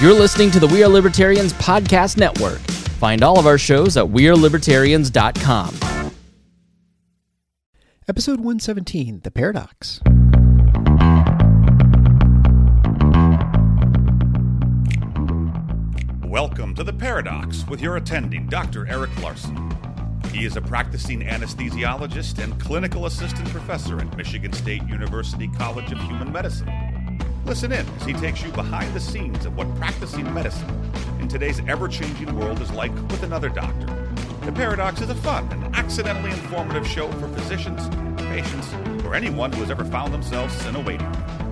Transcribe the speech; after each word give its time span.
You're 0.00 0.14
listening 0.14 0.50
to 0.52 0.58
the 0.58 0.66
We 0.66 0.82
Are 0.82 0.88
Libertarians 0.88 1.52
Podcast 1.52 2.16
Network. 2.16 2.58
Find 2.96 3.22
all 3.22 3.38
of 3.38 3.46
our 3.46 3.58
shows 3.58 3.98
at 3.98 4.06
WeareLibertarians.com. 4.06 6.14
Episode 8.08 8.38
117 8.38 9.20
The 9.22 9.30
Paradox. 9.30 10.00
Welcome 16.24 16.74
to 16.76 16.82
The 16.82 16.94
Paradox 16.98 17.66
with 17.66 17.82
your 17.82 17.98
attending, 17.98 18.46
Dr. 18.46 18.86
Eric 18.86 19.14
Larson. 19.22 19.70
He 20.32 20.46
is 20.46 20.56
a 20.56 20.62
practicing 20.62 21.20
anesthesiologist 21.20 22.42
and 22.42 22.58
clinical 22.58 23.04
assistant 23.04 23.50
professor 23.50 24.00
at 24.00 24.16
Michigan 24.16 24.54
State 24.54 24.82
University 24.88 25.48
College 25.58 25.92
of 25.92 25.98
Human 25.98 26.32
Medicine. 26.32 26.89
Listen 27.44 27.72
in 27.72 27.86
as 27.88 28.04
he 28.04 28.12
takes 28.12 28.42
you 28.42 28.50
behind 28.52 28.92
the 28.94 29.00
scenes 29.00 29.44
of 29.46 29.56
what 29.56 29.74
practicing 29.76 30.32
medicine 30.32 30.68
in 31.20 31.28
today's 31.28 31.60
ever 31.66 31.88
changing 31.88 32.38
world 32.38 32.60
is 32.60 32.70
like 32.72 32.94
with 32.94 33.22
another 33.22 33.48
doctor. 33.48 33.86
The 34.44 34.52
Paradox 34.52 35.00
is 35.00 35.10
a 35.10 35.14
fun 35.14 35.50
and 35.52 35.74
accidentally 35.74 36.30
informative 36.30 36.86
show 36.86 37.10
for 37.12 37.28
physicians, 37.28 37.88
patients, 38.26 38.72
or 39.04 39.14
anyone 39.14 39.52
who 39.52 39.60
has 39.60 39.70
ever 39.70 39.84
found 39.84 40.14
themselves 40.14 40.64
in 40.66 40.76
a 40.76 40.80
waiting 40.80 41.10
room. 41.10 41.49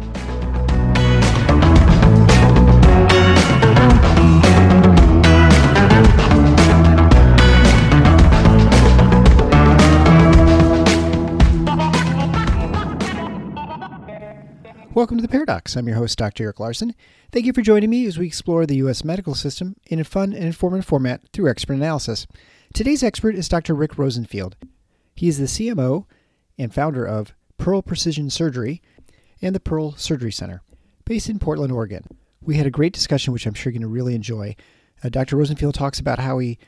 Welcome 14.99 15.19
to 15.19 15.23
The 15.23 15.29
Paradox. 15.29 15.77
I'm 15.77 15.87
your 15.87 15.97
host, 15.97 16.19
Dr. 16.19 16.43
Eric 16.43 16.59
Larson. 16.59 16.93
Thank 17.31 17.47
you 17.47 17.53
for 17.53 17.63
joining 17.63 17.89
me 17.89 18.05
as 18.07 18.19
we 18.19 18.27
explore 18.27 18.67
the 18.67 18.79
U.S. 18.79 19.05
medical 19.05 19.37
system 19.37 19.77
in 19.87 20.01
a 20.01 20.05
fun 20.05 20.33
and 20.33 20.43
informative 20.43 20.87
format 20.87 21.21
through 21.33 21.49
expert 21.49 21.75
analysis. 21.75 22.27
Today's 22.75 23.05
expert 23.05 23.37
is 23.37 23.49
Dr. 23.49 23.75
Rick 23.75 23.97
Rosenfield. 23.97 24.57
He 25.15 25.29
is 25.29 25.39
the 25.39 25.45
CMO 25.45 26.07
and 26.59 26.75
founder 26.75 27.05
of 27.05 27.33
Pearl 27.59 27.81
Precision 27.81 28.29
Surgery 28.29 28.83
and 29.41 29.55
the 29.55 29.61
Pearl 29.61 29.93
Surgery 29.93 30.33
Center, 30.33 30.63
based 31.05 31.29
in 31.29 31.39
Portland, 31.39 31.73
Oregon. 31.73 32.03
We 32.43 32.57
had 32.57 32.67
a 32.67 32.71
great 32.71 32.93
discussion, 32.93 33.33
which 33.33 33.47
I'm 33.47 33.55
sure 33.55 33.71
you're 33.71 33.79
going 33.79 33.89
to 33.89 33.95
really 33.95 34.17
enjoy. 34.17 34.57
Uh, 35.05 35.11
Dr. 35.11 35.37
Rosenfield 35.37 35.77
talks 35.77 36.01
about 36.01 36.19
how 36.19 36.39
he 36.39 36.59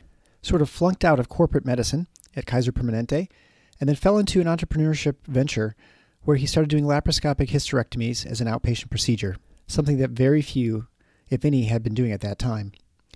sort 0.41 0.63
of 0.63 0.71
flunked 0.71 1.05
out 1.05 1.19
of 1.19 1.29
corporate 1.29 1.67
medicine 1.67 2.07
at 2.37 2.47
Kaiser 2.47 2.71
Permanente 2.71 3.27
and 3.81 3.89
then 3.89 3.97
fell 3.97 4.19
into 4.19 4.41
an 4.41 4.47
entrepreneurship 4.47 5.17
venture 5.27 5.75
where 6.25 6.37
he 6.37 6.47
started 6.47 6.69
doing 6.69 6.85
laparoscopic 6.85 7.49
hysterectomies 7.49 8.27
as 8.27 8.41
an 8.41 8.47
outpatient 8.47 8.91
procedure, 8.91 9.37
something 9.67 9.99
that 9.99 10.11
very 10.11 10.43
few, 10.43 10.87
if 11.29 11.45
any, 11.45 11.65
had 11.65 11.83
been 11.83 11.95
doing 11.95 12.13
at 12.13 12.21
that 12.21 12.39
time. 12.39 12.73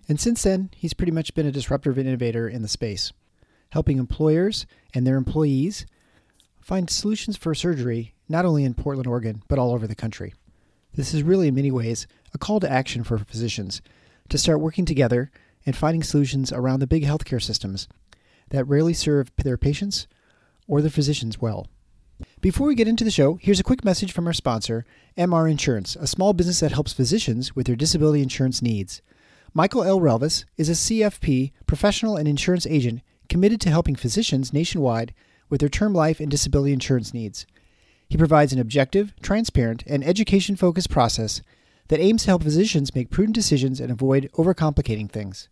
And 0.08 0.20
since 0.20 0.42
then, 0.42 0.70
he's 0.74 0.94
pretty 0.94 1.12
much 1.12 1.34
been 1.34 1.47
a 1.47 1.52
disruptive 1.52 1.98
innovator 1.98 2.48
in 2.48 2.62
the 2.62 2.69
space, 2.69 3.12
helping 3.70 3.98
employers 3.98 4.66
and 4.94 5.06
their 5.06 5.16
employees 5.16 5.86
find 6.60 6.88
solutions 6.88 7.36
for 7.36 7.55
surgery 7.55 8.14
not 8.28 8.44
only 8.44 8.64
in 8.64 8.75
Portland, 8.75 9.06
Oregon, 9.06 9.42
but 9.48 9.58
all 9.58 9.72
over 9.72 9.86
the 9.86 9.94
country. 9.94 10.32
This 10.94 11.12
is 11.12 11.22
really, 11.22 11.48
in 11.48 11.55
many 11.55 11.70
ways, 11.70 12.06
a 12.32 12.38
call 12.38 12.60
to 12.60 12.70
action 12.70 13.05
for 13.05 13.19
physicians 13.19 13.82
to 14.28 14.38
start 14.38 14.60
working 14.60 14.84
together 14.84 15.30
and 15.66 15.77
finding 15.77 16.02
solutions 16.02 16.52
around 16.52 16.80
the 16.80 16.86
big 16.86 17.05
healthcare 17.05 17.42
systems 17.42 17.88
that 18.50 18.64
rarely 18.66 18.94
serve 18.94 19.30
their 19.36 19.58
patients 19.58 20.06
or 20.66 20.80
their 20.80 20.91
physicians 20.91 21.41
well. 21.41 21.66
Before 22.41 22.67
we 22.67 22.75
get 22.75 22.89
into 22.89 23.05
the 23.05 23.11
show, 23.11 23.39
here's 23.41 23.61
a 23.61 23.65
quick 23.65 23.84
message 23.84 24.12
from 24.12 24.27
our 24.27 24.33
sponsor, 24.33 24.84
MR 25.17 25.51
Insurance, 25.51 25.97
a 25.97 26.07
small 26.07 26.33
business 26.33 26.61
that 26.61 26.73
helps 26.73 26.93
physicians 26.93 27.56
with 27.56 27.67
their 27.67 27.77
disability 27.77 28.23
insurance 28.23 28.62
needs. 28.62 29.03
Michael 29.53 29.84
L. 29.84 30.01
Relvis 30.01 30.45
is 30.56 30.69
a 30.69 30.73
CFP 30.73 31.53
professional 31.67 32.17
and 32.17 32.29
insurance 32.29 32.67
agent 32.67 33.03
committed 33.29 33.61
to 33.62 33.71
helping 33.71 33.95
physicians 33.95 34.53
nationwide 34.53 35.15
with 35.48 35.61
their 35.61 35.69
term 35.69 35.95
life 35.95 36.21
and 36.21 36.31
disability 36.31 36.72
insurance 36.72 37.15
needs. 37.15 37.47
He 38.09 38.17
provides 38.17 38.53
an 38.53 38.61
objective, 38.61 39.15
transparent, 39.22 39.83
and 39.87 40.05
education 40.05 40.56
focused 40.56 40.91
process 40.91 41.41
that 41.88 42.00
aims 42.00 42.22
to 42.22 42.31
help 42.31 42.43
physicians 42.43 42.94
make 42.94 43.11
prudent 43.11 43.34
decisions 43.34 43.81
and 43.81 43.91
avoid 43.91 44.31
overcomplicating 44.34 45.11
things. 45.11 45.49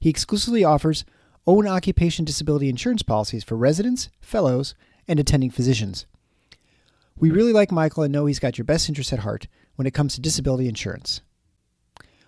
He 0.00 0.10
exclusively 0.10 0.64
offers 0.64 1.04
own 1.46 1.66
occupation 1.66 2.24
disability 2.24 2.68
insurance 2.68 3.02
policies 3.02 3.44
for 3.44 3.56
residents, 3.56 4.08
fellows, 4.20 4.74
and 5.08 5.20
attending 5.20 5.50
physicians. 5.50 6.06
We 7.18 7.30
really 7.30 7.52
like 7.52 7.70
Michael 7.70 8.02
and 8.02 8.12
know 8.12 8.26
he's 8.26 8.38
got 8.38 8.58
your 8.58 8.64
best 8.64 8.88
interests 8.88 9.12
at 9.12 9.20
heart 9.20 9.46
when 9.76 9.86
it 9.86 9.94
comes 9.94 10.14
to 10.14 10.20
disability 10.20 10.68
insurance. 10.68 11.20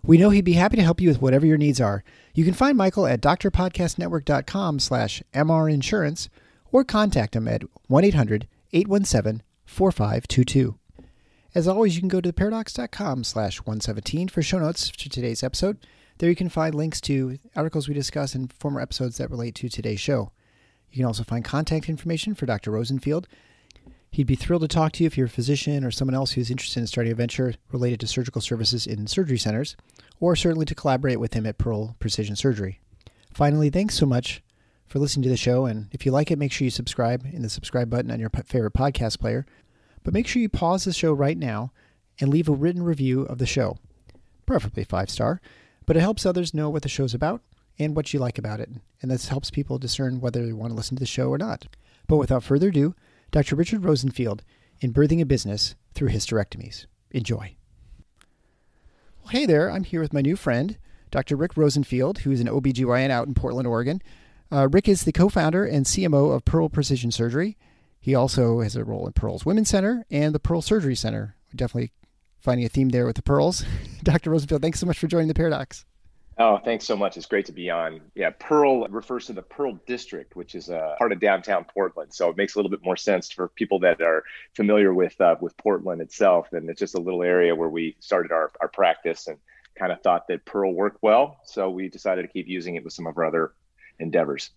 We 0.05 0.19
know 0.19 0.31
he'd 0.31 0.45
be 0.45 0.53
happy 0.53 0.77
to 0.77 0.83
help 0.83 1.01
you 1.01 1.09
with 1.09 1.21
whatever 1.21 1.47
your 1.47 1.59
needs 1.59 1.81
are. 1.81 2.05
You 2.33 2.45
can 2.45 2.55
find 2.55 2.79
Michael 2.79 3.07
at 3.07 3.21
drpodcastnetwork.com 3.21 4.79
slash 4.79 5.23
mrinsurance 5.35 6.29
or 6.71 6.85
contact 6.85 7.35
him 7.35 7.49
at 7.49 7.63
1-800-817-4522. 7.91 10.79
As 11.55 11.67
always, 11.67 11.97
you 11.97 12.03
can 12.03 12.09
go 12.09 12.21
to 12.21 12.33
theparadox.com 12.33 13.25
slash 13.25 13.59
117 13.59 14.29
for 14.29 14.43
show 14.43 14.59
notes 14.59 14.91
to 14.91 15.09
today's 15.09 15.43
episode. 15.43 15.79
There 16.19 16.31
you 16.31 16.37
can 16.37 16.51
find 16.51 16.75
links 16.75 17.01
to 17.03 17.39
articles 17.57 17.89
we 17.89 17.95
discuss 17.95 18.35
and 18.35 18.53
former 18.53 18.81
episodes 18.81 19.17
that 19.17 19.31
relate 19.31 19.55
to 19.57 19.69
today's 19.69 20.01
show. 20.01 20.31
You 20.91 20.99
can 20.99 21.07
also 21.07 21.25
find 21.25 21.45
contact 21.45 21.89
information 21.89 22.35
for 22.35 22.47
Dr. 22.47 22.71
Rosenfield. 22.71 23.29
He'd 24.11 24.27
be 24.27 24.35
thrilled 24.35 24.63
to 24.63 24.69
talk 24.69 24.93
to 24.93 25.03
you 25.03 25.07
if 25.07 25.19
you're 25.19 25.27
a 25.27 25.31
physician 25.31 25.85
or 25.85 25.91
someone 25.91 26.15
else 26.15 26.33
who's 26.33 26.51
interested 26.51 26.81
in 26.81 26.87
starting 26.87 27.13
a 27.13 27.17
venture 27.17 27.55
related 27.71 28.01
to 28.01 28.07
surgical 28.07 28.41
services 28.41 28.87
in 28.87 29.07
surgery 29.07 29.37
centers, 29.37 29.77
or 30.21 30.35
certainly 30.35 30.65
to 30.67 30.75
collaborate 30.75 31.21
with 31.21 31.35
him 31.35 31.45
at 31.45 31.59
Pearl 31.59 31.97
Precision 31.99 32.35
Surgery. 32.35 32.81
Finally, 33.35 33.69
thanks 33.69 33.95
so 33.95 34.07
much 34.07 34.43
for 34.87 34.99
listening 34.99 35.25
to 35.25 35.29
the 35.29 35.37
show. 35.37 35.67
And 35.67 35.89
if 35.93 36.07
you 36.07 36.13
like 36.13 36.31
it, 36.31 36.39
make 36.39 36.53
sure 36.53 36.65
you 36.65 36.71
subscribe 36.71 37.27
in 37.31 37.43
the 37.43 37.51
subscribe 37.51 37.91
button 37.91 38.11
on 38.11 38.21
your 38.21 38.31
favorite 38.31 38.73
podcast 38.73 39.19
player. 39.19 39.45
But 40.03 40.15
make 40.15 40.27
sure 40.27 40.41
you 40.41 40.49
pause 40.49 40.85
the 40.85 40.93
show 40.93 41.13
right 41.13 41.37
now 41.37 41.73
and 42.19 42.31
leave 42.31 42.49
a 42.49 42.53
written 42.53 42.83
review 42.83 43.23
of 43.23 43.37
the 43.37 43.45
show, 43.45 43.77
preferably 44.47 44.85
five 44.85 45.11
star. 45.11 45.41
But 45.85 45.97
it 45.97 46.01
helps 46.01 46.25
others 46.25 46.55
know 46.55 46.71
what 46.71 46.83
the 46.83 46.89
show's 46.89 47.13
about 47.13 47.43
and 47.79 47.95
what 47.95 48.13
you 48.13 48.21
like 48.21 48.39
about 48.39 48.61
it. 48.61 48.71
And 49.03 49.11
this 49.11 49.29
helps 49.29 49.51
people 49.51 49.79
discern 49.79 50.21
whether 50.21 50.45
they 50.45 50.53
want 50.53 50.71
to 50.71 50.77
listen 50.77 50.97
to 50.97 51.01
the 51.01 51.07
show 51.07 51.29
or 51.29 51.39
not. 51.39 51.67
But 52.07 52.17
without 52.17 52.43
further 52.43 52.69
ado, 52.69 52.95
Dr. 53.31 53.57
Richard 53.57 53.85
Rosenfield 53.85 54.43
in 54.81 54.93
Birthing 54.93 55.21
a 55.21 55.27
Business 55.27 55.75
Through 55.95 56.11
Hysterectomies. 56.11 56.87
Enjoy. 57.11 57.57
Well, 59.23 59.31
hey 59.31 59.47
there, 59.47 59.71
I'm 59.71 59.85
here 59.85 60.01
with 60.01 60.13
my 60.13 60.21
new 60.21 60.37
friend, 60.37 60.79
Dr. 61.11 61.37
Rick 61.37 61.57
Rosenfield, 61.57 62.19
who 62.19 62.31
is 62.31 62.41
an 62.41 62.49
OBGYN 62.49 63.11
out 63.11 63.27
in 63.27 63.35
Portland, 63.35 63.67
Oregon. 63.67 64.01
Uh, 64.51 64.69
Rick 64.71 64.89
is 64.89 65.03
the 65.03 65.13
co 65.13 65.29
founder 65.29 65.65
and 65.65 65.85
CMO 65.85 66.35
of 66.35 66.45
Pearl 66.45 66.69
Precision 66.69 67.11
Surgery. 67.11 67.57
He 67.99 68.15
also 68.15 68.61
has 68.61 68.77
a 68.77 68.85
role 68.85 69.07
in 69.07 69.13
Pearl's 69.13 69.45
Women's 69.45 69.69
Center 69.69 70.05
and 70.11 70.35
the 70.35 70.39
Pearl 70.39 70.63
Surgery 70.63 70.95
Center. 70.95 71.35
We're 71.49 71.57
definitely 71.57 71.93
finding 72.39 72.65
a 72.65 72.69
theme 72.69 72.91
there 72.91 73.07
with 73.07 73.17
the 73.17 73.23
pearls. 73.23 73.65
Dr. 74.05 74.31
Rosenfield, 74.31 74.63
thanks 74.63 74.79
so 74.79 74.87
much 74.87 74.99
for 74.99 75.09
joining 75.09 75.29
the 75.29 75.35
Paradox. 75.35 75.85
Oh, 76.39 76.59
thanks 76.59 76.85
so 76.85 76.97
much. 76.97 77.17
It's 77.17 77.25
great 77.25 77.47
to 77.47 77.53
be 77.53 77.71
on. 77.71 78.03
Yeah, 78.15 78.29
Pearl 78.39 78.87
refers 78.89 79.27
to 79.27 79.33
the 79.33 79.41
Pearl 79.41 79.81
District, 79.87 80.37
which 80.37 80.55
is 80.55 80.69
a 80.69 80.95
part 80.99 81.13
of 81.13 81.19
downtown 81.19 81.65
Portland. 81.65 82.13
So 82.13 82.29
it 82.29 82.37
makes 82.37 82.55
a 82.55 82.59
little 82.59 82.71
bit 82.71 82.85
more 82.85 82.97
sense 82.97 83.31
for 83.31 83.49
people 83.49 83.79
that 83.81 84.03
are 84.03 84.23
familiar 84.55 84.93
with 84.93 85.19
uh, 85.19 85.37
with 85.41 85.57
Portland 85.57 86.03
itself. 86.03 86.53
And 86.53 86.69
it's 86.69 86.79
just 86.79 86.95
a 86.95 87.01
little 87.01 87.23
area 87.23 87.55
where 87.55 87.71
we 87.71 87.97
started 88.01 88.33
our, 88.33 88.53
our 88.61 88.69
practice 88.69 89.29
and 89.29 89.39
kind 89.79 89.93
of 89.93 90.03
thought 90.03 90.29
that 90.29 90.45
Pearl 90.45 90.75
worked 90.75 91.03
well. 91.03 91.39
So 91.45 91.71
we 91.71 91.89
decided 91.89 92.23
to 92.23 92.29
keep 92.29 92.49
using 92.49 92.77
it 92.77 92.85
with 92.85 92.93
some 92.93 93.07
of 93.07 93.17
our 93.17 93.25
other 93.25 93.53
endeavors. 93.99 94.51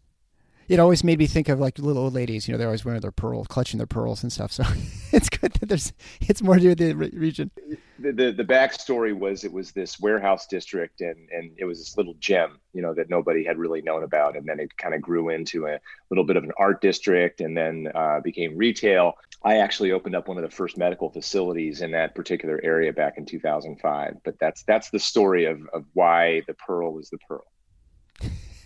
It 0.69 0.79
always 0.79 1.03
made 1.03 1.17
me 1.17 1.25
think 1.25 1.49
of 1.49 1.59
like 1.59 1.79
little 1.79 2.03
old 2.03 2.13
ladies. 2.13 2.47
You 2.47 2.53
know, 2.53 2.59
they're 2.59 2.67
always 2.67 2.85
wearing 2.85 3.01
their 3.01 3.11
pearls, 3.11 3.47
clutching 3.47 3.79
their 3.79 3.87
pearls 3.87 4.21
and 4.21 4.31
stuff. 4.31 4.51
So 4.51 4.63
it's 5.11 5.27
good 5.27 5.51
that 5.53 5.65
there's 5.65 5.93
it's 6.21 6.43
more 6.43 6.59
to 6.59 6.75
the 6.75 6.93
region. 6.93 7.49
The, 7.97 8.11
the 8.11 8.31
the 8.31 8.43
backstory 8.43 9.17
was 9.17 9.43
it 9.43 9.51
was 9.51 9.71
this 9.71 9.99
warehouse 9.99 10.45
district 10.45 11.01
and 11.01 11.27
and 11.31 11.51
it 11.57 11.65
was 11.65 11.79
this 11.79 11.97
little 11.97 12.13
gem, 12.19 12.59
you 12.73 12.83
know, 12.83 12.93
that 12.93 13.09
nobody 13.09 13.43
had 13.43 13.57
really 13.57 13.81
known 13.81 14.03
about, 14.03 14.37
and 14.37 14.47
then 14.47 14.59
it 14.59 14.77
kind 14.77 14.93
of 14.93 15.01
grew 15.01 15.29
into 15.29 15.65
a 15.65 15.79
little 16.11 16.23
bit 16.23 16.37
of 16.37 16.43
an 16.43 16.51
art 16.57 16.81
district, 16.81 17.41
and 17.41 17.57
then 17.57 17.91
uh, 17.95 18.19
became 18.19 18.55
retail. 18.55 19.13
I 19.43 19.57
actually 19.57 19.91
opened 19.91 20.15
up 20.15 20.27
one 20.27 20.37
of 20.37 20.43
the 20.43 20.55
first 20.55 20.77
medical 20.77 21.09
facilities 21.09 21.81
in 21.81 21.91
that 21.91 22.13
particular 22.13 22.59
area 22.61 22.93
back 22.93 23.17
in 23.17 23.25
2005. 23.25 24.17
But 24.23 24.37
that's 24.39 24.63
that's 24.63 24.91
the 24.91 24.99
story 24.99 25.45
of 25.45 25.61
of 25.73 25.85
why 25.93 26.43
the 26.45 26.53
Pearl 26.53 26.99
is 26.99 27.09
the 27.09 27.17
Pearl. 27.27 27.45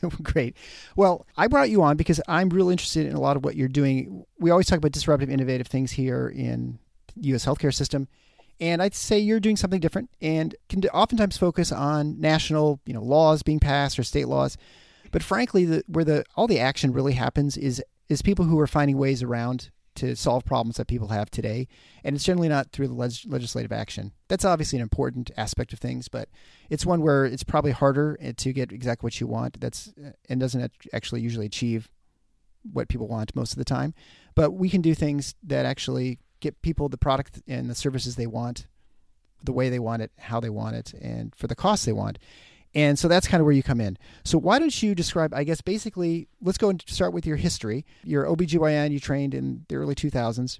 Great. 0.23 0.55
Well, 0.95 1.25
I 1.37 1.47
brought 1.47 1.69
you 1.69 1.81
on 1.81 1.97
because 1.97 2.21
I'm 2.27 2.49
real 2.49 2.69
interested 2.69 3.05
in 3.05 3.13
a 3.13 3.19
lot 3.19 3.37
of 3.37 3.43
what 3.43 3.55
you're 3.55 3.67
doing. 3.67 4.25
We 4.39 4.51
always 4.51 4.67
talk 4.67 4.77
about 4.77 4.91
disruptive, 4.91 5.29
innovative 5.29 5.67
things 5.67 5.91
here 5.91 6.27
in 6.29 6.79
the 7.15 7.27
U.S. 7.29 7.45
healthcare 7.45 7.73
system, 7.73 8.07
and 8.59 8.81
I'd 8.81 8.95
say 8.95 9.19
you're 9.19 9.39
doing 9.39 9.57
something 9.57 9.79
different 9.79 10.09
and 10.21 10.55
can 10.69 10.83
oftentimes 10.85 11.37
focus 11.37 11.71
on 11.71 12.19
national, 12.19 12.79
you 12.85 12.93
know, 12.93 13.01
laws 13.01 13.43
being 13.43 13.59
passed 13.59 13.97
or 13.99 14.03
state 14.03 14.27
laws. 14.27 14.57
But 15.11 15.23
frankly, 15.23 15.65
the, 15.65 15.83
where 15.87 16.05
the 16.05 16.25
all 16.35 16.47
the 16.47 16.59
action 16.59 16.91
really 16.93 17.13
happens 17.13 17.57
is 17.57 17.83
is 18.09 18.21
people 18.21 18.45
who 18.45 18.59
are 18.59 18.67
finding 18.67 18.97
ways 18.97 19.23
around 19.23 19.69
to 19.95 20.15
solve 20.15 20.45
problems 20.45 20.77
that 20.77 20.87
people 20.87 21.09
have 21.09 21.29
today. 21.29 21.67
And 22.03 22.15
it's 22.15 22.25
generally 22.25 22.49
not 22.49 22.71
through 22.71 22.87
the 22.87 22.93
leg- 22.93 23.25
legislative 23.27 23.71
action. 23.71 24.11
That's 24.27 24.45
obviously 24.45 24.77
an 24.77 24.83
important 24.83 25.31
aspect 25.37 25.73
of 25.73 25.79
things, 25.79 26.07
but 26.07 26.29
it's 26.69 26.85
one 26.85 27.01
where 27.01 27.25
it's 27.25 27.43
probably 27.43 27.71
harder 27.71 28.17
eh, 28.21 28.33
to 28.37 28.53
get 28.53 28.71
exactly 28.71 29.05
what 29.05 29.19
you 29.19 29.27
want. 29.27 29.59
That's 29.59 29.93
eh, 30.03 30.11
and 30.29 30.39
doesn't 30.39 30.71
actually 30.93 31.21
usually 31.21 31.45
achieve 31.45 31.89
what 32.71 32.87
people 32.87 33.07
want 33.07 33.35
most 33.35 33.51
of 33.51 33.57
the 33.57 33.65
time. 33.65 33.93
But 34.35 34.51
we 34.51 34.69
can 34.69 34.81
do 34.81 34.95
things 34.95 35.35
that 35.43 35.65
actually 35.65 36.19
get 36.39 36.61
people 36.61 36.89
the 36.89 36.97
product 36.97 37.41
and 37.47 37.69
the 37.69 37.75
services 37.75 38.15
they 38.15 38.27
want, 38.27 38.67
the 39.43 39.53
way 39.53 39.69
they 39.69 39.79
want 39.79 40.01
it, 40.01 40.11
how 40.17 40.39
they 40.39 40.49
want 40.49 40.75
it, 40.75 40.93
and 40.93 41.33
for 41.35 41.47
the 41.47 41.55
cost 41.55 41.85
they 41.85 41.93
want. 41.93 42.19
And 42.75 42.97
so 42.97 43.07
that's 43.07 43.27
kind 43.27 43.39
of 43.39 43.45
where 43.45 43.53
you 43.53 43.63
come 43.63 43.79
in. 43.79 43.97
So 44.23 44.37
why 44.37 44.59
don't 44.59 44.81
you 44.81 44.95
describe, 44.95 45.33
I 45.33 45.43
guess, 45.43 45.61
basically, 45.61 46.27
let's 46.41 46.57
go 46.57 46.69
and 46.69 46.83
start 46.87 47.13
with 47.13 47.25
your 47.25 47.37
history. 47.37 47.85
Your 48.03 48.25
OBGYN, 48.25 48.91
you 48.91 48.99
trained 48.99 49.33
in 49.33 49.65
the 49.67 49.75
early 49.75 49.95
2000s, 49.95 50.59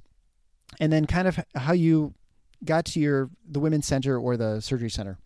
and 0.79 0.93
then 0.93 1.05
kind 1.05 1.27
of 1.27 1.39
how 1.55 1.73
you 1.73 2.13
got 2.63 2.85
to 2.85 2.99
your 2.99 3.29
the 3.47 3.59
women's 3.59 3.85
center 3.85 4.17
or 4.17 4.37
the 4.37 4.61
surgery 4.61 4.89
center. 4.89 5.17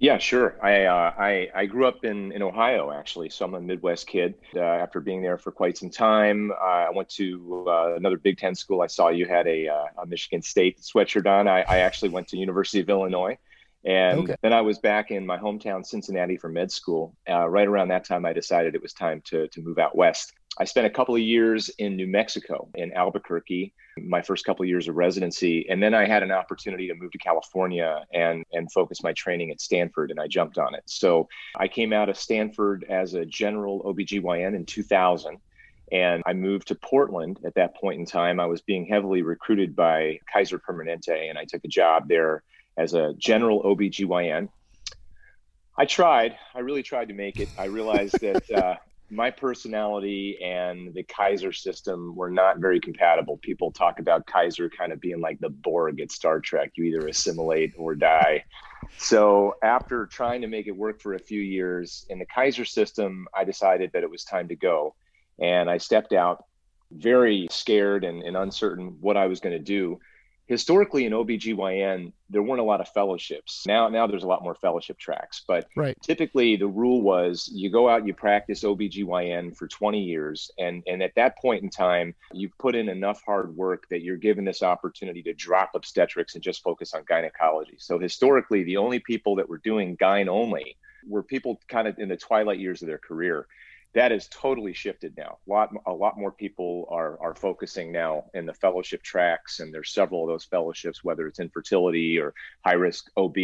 Yeah, 0.00 0.18
sure. 0.18 0.56
I, 0.62 0.84
uh, 0.84 1.14
I 1.16 1.48
I 1.54 1.66
grew 1.66 1.86
up 1.86 2.04
in, 2.04 2.32
in 2.32 2.42
Ohio 2.42 2.90
actually, 2.90 3.30
so 3.30 3.44
I'm 3.44 3.54
a 3.54 3.60
Midwest 3.60 4.06
kid. 4.06 4.34
Uh, 4.54 4.60
after 4.60 5.00
being 5.00 5.22
there 5.22 5.38
for 5.38 5.52
quite 5.52 5.78
some 5.78 5.88
time, 5.88 6.50
uh, 6.50 6.54
I 6.88 6.90
went 6.90 7.08
to 7.10 7.64
uh, 7.68 7.94
another 7.94 8.18
Big 8.18 8.36
Ten 8.36 8.54
school. 8.54 8.82
I 8.82 8.88
saw 8.88 9.08
you 9.08 9.26
had 9.26 9.46
a, 9.46 9.68
uh, 9.68 10.02
a 10.02 10.06
Michigan 10.06 10.42
State 10.42 10.80
sweatshirt 10.80 11.26
on. 11.26 11.46
I, 11.46 11.60
I 11.62 11.78
actually 11.78 12.08
went 12.08 12.28
to 12.28 12.36
University 12.36 12.80
of 12.80 12.90
Illinois. 12.90 13.38
And 13.84 14.20
okay. 14.20 14.36
then 14.42 14.52
I 14.52 14.62
was 14.62 14.78
back 14.78 15.10
in 15.10 15.26
my 15.26 15.36
hometown, 15.36 15.84
Cincinnati, 15.84 16.36
for 16.36 16.48
med 16.48 16.72
school. 16.72 17.14
Uh, 17.28 17.48
right 17.48 17.68
around 17.68 17.88
that 17.88 18.04
time, 18.04 18.24
I 18.24 18.32
decided 18.32 18.74
it 18.74 18.82
was 18.82 18.94
time 18.94 19.20
to, 19.26 19.46
to 19.48 19.60
move 19.60 19.78
out 19.78 19.94
west. 19.94 20.32
I 20.58 20.64
spent 20.64 20.86
a 20.86 20.90
couple 20.90 21.14
of 21.14 21.20
years 21.20 21.68
in 21.78 21.96
New 21.96 22.06
Mexico, 22.06 22.68
in 22.76 22.92
Albuquerque, 22.92 23.74
my 23.98 24.22
first 24.22 24.44
couple 24.44 24.62
of 24.62 24.68
years 24.68 24.88
of 24.88 24.94
residency. 24.94 25.68
And 25.68 25.82
then 25.82 25.94
I 25.94 26.06
had 26.06 26.22
an 26.22 26.30
opportunity 26.30 26.86
to 26.88 26.94
move 26.94 27.10
to 27.10 27.18
California 27.18 28.04
and, 28.12 28.44
and 28.52 28.70
focus 28.70 29.02
my 29.02 29.12
training 29.12 29.50
at 29.50 29.60
Stanford, 29.60 30.10
and 30.10 30.20
I 30.20 30.28
jumped 30.28 30.56
on 30.56 30.74
it. 30.74 30.84
So 30.86 31.28
I 31.56 31.66
came 31.66 31.92
out 31.92 32.08
of 32.08 32.16
Stanford 32.16 32.86
as 32.88 33.14
a 33.14 33.26
general 33.26 33.82
OBGYN 33.82 34.54
in 34.54 34.64
2000 34.64 35.38
and 35.92 36.22
I 36.26 36.32
moved 36.32 36.68
to 36.68 36.74
Portland 36.74 37.40
at 37.44 37.54
that 37.56 37.76
point 37.76 38.00
in 38.00 38.06
time. 38.06 38.40
I 38.40 38.46
was 38.46 38.62
being 38.62 38.86
heavily 38.86 39.22
recruited 39.22 39.76
by 39.76 40.18
Kaiser 40.32 40.58
Permanente, 40.58 41.28
and 41.28 41.38
I 41.38 41.44
took 41.44 41.62
a 41.64 41.68
job 41.68 42.08
there 42.08 42.42
as 42.76 42.94
a 42.94 43.14
general 43.18 43.62
OBGYN. 43.62 44.48
I 45.76 45.84
tried, 45.86 46.36
I 46.54 46.60
really 46.60 46.82
tried 46.82 47.08
to 47.08 47.14
make 47.14 47.40
it. 47.40 47.50
I 47.58 47.64
realized 47.64 48.20
that 48.20 48.50
uh, 48.54 48.74
my 49.10 49.30
personality 49.30 50.38
and 50.42 50.94
the 50.94 51.02
Kaiser 51.04 51.52
system 51.52 52.14
were 52.16 52.30
not 52.30 52.58
very 52.58 52.80
compatible. 52.80 53.38
People 53.42 53.72
talk 53.72 53.98
about 53.98 54.26
Kaiser 54.26 54.70
kind 54.70 54.92
of 54.92 55.00
being 55.00 55.20
like 55.20 55.38
the 55.40 55.50
Borg 55.50 56.00
at 56.00 56.10
Star 56.10 56.40
Trek. 56.40 56.72
You 56.76 56.84
either 56.84 57.06
assimilate 57.06 57.72
or 57.76 57.94
die. 57.94 58.44
So 58.96 59.54
after 59.62 60.06
trying 60.06 60.42
to 60.42 60.46
make 60.46 60.66
it 60.66 60.76
work 60.76 61.00
for 61.00 61.14
a 61.14 61.18
few 61.18 61.40
years 61.40 62.06
in 62.08 62.18
the 62.18 62.26
Kaiser 62.26 62.64
system, 62.64 63.26
I 63.34 63.44
decided 63.44 63.90
that 63.92 64.02
it 64.02 64.10
was 64.10 64.24
time 64.24 64.48
to 64.48 64.56
go. 64.56 64.94
And 65.40 65.68
I 65.68 65.78
stepped 65.78 66.12
out 66.12 66.44
very 66.92 67.48
scared 67.50 68.04
and, 68.04 68.22
and 68.22 68.36
uncertain 68.36 68.96
what 69.00 69.16
I 69.16 69.26
was 69.26 69.40
going 69.40 69.56
to 69.56 69.62
do 69.62 69.98
historically 70.46 71.06
in 71.06 71.12
OBGYN, 71.12 72.12
there 72.28 72.42
weren't 72.42 72.60
a 72.60 72.64
lot 72.64 72.80
of 72.80 72.88
fellowships. 72.88 73.64
Now, 73.66 73.88
now 73.88 74.06
there's 74.06 74.24
a 74.24 74.26
lot 74.26 74.42
more 74.42 74.54
fellowship 74.54 74.98
tracks, 74.98 75.42
but 75.46 75.66
right. 75.76 75.96
typically 76.02 76.56
the 76.56 76.66
rule 76.66 77.02
was 77.02 77.50
you 77.52 77.70
go 77.70 77.88
out, 77.88 78.06
you 78.06 78.14
practice 78.14 78.62
OBGYN 78.62 79.56
for 79.56 79.66
20 79.66 80.02
years. 80.02 80.50
And, 80.58 80.82
and 80.86 81.02
at 81.02 81.14
that 81.16 81.38
point 81.38 81.62
in 81.62 81.70
time, 81.70 82.14
you've 82.32 82.56
put 82.58 82.74
in 82.74 82.88
enough 82.88 83.22
hard 83.24 83.56
work 83.56 83.84
that 83.90 84.02
you're 84.02 84.16
given 84.16 84.44
this 84.44 84.62
opportunity 84.62 85.22
to 85.22 85.34
drop 85.34 85.70
obstetrics 85.74 86.34
and 86.34 86.44
just 86.44 86.62
focus 86.62 86.94
on 86.94 87.04
gynecology. 87.08 87.76
So 87.78 87.98
historically, 87.98 88.64
the 88.64 88.76
only 88.76 88.98
people 88.98 89.36
that 89.36 89.48
were 89.48 89.58
doing 89.58 89.96
gyne 89.96 90.28
only 90.28 90.76
were 91.06 91.22
people 91.22 91.60
kind 91.68 91.88
of 91.88 91.98
in 91.98 92.08
the 92.08 92.16
twilight 92.16 92.58
years 92.58 92.82
of 92.82 92.88
their 92.88 92.98
career 92.98 93.46
that 93.94 94.10
has 94.10 94.28
totally 94.28 94.74
shifted 94.74 95.16
now. 95.16 95.38
A 95.48 95.50
lot, 95.50 95.70
a 95.86 95.92
lot 95.92 96.18
more 96.18 96.32
people 96.32 96.88
are 96.90 97.18
are 97.20 97.34
focusing 97.34 97.92
now 97.92 98.24
in 98.34 98.44
the 98.44 98.54
fellowship 98.54 99.02
tracks, 99.02 99.60
and 99.60 99.72
there's 99.72 99.92
several 99.92 100.22
of 100.24 100.28
those 100.28 100.44
fellowships, 100.44 101.04
whether 101.04 101.26
it's 101.26 101.40
infertility 101.40 102.18
or 102.18 102.34
high 102.64 102.74
risk 102.74 103.10
OB. 103.16 103.36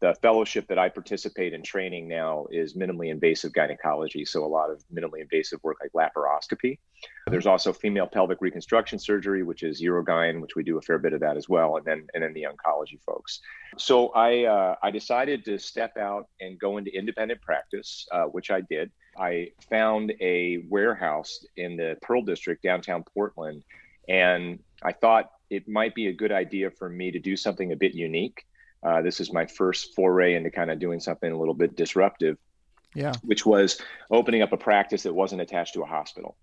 The 0.00 0.14
fellowship 0.20 0.66
that 0.68 0.78
I 0.78 0.90
participate 0.90 1.54
in 1.54 1.62
training 1.62 2.08
now 2.08 2.46
is 2.50 2.74
minimally 2.74 3.10
invasive 3.10 3.54
gynecology, 3.54 4.24
so 4.24 4.44
a 4.44 4.46
lot 4.46 4.70
of 4.70 4.82
minimally 4.92 5.20
invasive 5.20 5.60
work 5.62 5.78
like 5.80 5.92
laparoscopy. 5.92 6.78
There's 7.30 7.46
also 7.46 7.72
female 7.72 8.06
pelvic 8.06 8.38
reconstruction 8.42 8.98
surgery, 8.98 9.42
which 9.42 9.62
is 9.62 9.80
Urogyne, 9.80 10.42
which 10.42 10.56
we 10.56 10.62
do 10.62 10.76
a 10.76 10.82
fair 10.82 10.98
bit 10.98 11.14
of 11.14 11.20
that 11.20 11.36
as 11.36 11.48
well, 11.48 11.76
and 11.76 11.86
then 11.86 12.06
and 12.14 12.22
then 12.22 12.32
the 12.32 12.46
oncology 12.50 13.00
folks. 13.04 13.40
So 13.76 14.08
I 14.08 14.44
uh, 14.44 14.74
I 14.82 14.90
decided 14.90 15.44
to 15.44 15.58
step 15.58 15.96
out 15.98 16.28
and 16.40 16.58
go 16.58 16.78
into 16.78 16.90
independent 16.90 17.40
practice, 17.42 18.06
uh, 18.12 18.24
which 18.24 18.50
I 18.50 18.62
did. 18.62 18.90
I 19.18 19.52
found 19.70 20.12
a 20.20 20.58
warehouse 20.68 21.44
in 21.56 21.76
the 21.76 21.96
Pearl 22.02 22.22
District, 22.22 22.62
downtown 22.62 23.04
Portland, 23.14 23.64
and 24.08 24.58
I 24.82 24.92
thought 24.92 25.30
it 25.50 25.68
might 25.68 25.94
be 25.94 26.08
a 26.08 26.12
good 26.12 26.32
idea 26.32 26.70
for 26.70 26.88
me 26.88 27.10
to 27.10 27.18
do 27.18 27.36
something 27.36 27.72
a 27.72 27.76
bit 27.76 27.94
unique. 27.94 28.46
Uh, 28.82 29.02
this 29.02 29.20
is 29.20 29.32
my 29.32 29.46
first 29.46 29.94
foray 29.94 30.34
into 30.34 30.50
kind 30.50 30.70
of 30.70 30.78
doing 30.78 31.00
something 31.00 31.30
a 31.30 31.38
little 31.38 31.54
bit 31.54 31.76
disruptive. 31.76 32.36
Yeah. 32.94 33.12
Which 33.22 33.44
was 33.44 33.80
opening 34.10 34.42
up 34.42 34.52
a 34.52 34.56
practice 34.56 35.02
that 35.02 35.12
wasn't 35.12 35.40
attached 35.40 35.74
to 35.74 35.82
a 35.82 35.86
hospital. 35.86 36.36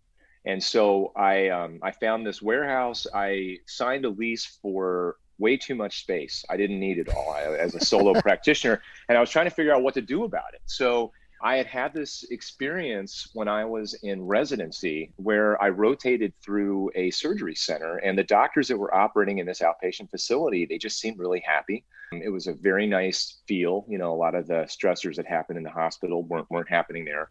And 0.44 0.62
so 0.62 1.14
I 1.16 1.50
um, 1.50 1.80
I 1.82 1.92
found 1.92 2.26
this 2.26 2.42
warehouse. 2.42 3.08
I 3.14 3.60
signed 3.68 4.06
a 4.06 4.10
lease 4.10 4.58
for 4.62 5.18
way 5.38 5.56
too 5.56 5.76
much 5.76 6.02
space. 6.02 6.44
I 6.50 6.58
didn't 6.58 6.80
need 6.80 6.98
it 6.98 7.10
all 7.10 7.32
I, 7.32 7.44
as 7.44 7.76
a 7.76 7.80
solo 7.80 8.14
practitioner, 8.22 8.82
and 9.08 9.18
I 9.18 9.22
was 9.22 9.30
trying 9.30 9.46
to 9.46 9.52
figure 9.52 9.74
out 9.74 9.84
what 9.84 9.94
to 9.94 10.02
do 10.02 10.24
about 10.24 10.54
it. 10.54 10.62
So 10.66 11.12
I 11.44 11.56
had 11.56 11.66
had 11.66 11.94
this 11.94 12.24
experience 12.30 13.30
when 13.34 13.48
I 13.48 13.66
was 13.66 13.96
in 14.04 14.22
residency 14.22 15.12
where 15.16 15.62
I 15.62 15.70
rotated 15.70 16.34
through 16.44 16.92
a 16.96 17.10
surgery 17.12 17.56
center, 17.56 17.98
and 17.98 18.18
the 18.18 18.24
doctors 18.24 18.68
that 18.68 18.78
were 18.78 18.94
operating 18.94 19.40
in 19.40 19.48
this 19.48 19.62
outpatient 19.62 20.12
facility, 20.12 20.66
they 20.66 20.78
just 20.78 21.00
seemed 21.00 21.18
really 21.18 21.44
happy. 21.46 21.84
It 22.12 22.30
was 22.30 22.48
a 22.48 22.54
very 22.54 22.86
nice 22.86 23.40
feel. 23.48 23.86
You 23.90 23.98
know, 23.98 24.14
a 24.14 24.16
lot 24.16 24.36
of 24.36 24.48
the 24.48 24.68
stressors 24.68 25.16
that 25.16 25.26
happened 25.26 25.58
in 25.58 25.64
the 25.64 25.72
hospital 25.72 26.24
weren't, 26.24 26.50
weren't 26.52 26.70
happening 26.70 27.06
there. 27.06 27.30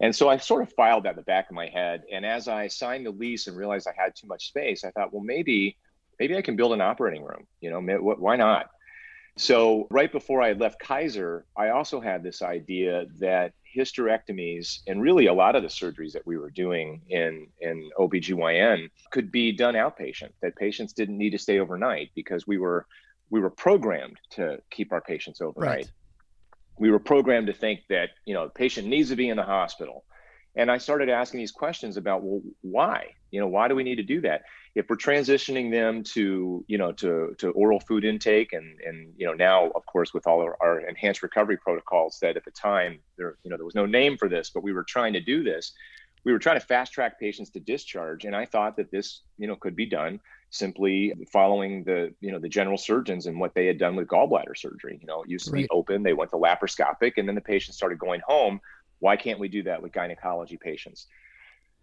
And 0.00 0.14
so 0.14 0.28
I 0.28 0.38
sort 0.38 0.62
of 0.62 0.72
filed 0.72 1.04
that 1.04 1.10
in 1.10 1.16
the 1.16 1.22
back 1.22 1.48
of 1.48 1.54
my 1.54 1.68
head. 1.68 2.02
And 2.10 2.26
as 2.26 2.48
I 2.48 2.66
signed 2.66 3.06
the 3.06 3.10
lease 3.10 3.46
and 3.46 3.56
realized 3.56 3.86
I 3.86 3.94
had 3.96 4.16
too 4.16 4.26
much 4.26 4.48
space, 4.48 4.84
I 4.84 4.90
thought, 4.90 5.12
well, 5.12 5.22
maybe, 5.22 5.76
maybe 6.18 6.36
I 6.36 6.42
can 6.42 6.56
build 6.56 6.72
an 6.72 6.80
operating 6.80 7.22
room. 7.22 7.46
You 7.60 7.70
know, 7.70 7.80
why 7.80 8.34
not? 8.36 8.70
So, 9.36 9.86
right 9.90 10.12
before 10.12 10.42
I 10.42 10.52
left 10.52 10.78
Kaiser, 10.78 11.46
I 11.56 11.70
also 11.70 12.00
had 12.00 12.22
this 12.22 12.42
idea 12.42 13.06
that 13.18 13.54
hysterectomies 13.76 14.80
and 14.86 15.00
really 15.00 15.26
a 15.26 15.32
lot 15.32 15.56
of 15.56 15.62
the 15.62 15.68
surgeries 15.68 16.12
that 16.12 16.26
we 16.26 16.36
were 16.36 16.50
doing 16.50 17.00
in, 17.08 17.46
in 17.60 17.90
OBGYN 17.98 18.90
could 19.10 19.32
be 19.32 19.52
done 19.52 19.74
outpatient, 19.74 20.32
that 20.42 20.54
patients 20.56 20.92
didn't 20.92 21.16
need 21.16 21.30
to 21.30 21.38
stay 21.38 21.58
overnight 21.58 22.10
because 22.14 22.46
we 22.46 22.58
were 22.58 22.86
we 23.30 23.40
were 23.40 23.50
programmed 23.50 24.18
to 24.28 24.58
keep 24.70 24.92
our 24.92 25.00
patients 25.00 25.40
overnight. 25.40 25.66
Right. 25.66 25.90
We 26.78 26.90
were 26.90 26.98
programmed 26.98 27.46
to 27.46 27.54
think 27.54 27.80
that, 27.88 28.10
you 28.26 28.34
know, 28.34 28.44
the 28.44 28.52
patient 28.52 28.88
needs 28.88 29.08
to 29.08 29.16
be 29.16 29.30
in 29.30 29.38
the 29.38 29.42
hospital. 29.42 30.04
And 30.54 30.70
I 30.70 30.76
started 30.76 31.08
asking 31.08 31.40
these 31.40 31.50
questions 31.50 31.96
about, 31.96 32.22
well, 32.22 32.42
why? 32.60 33.14
You 33.32 33.40
know, 33.40 33.48
why 33.48 33.66
do 33.66 33.74
we 33.74 33.82
need 33.82 33.96
to 33.96 34.02
do 34.02 34.20
that? 34.20 34.42
If 34.74 34.88
we're 34.88 34.96
transitioning 34.96 35.70
them 35.70 36.02
to, 36.14 36.64
you 36.68 36.78
know, 36.78 36.92
to, 36.92 37.34
to 37.38 37.50
oral 37.50 37.80
food 37.80 38.04
intake 38.04 38.52
and, 38.52 38.80
and, 38.80 39.12
you 39.16 39.26
know, 39.26 39.32
now, 39.32 39.70
of 39.70 39.84
course, 39.86 40.14
with 40.14 40.26
all 40.26 40.40
our, 40.40 40.56
our 40.60 40.80
enhanced 40.80 41.22
recovery 41.22 41.56
protocols 41.56 42.18
that 42.22 42.36
at 42.36 42.44
the 42.44 42.50
time 42.52 43.00
there, 43.18 43.36
you 43.42 43.50
know, 43.50 43.56
there 43.56 43.66
was 43.66 43.74
no 43.74 43.86
name 43.86 44.16
for 44.16 44.28
this, 44.28 44.50
but 44.50 44.62
we 44.62 44.72
were 44.72 44.84
trying 44.84 45.12
to 45.14 45.20
do 45.20 45.42
this. 45.42 45.72
We 46.24 46.32
were 46.32 46.38
trying 46.38 46.60
to 46.60 46.66
fast 46.66 46.92
track 46.92 47.18
patients 47.18 47.50
to 47.50 47.60
discharge. 47.60 48.24
And 48.24 48.36
I 48.36 48.46
thought 48.46 48.76
that 48.76 48.92
this, 48.92 49.22
you 49.38 49.48
know, 49.48 49.56
could 49.56 49.74
be 49.74 49.86
done 49.86 50.20
simply 50.50 51.12
following 51.32 51.82
the, 51.82 52.14
you 52.20 52.30
know, 52.30 52.38
the 52.38 52.48
general 52.48 52.78
surgeons 52.78 53.26
and 53.26 53.40
what 53.40 53.54
they 53.54 53.66
had 53.66 53.78
done 53.78 53.96
with 53.96 54.06
gallbladder 54.06 54.56
surgery. 54.56 54.98
You 55.00 55.06
know, 55.06 55.22
it 55.22 55.30
used 55.30 55.46
to 55.46 55.52
right. 55.52 55.62
be 55.62 55.68
open, 55.70 56.02
they 56.02 56.12
went 56.12 56.30
to 56.30 56.36
laparoscopic, 56.36 57.14
and 57.16 57.26
then 57.26 57.34
the 57.34 57.40
patient 57.40 57.74
started 57.74 57.98
going 57.98 58.20
home 58.26 58.60
why 59.02 59.16
can't 59.16 59.40
we 59.40 59.48
do 59.48 59.64
that 59.64 59.82
with 59.82 59.92
gynecology 59.92 60.56
patients? 60.56 61.08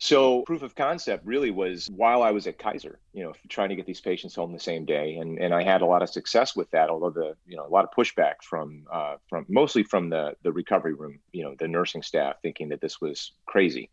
So 0.02 0.44
proof 0.44 0.62
of 0.62 0.76
concept 0.76 1.26
really 1.26 1.52
was 1.52 1.90
while 1.94 2.24
I 2.24 2.32
was 2.32 2.48
at 2.48 2.58
Kaiser, 2.58 3.00
you 3.12 3.22
know, 3.22 3.34
trying 3.50 3.68
to 3.68 3.76
get 3.76 3.86
these 3.86 4.00
patients 4.00 4.34
home 4.34 4.54
the 4.54 4.60
same 4.60 4.86
day, 4.86 5.16
and 5.16 5.38
and 5.38 5.54
I 5.54 5.62
had 5.62 5.82
a 5.82 5.86
lot 5.86 6.02
of 6.02 6.10
success 6.10 6.56
with 6.56 6.72
that. 6.72 6.90
Although 6.90 7.10
the 7.10 7.36
you 7.46 7.58
know 7.58 7.66
a 7.66 7.68
lot 7.68 7.84
of 7.84 7.92
pushback 7.92 8.36
from 8.42 8.88
uh, 8.92 9.18
from 9.28 9.46
mostly 9.50 9.84
from 9.84 10.10
the 10.10 10.36
the 10.42 10.54
recovery 10.54 10.94
room, 10.94 11.20
you 11.34 11.44
know, 11.44 11.54
the 11.60 11.68
nursing 11.68 12.02
staff 12.02 12.38
thinking 12.42 12.70
that 12.70 12.80
this 12.80 13.02
was 13.02 13.34
crazy. 13.46 13.90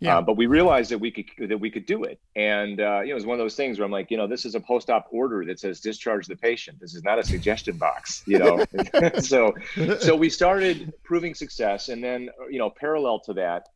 Yeah. 0.00 0.18
Uh, 0.18 0.22
but 0.22 0.36
we 0.36 0.46
realized 0.46 0.90
that 0.90 0.98
we 0.98 1.10
could 1.10 1.48
that 1.50 1.58
we 1.58 1.70
could 1.70 1.84
do 1.84 2.04
it, 2.04 2.18
and 2.34 2.80
uh, 2.80 3.00
you 3.00 3.08
know, 3.08 3.12
it 3.12 3.14
was 3.14 3.26
one 3.26 3.38
of 3.38 3.44
those 3.44 3.54
things 3.54 3.78
where 3.78 3.84
I'm 3.84 3.92
like, 3.92 4.10
you 4.10 4.16
know, 4.16 4.26
this 4.26 4.46
is 4.46 4.54
a 4.54 4.60
post-op 4.60 5.06
order 5.10 5.44
that 5.44 5.60
says 5.60 5.80
discharge 5.80 6.26
the 6.26 6.36
patient. 6.36 6.80
This 6.80 6.94
is 6.94 7.04
not 7.04 7.18
a 7.18 7.24
suggestion 7.24 7.76
box, 7.76 8.22
you 8.26 8.38
know. 8.38 8.64
so, 9.20 9.54
so 10.00 10.16
we 10.16 10.30
started 10.30 10.92
proving 11.04 11.34
success, 11.34 11.90
and 11.90 12.02
then 12.02 12.30
you 12.50 12.58
know, 12.58 12.70
parallel 12.70 13.20
to 13.20 13.34
that, 13.34 13.68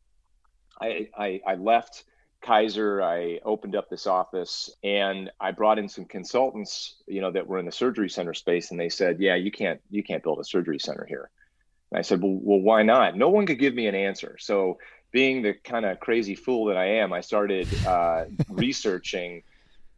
I 0.81 1.09
I, 1.17 1.41
I 1.47 1.55
left 1.55 2.05
Kaiser, 2.41 3.03
I 3.03 3.41
opened 3.45 3.75
up 3.75 3.91
this 3.91 4.07
office 4.07 4.71
and 4.85 5.31
I 5.41 5.51
brought 5.51 5.79
in 5.79 5.89
some 5.89 6.05
consultants, 6.05 6.97
you 7.07 7.21
know, 7.21 7.33
that 7.33 7.47
were 7.47 7.59
in 7.59 7.67
the 7.67 7.73
surgery 7.73 8.09
center 8.09 8.35
space, 8.35 8.71
and 8.71 8.79
they 8.79 8.89
said, 8.89 9.21
"Yeah, 9.21 9.35
you 9.35 9.51
can't 9.51 9.81
you 9.91 10.03
can't 10.03 10.23
build 10.23 10.39
a 10.39 10.45
surgery 10.45 10.79
center 10.79 11.05
here." 11.09 11.31
And 11.91 11.99
I 11.99 12.03
said, 12.03 12.23
"Well, 12.23 12.39
well, 12.41 12.61
why 12.61 12.83
not?" 12.83 13.17
No 13.17 13.29
one 13.29 13.47
could 13.47 13.59
give 13.59 13.75
me 13.75 13.87
an 13.89 13.95
answer. 13.95 14.37
So, 14.39 14.79
being 15.11 15.43
the 15.43 15.55
kind 15.55 15.85
of 15.85 15.99
crazy 16.01 16.37
fool 16.37 16.67
that 16.67 16.77
I 16.77 17.01
am, 17.01 17.13
I 17.13 17.23
started 17.23 17.69
uh, 17.87 18.25
researching 18.49 19.43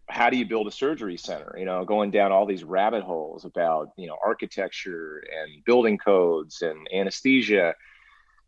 how 0.08 0.28
do 0.28 0.36
you 0.36 0.44
build 0.44 0.66
a 0.66 0.72
surgery 0.72 1.16
center 1.16 1.54
you 1.56 1.64
know 1.64 1.84
going 1.84 2.10
down 2.10 2.32
all 2.32 2.44
these 2.44 2.64
rabbit 2.64 3.00
holes 3.00 3.44
about 3.44 3.92
you 3.96 4.08
know 4.08 4.16
architecture 4.24 5.22
and 5.40 5.64
building 5.64 5.96
codes 5.96 6.62
and 6.62 6.88
anesthesia 6.92 7.74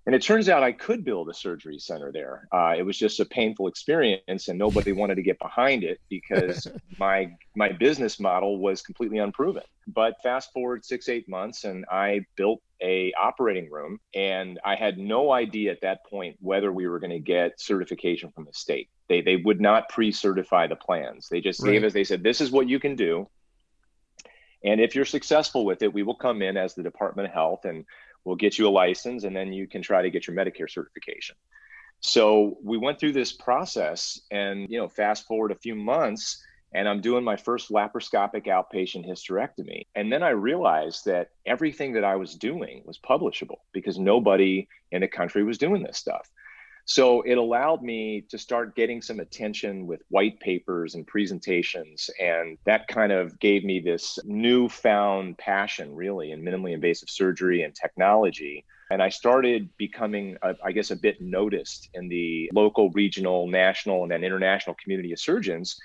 and 0.04 0.14
it 0.16 0.22
turns 0.22 0.48
out 0.48 0.64
I 0.64 0.72
could 0.72 1.04
build 1.04 1.28
a 1.28 1.34
surgery 1.34 1.78
center 1.78 2.10
there. 2.10 2.48
Uh, 2.52 2.74
it 2.76 2.82
was 2.82 2.98
just 2.98 3.20
a 3.20 3.24
painful 3.24 3.68
experience, 3.68 4.48
and 4.48 4.58
nobody 4.58 4.90
wanted 4.92 5.14
to 5.14 5.22
get 5.22 5.38
behind 5.38 5.84
it 5.84 6.00
because 6.08 6.66
my 6.98 7.30
my 7.54 7.70
business 7.70 8.18
model 8.18 8.58
was 8.58 8.82
completely 8.82 9.18
unproven. 9.18 9.62
But 9.86 10.16
fast 10.22 10.52
forward 10.52 10.84
six 10.84 11.08
eight 11.08 11.28
months, 11.28 11.64
and 11.64 11.84
I 11.90 12.22
built 12.36 12.60
a 12.82 13.12
operating 13.20 13.70
room, 13.70 14.00
and 14.12 14.58
I 14.64 14.74
had 14.74 14.98
no 14.98 15.30
idea 15.32 15.70
at 15.70 15.82
that 15.82 16.04
point 16.06 16.36
whether 16.40 16.72
we 16.72 16.88
were 16.88 16.98
going 16.98 17.10
to 17.10 17.20
get 17.20 17.60
certification 17.60 18.32
from 18.32 18.44
the 18.44 18.52
state. 18.52 18.88
They 19.08 19.20
they 19.20 19.36
would 19.36 19.60
not 19.60 19.88
pre-certify 19.88 20.66
the 20.66 20.76
plans. 20.76 21.28
They 21.30 21.40
just 21.40 21.62
right. 21.62 21.72
gave 21.72 21.84
us. 21.84 21.92
They 21.92 22.04
said 22.04 22.24
this 22.24 22.40
is 22.40 22.50
what 22.50 22.68
you 22.68 22.80
can 22.80 22.96
do. 22.96 23.28
And 24.64 24.80
if 24.80 24.94
you're 24.94 25.04
successful 25.04 25.64
with 25.64 25.82
it, 25.82 25.92
we 25.92 26.02
will 26.02 26.14
come 26.14 26.40
in 26.40 26.56
as 26.56 26.74
the 26.74 26.84
Department 26.84 27.26
of 27.26 27.34
Health 27.34 27.64
and 27.64 27.84
we'll 28.24 28.36
get 28.36 28.58
you 28.58 28.68
a 28.68 28.70
license 28.70 29.24
and 29.24 29.34
then 29.34 29.52
you 29.52 29.66
can 29.66 29.82
try 29.82 30.02
to 30.02 30.10
get 30.10 30.26
your 30.26 30.36
Medicare 30.36 30.70
certification. 30.70 31.36
So 32.00 32.58
we 32.62 32.78
went 32.78 32.98
through 32.98 33.12
this 33.12 33.32
process 33.32 34.20
and, 34.30 34.68
you 34.68 34.78
know, 34.78 34.88
fast 34.88 35.26
forward 35.26 35.52
a 35.52 35.56
few 35.56 35.74
months 35.74 36.42
and 36.74 36.88
I'm 36.88 37.00
doing 37.00 37.22
my 37.22 37.36
first 37.36 37.70
laparoscopic 37.70 38.46
outpatient 38.46 39.08
hysterectomy. 39.08 39.86
And 39.94 40.10
then 40.12 40.22
I 40.22 40.30
realized 40.30 41.04
that 41.04 41.28
everything 41.46 41.92
that 41.92 42.04
I 42.04 42.16
was 42.16 42.34
doing 42.34 42.82
was 42.84 42.98
publishable 42.98 43.58
because 43.72 43.98
nobody 43.98 44.68
in 44.90 45.02
the 45.02 45.08
country 45.08 45.44
was 45.44 45.58
doing 45.58 45.82
this 45.82 45.98
stuff. 45.98 46.30
So 46.84 47.22
it 47.22 47.38
allowed 47.38 47.82
me 47.82 48.24
to 48.28 48.38
start 48.38 48.74
getting 48.74 49.02
some 49.02 49.20
attention 49.20 49.86
with 49.86 50.02
white 50.08 50.40
papers 50.40 50.94
and 50.94 51.06
presentations. 51.06 52.10
And 52.20 52.58
that 52.66 52.88
kind 52.88 53.12
of 53.12 53.38
gave 53.38 53.64
me 53.64 53.80
this 53.80 54.18
newfound 54.24 55.38
passion, 55.38 55.94
really, 55.94 56.32
in 56.32 56.42
minimally 56.42 56.72
invasive 56.72 57.08
surgery 57.08 57.62
and 57.62 57.74
technology. 57.74 58.64
And 58.90 59.02
I 59.02 59.08
started 59.08 59.70
becoming, 59.78 60.36
uh, 60.42 60.54
I 60.62 60.72
guess, 60.72 60.90
a 60.90 60.96
bit 60.96 61.20
noticed 61.20 61.88
in 61.94 62.08
the 62.08 62.50
local, 62.52 62.90
regional, 62.90 63.46
national, 63.46 64.02
and 64.02 64.10
then 64.10 64.24
international 64.24 64.76
community 64.82 65.12
of 65.12 65.20
surgeons. 65.20 65.78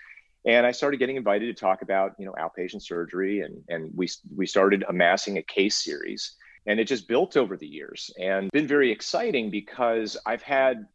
And 0.46 0.66
I 0.66 0.72
started 0.72 0.98
getting 0.98 1.16
invited 1.16 1.46
to 1.56 1.60
talk 1.60 1.84
about, 1.84 2.13
you 2.18 2.25
know, 2.25 2.34
outpatient 2.34 2.82
surgery, 2.82 3.42
and 3.42 3.63
and 3.70 3.92
we 3.96 4.08
we 4.36 4.46
started 4.46 4.84
amassing 4.89 5.38
a 5.38 5.44
case 5.44 5.84
series 5.84 6.36
and 6.68 6.80
it 6.80 6.86
just 6.86 7.08
built 7.08 7.38
over 7.38 7.56
the 7.56 7.66
years 7.66 8.12
and 8.20 8.52
been 8.52 8.68
very 8.68 8.92
exciting 8.92 9.50
because 9.50 10.18
I've 10.26 10.42
had 10.42 10.86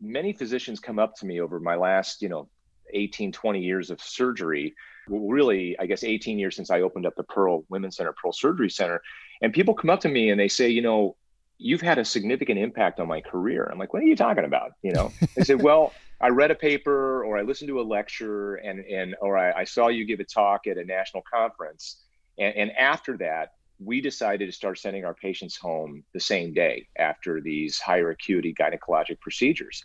many 0.00 0.32
physicians 0.32 0.80
come 0.80 0.98
up 0.98 1.14
to 1.16 1.26
me 1.26 1.40
over 1.40 1.60
my 1.60 1.76
last, 1.76 2.20
you 2.22 2.28
know, 2.28 2.48
18, 2.92 3.32
20 3.32 3.60
years 3.60 3.90
of 3.90 4.02
surgery. 4.02 4.74
Really, 5.08 5.78
I 5.78 5.86
guess 5.86 6.02
18 6.02 6.38
years 6.38 6.56
since 6.56 6.70
I 6.70 6.80
opened 6.80 7.06
up 7.06 7.14
the 7.16 7.22
Pearl 7.22 7.64
Women's 7.68 7.96
Center, 7.96 8.12
Pearl 8.12 8.32
Surgery 8.32 8.68
Center. 8.68 9.00
And 9.40 9.52
people 9.52 9.74
come 9.74 9.90
up 9.90 10.00
to 10.00 10.08
me 10.08 10.30
and 10.30 10.38
they 10.38 10.48
say, 10.48 10.68
you 10.68 10.82
know, 10.82 11.16
you've 11.56 11.80
had 11.80 11.98
a 11.98 12.04
significant 12.04 12.58
impact 12.58 12.98
on 12.98 13.06
my 13.06 13.20
career. 13.20 13.68
I'm 13.70 13.78
like, 13.78 13.92
what 13.92 14.02
are 14.02 14.06
you 14.06 14.16
talking 14.16 14.44
about? 14.44 14.72
You 14.82 14.92
know, 14.92 15.12
they 15.36 15.44
said, 15.44 15.62
well, 15.62 15.92
I 16.20 16.28
read 16.28 16.50
a 16.50 16.56
paper 16.56 17.24
or 17.24 17.38
I 17.38 17.42
listened 17.42 17.68
to 17.68 17.80
a 17.80 17.82
lecture 17.82 18.56
and, 18.56 18.80
and 18.80 19.14
or 19.20 19.38
I, 19.38 19.60
I 19.60 19.64
saw 19.64 19.86
you 19.86 20.04
give 20.04 20.18
a 20.18 20.24
talk 20.24 20.66
at 20.66 20.78
a 20.78 20.84
national 20.84 21.22
conference. 21.32 22.02
And, 22.38 22.54
and 22.56 22.72
after 22.72 23.16
that, 23.18 23.52
we 23.84 24.00
decided 24.00 24.46
to 24.46 24.52
start 24.52 24.78
sending 24.78 25.04
our 25.04 25.14
patients 25.14 25.56
home 25.56 26.04
the 26.12 26.20
same 26.20 26.52
day 26.52 26.88
after 26.98 27.40
these 27.40 27.78
higher 27.78 28.10
acuity 28.10 28.54
gynecologic 28.54 29.20
procedures. 29.20 29.84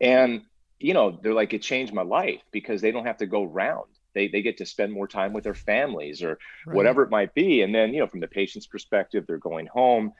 And, 0.00 0.42
you 0.78 0.94
know, 0.94 1.18
they're 1.22 1.34
like, 1.34 1.52
it 1.52 1.62
changed 1.62 1.92
my 1.92 2.02
life 2.02 2.40
because 2.52 2.80
they 2.80 2.90
don't 2.90 3.06
have 3.06 3.18
to 3.18 3.26
go 3.26 3.44
round. 3.44 3.86
They, 4.14 4.28
they 4.28 4.42
get 4.42 4.56
to 4.58 4.66
spend 4.66 4.92
more 4.92 5.06
time 5.06 5.32
with 5.32 5.44
their 5.44 5.54
families 5.54 6.22
or 6.22 6.38
right. 6.66 6.74
whatever 6.76 7.02
it 7.02 7.10
might 7.10 7.34
be. 7.34 7.62
And 7.62 7.74
then, 7.74 7.92
you 7.92 8.00
know, 8.00 8.06
from 8.06 8.20
the 8.20 8.28
patient's 8.28 8.66
perspective, 8.66 9.24
they're 9.26 9.38
going 9.38 9.66
home. 9.66 10.12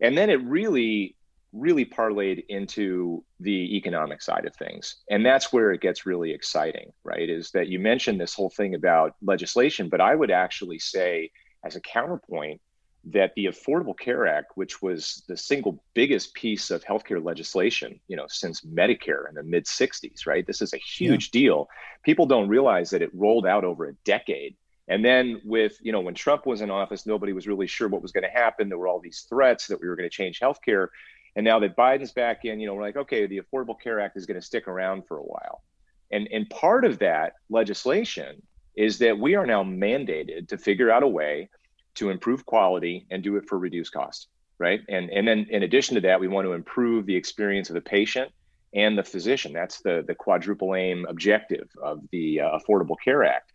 And 0.00 0.16
then 0.16 0.30
it 0.30 0.42
really, 0.44 1.16
really 1.52 1.84
parlayed 1.84 2.44
into 2.48 3.24
the 3.40 3.76
economic 3.76 4.22
side 4.22 4.46
of 4.46 4.54
things. 4.54 4.96
And 5.10 5.24
that's 5.24 5.52
where 5.52 5.72
it 5.72 5.80
gets 5.80 6.06
really 6.06 6.32
exciting, 6.32 6.92
right? 7.04 7.28
Is 7.28 7.50
that 7.52 7.68
you 7.68 7.78
mentioned 7.78 8.20
this 8.20 8.34
whole 8.34 8.50
thing 8.50 8.74
about 8.74 9.16
legislation, 9.22 9.88
but 9.88 10.00
I 10.00 10.14
would 10.14 10.30
actually 10.30 10.78
say 10.78 11.30
as 11.64 11.76
a 11.76 11.80
counterpoint 11.80 12.60
that 13.04 13.32
the 13.34 13.46
Affordable 13.46 13.98
Care 13.98 14.26
Act, 14.26 14.52
which 14.54 14.80
was 14.80 15.24
the 15.26 15.36
single 15.36 15.82
biggest 15.94 16.34
piece 16.34 16.70
of 16.70 16.84
healthcare 16.84 17.24
legislation, 17.24 17.98
you 18.06 18.16
know, 18.16 18.26
since 18.28 18.60
Medicare 18.60 19.28
in 19.28 19.34
the 19.34 19.42
mid 19.42 19.66
60s, 19.66 20.26
right? 20.26 20.46
This 20.46 20.62
is 20.62 20.72
a 20.72 20.78
huge 20.78 21.30
yeah. 21.32 21.40
deal. 21.40 21.68
People 22.04 22.26
don't 22.26 22.48
realize 22.48 22.90
that 22.90 23.02
it 23.02 23.10
rolled 23.12 23.46
out 23.46 23.64
over 23.64 23.86
a 23.86 23.94
decade. 24.04 24.56
And 24.88 25.04
then 25.04 25.40
with, 25.44 25.78
you 25.80 25.90
know, 25.90 26.00
when 26.00 26.14
Trump 26.14 26.46
was 26.46 26.60
in 26.60 26.70
office, 26.70 27.06
nobody 27.06 27.32
was 27.32 27.48
really 27.48 27.66
sure 27.66 27.88
what 27.88 28.02
was 28.02 28.12
going 28.12 28.24
to 28.24 28.30
happen. 28.30 28.68
There 28.68 28.78
were 28.78 28.88
all 28.88 29.00
these 29.00 29.26
threats 29.28 29.66
that 29.68 29.80
we 29.80 29.88
were 29.88 29.96
going 29.96 30.08
to 30.08 30.14
change 30.14 30.38
healthcare. 30.38 30.88
And 31.34 31.44
now 31.44 31.58
that 31.60 31.76
Biden's 31.76 32.12
back 32.12 32.44
in, 32.44 32.60
you 32.60 32.66
know, 32.66 32.74
we're 32.74 32.82
like, 32.82 32.96
okay, 32.96 33.26
the 33.26 33.40
Affordable 33.40 33.80
Care 33.80 34.00
Act 34.00 34.16
is 34.16 34.26
going 34.26 34.40
to 34.40 34.46
stick 34.46 34.68
around 34.68 35.06
for 35.08 35.18
a 35.18 35.22
while. 35.22 35.62
And 36.10 36.28
and 36.30 36.48
part 36.50 36.84
of 36.84 36.98
that 36.98 37.32
legislation 37.48 38.42
is 38.74 38.98
that 38.98 39.18
we 39.18 39.34
are 39.34 39.46
now 39.46 39.62
mandated 39.62 40.48
to 40.48 40.58
figure 40.58 40.90
out 40.90 41.02
a 41.02 41.08
way 41.08 41.48
to 41.94 42.10
improve 42.10 42.46
quality 42.46 43.06
and 43.10 43.22
do 43.22 43.36
it 43.36 43.46
for 43.48 43.58
reduced 43.58 43.92
cost 43.92 44.28
right? 44.62 44.80
And 44.88 45.10
and 45.10 45.26
then 45.26 45.46
in 45.50 45.64
addition 45.64 45.96
to 45.96 46.00
that 46.02 46.20
we 46.20 46.28
want 46.28 46.46
to 46.46 46.52
improve 46.52 47.04
the 47.04 47.16
experience 47.16 47.68
of 47.68 47.74
the 47.74 47.80
patient 47.80 48.30
and 48.72 48.96
the 48.96 49.02
physician. 49.02 49.52
That's 49.52 49.80
the 49.80 50.04
the 50.06 50.14
quadruple 50.14 50.76
aim 50.76 51.04
objective 51.08 51.68
of 51.82 52.00
the 52.12 52.40
uh, 52.40 52.58
affordable 52.58 52.96
care 53.04 53.24
act. 53.24 53.50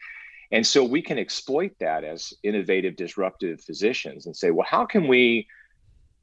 And 0.51 0.67
so 0.67 0.83
we 0.83 1.01
can 1.01 1.17
exploit 1.17 1.71
that 1.79 2.03
as 2.03 2.33
innovative 2.43 2.97
disruptive 2.97 3.61
physicians 3.61 4.25
and 4.25 4.35
say 4.35 4.51
well 4.51 4.67
how 4.69 4.85
can 4.85 5.07
we 5.07 5.47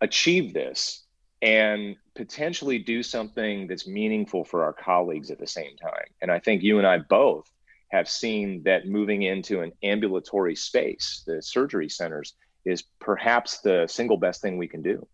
achieve 0.03 0.53
this 0.53 1.03
and 1.41 1.97
potentially 2.15 2.79
do 2.79 3.03
something 3.03 3.67
that's 3.67 3.87
meaningful 3.87 4.45
for 4.45 4.65
our 4.65 4.75
colleagues 4.75 5.31
at 5.31 5.39
the 5.39 5.47
same 5.47 5.77
time? 5.77 6.09
And 6.21 6.31
i 6.31 6.39
think 6.39 6.63
you 6.63 6.77
and 6.77 6.87
i 6.87 6.99
both 6.99 7.51
have 7.91 8.09
seen 8.09 8.63
that 8.65 8.87
moving 8.87 9.23
into 9.23 9.61
an 9.61 9.73
ambulatory 9.83 10.57
space, 10.57 11.23
the 11.27 11.41
surgery 11.41 11.89
centers, 11.89 12.35
is 12.65 12.85
perhaps 13.01 13.61
the 13.61 13.87
single 13.89 14.17
best 14.17 14.41
thing 14.41 14.57
we 14.57 14.69
can 14.69 14.83
do. 14.83 15.07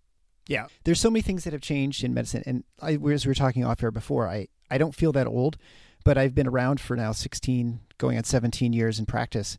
Yeah, 0.47 0.67
there's 0.85 1.00
so 1.00 1.11
many 1.11 1.23
things 1.23 1.45
that 1.45 1.53
have 1.53 1.62
changed 1.62 2.03
in 2.03 2.15
medicine, 2.15 2.43
and 2.47 2.65
I, 2.81 2.93
as 2.95 3.27
we 3.27 3.31
were 3.31 3.35
talking 3.35 3.65
off 3.65 3.83
air 3.83 3.91
before, 3.91 4.29
I 4.29 4.49
I 4.71 4.79
don't 4.79 4.95
feel 4.95 5.12
that 5.12 5.27
old, 5.27 5.57
but 6.05 6.17
I've 6.17 6.35
been 6.35 6.47
around 6.47 6.81
for 6.81 6.97
now 6.97 7.12
16, 7.12 7.81
going 7.99 8.17
on 8.17 8.25
17 8.25 8.73
years 8.73 8.99
in 8.99 9.07
practice, 9.07 9.59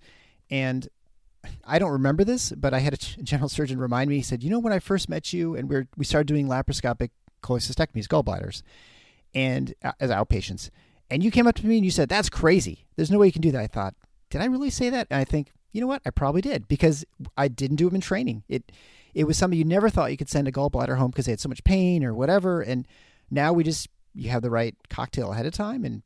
and 0.50 0.88
I 1.65 1.80
don't 1.80 1.91
remember 1.91 2.24
this, 2.24 2.51
but 2.51 2.74
I 2.74 2.80
had 2.80 2.94
a 2.94 2.98
general 3.24 3.50
surgeon 3.50 3.80
remind 3.80 4.10
me. 4.10 4.18
He 4.18 4.22
said, 4.22 4.44
"You 4.44 4.50
know, 4.50 4.60
when 4.60 4.74
I 4.74 4.80
first 4.80 5.10
met 5.10 5.32
you, 5.34 5.56
and 5.56 5.70
we 5.70 5.84
we 5.96 6.06
started 6.06 6.27
doing 6.27 6.48
laparoscopic 6.48 7.12
cholecystectomies, 7.44 8.08
gallbladders, 8.08 8.62
and 9.34 9.74
uh, 9.84 9.94
as 10.00 10.10
outpatients." 10.10 10.70
And 11.12 11.22
you 11.22 11.30
came 11.30 11.46
up 11.46 11.56
to 11.56 11.68
me 11.68 11.75
and 11.75 11.86
you 11.86 11.91
said, 11.91 12.10
That's 12.10 12.30
crazy. 12.30 12.88
There's 12.96 13.12
no 13.12 13.20
way 13.20 13.27
you 13.27 13.34
can 13.34 13.41
do 13.41 13.51
that. 13.51 13.62
I 13.62 13.68
thought, 13.68 13.94
Did 14.30 14.41
I 14.41 14.46
really 14.46 14.70
say 14.70 14.89
that? 14.89 15.08
And 15.12 15.20
I 15.20 15.25
think, 15.25 15.51
you 15.74 15.82
know 15.82 15.88
what? 15.88 16.01
I 16.06 16.10
probably 16.10 16.41
did 16.41 16.68
because 16.68 17.06
I 17.38 17.50
didn't 17.50 17.75
do 17.75 17.86
them 17.86 17.96
in 17.96 18.01
training. 18.01 18.44
It 18.48 18.72
it 19.13 19.25
was 19.25 19.38
something 19.38 19.60
you 19.60 19.65
never 19.65 19.89
thought 19.89 20.12
you 20.12 20.18
could 20.18 20.30
send 20.30 20.48
a 20.48 20.51
gallbladder 20.51 20.98
home 20.98 21.12
because 21.12 21.25
they 21.25 21.34
had 21.34 21.41
so 21.41 21.50
much 21.50 21.65
pain 21.65 22.03
or 22.03 22.13
whatever. 22.13 22.62
And 22.62 22.88
now 23.30 23.51
we 23.51 23.63
just 23.63 23.89
you 24.15 24.30
have 24.30 24.41
the 24.41 24.50
right 24.50 24.75
cocktail 24.89 25.34
ahead 25.34 25.46
of 25.46 25.53
time 25.53 25.84
and 25.84 26.01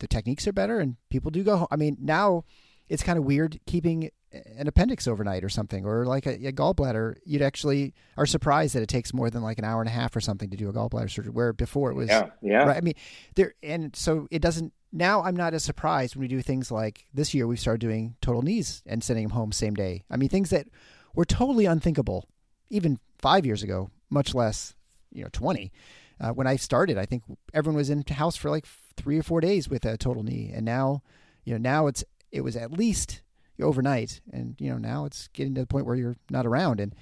the 0.00 0.08
techniques 0.08 0.46
are 0.46 0.52
better 0.52 0.80
and 0.80 0.96
people 1.08 1.30
do 1.30 1.44
go 1.44 1.58
home. 1.58 1.68
I 1.70 1.76
mean, 1.76 1.96
now 2.00 2.44
it's 2.88 3.02
kind 3.02 3.18
of 3.18 3.24
weird 3.24 3.60
keeping 3.66 4.10
an 4.32 4.66
appendix 4.66 5.06
overnight 5.06 5.44
or 5.44 5.48
something, 5.48 5.84
or 5.84 6.04
like 6.06 6.26
a, 6.26 6.34
a, 6.46 6.52
gallbladder, 6.52 7.16
you'd 7.24 7.42
actually 7.42 7.94
are 8.16 8.26
surprised 8.26 8.74
that 8.74 8.82
it 8.82 8.88
takes 8.88 9.14
more 9.14 9.30
than 9.30 9.42
like 9.42 9.58
an 9.58 9.64
hour 9.64 9.80
and 9.80 9.88
a 9.88 9.92
half 9.92 10.14
or 10.16 10.20
something 10.20 10.50
to 10.50 10.56
do 10.56 10.68
a 10.68 10.72
gallbladder 10.72 11.10
surgery. 11.10 11.32
Where 11.32 11.52
before 11.52 11.90
it 11.90 11.94
was, 11.94 12.08
yeah, 12.08 12.30
yeah. 12.42 12.64
Right. 12.64 12.76
I 12.76 12.80
mean, 12.80 12.94
there, 13.34 13.54
and 13.62 13.94
so 13.94 14.26
it 14.30 14.42
doesn't. 14.42 14.72
Now 14.92 15.22
I'm 15.22 15.36
not 15.36 15.54
as 15.54 15.64
surprised 15.64 16.16
when 16.16 16.22
we 16.22 16.28
do 16.28 16.42
things 16.42 16.70
like 16.70 17.06
this 17.12 17.34
year 17.34 17.46
we've 17.46 17.60
started 17.60 17.80
doing 17.80 18.16
total 18.20 18.42
knees 18.42 18.82
and 18.86 19.02
sending 19.02 19.26
them 19.26 19.36
home 19.36 19.52
same 19.52 19.74
day. 19.74 20.04
I 20.10 20.16
mean, 20.16 20.28
things 20.28 20.50
that 20.50 20.68
were 21.14 21.24
totally 21.24 21.66
unthinkable 21.66 22.28
even 22.70 22.98
five 23.18 23.46
years 23.46 23.62
ago, 23.62 23.90
much 24.10 24.34
less 24.34 24.74
you 25.12 25.22
know 25.22 25.30
twenty. 25.32 25.72
Uh, 26.18 26.30
when 26.30 26.46
I 26.46 26.56
started, 26.56 26.96
I 26.96 27.04
think 27.04 27.24
everyone 27.52 27.76
was 27.76 27.90
in 27.90 28.02
house 28.08 28.36
for 28.36 28.50
like 28.50 28.64
three 28.96 29.18
or 29.18 29.22
four 29.22 29.40
days 29.40 29.68
with 29.68 29.84
a 29.84 29.98
total 29.98 30.22
knee, 30.22 30.50
and 30.54 30.64
now, 30.64 31.02
you 31.44 31.52
know, 31.52 31.58
now 31.58 31.86
it's 31.86 32.04
it 32.32 32.40
was 32.40 32.56
at 32.56 32.72
least 32.72 33.20
overnight, 33.64 34.20
and 34.32 34.56
you 34.58 34.70
know 34.70 34.78
now 34.78 35.04
it's 35.04 35.28
getting 35.28 35.54
to 35.54 35.62
the 35.62 35.66
point 35.66 35.86
where 35.86 35.96
you're 35.96 36.16
not 36.30 36.46
around, 36.46 36.80
and 36.80 36.94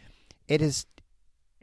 it 0.49 0.63
is 0.63 0.87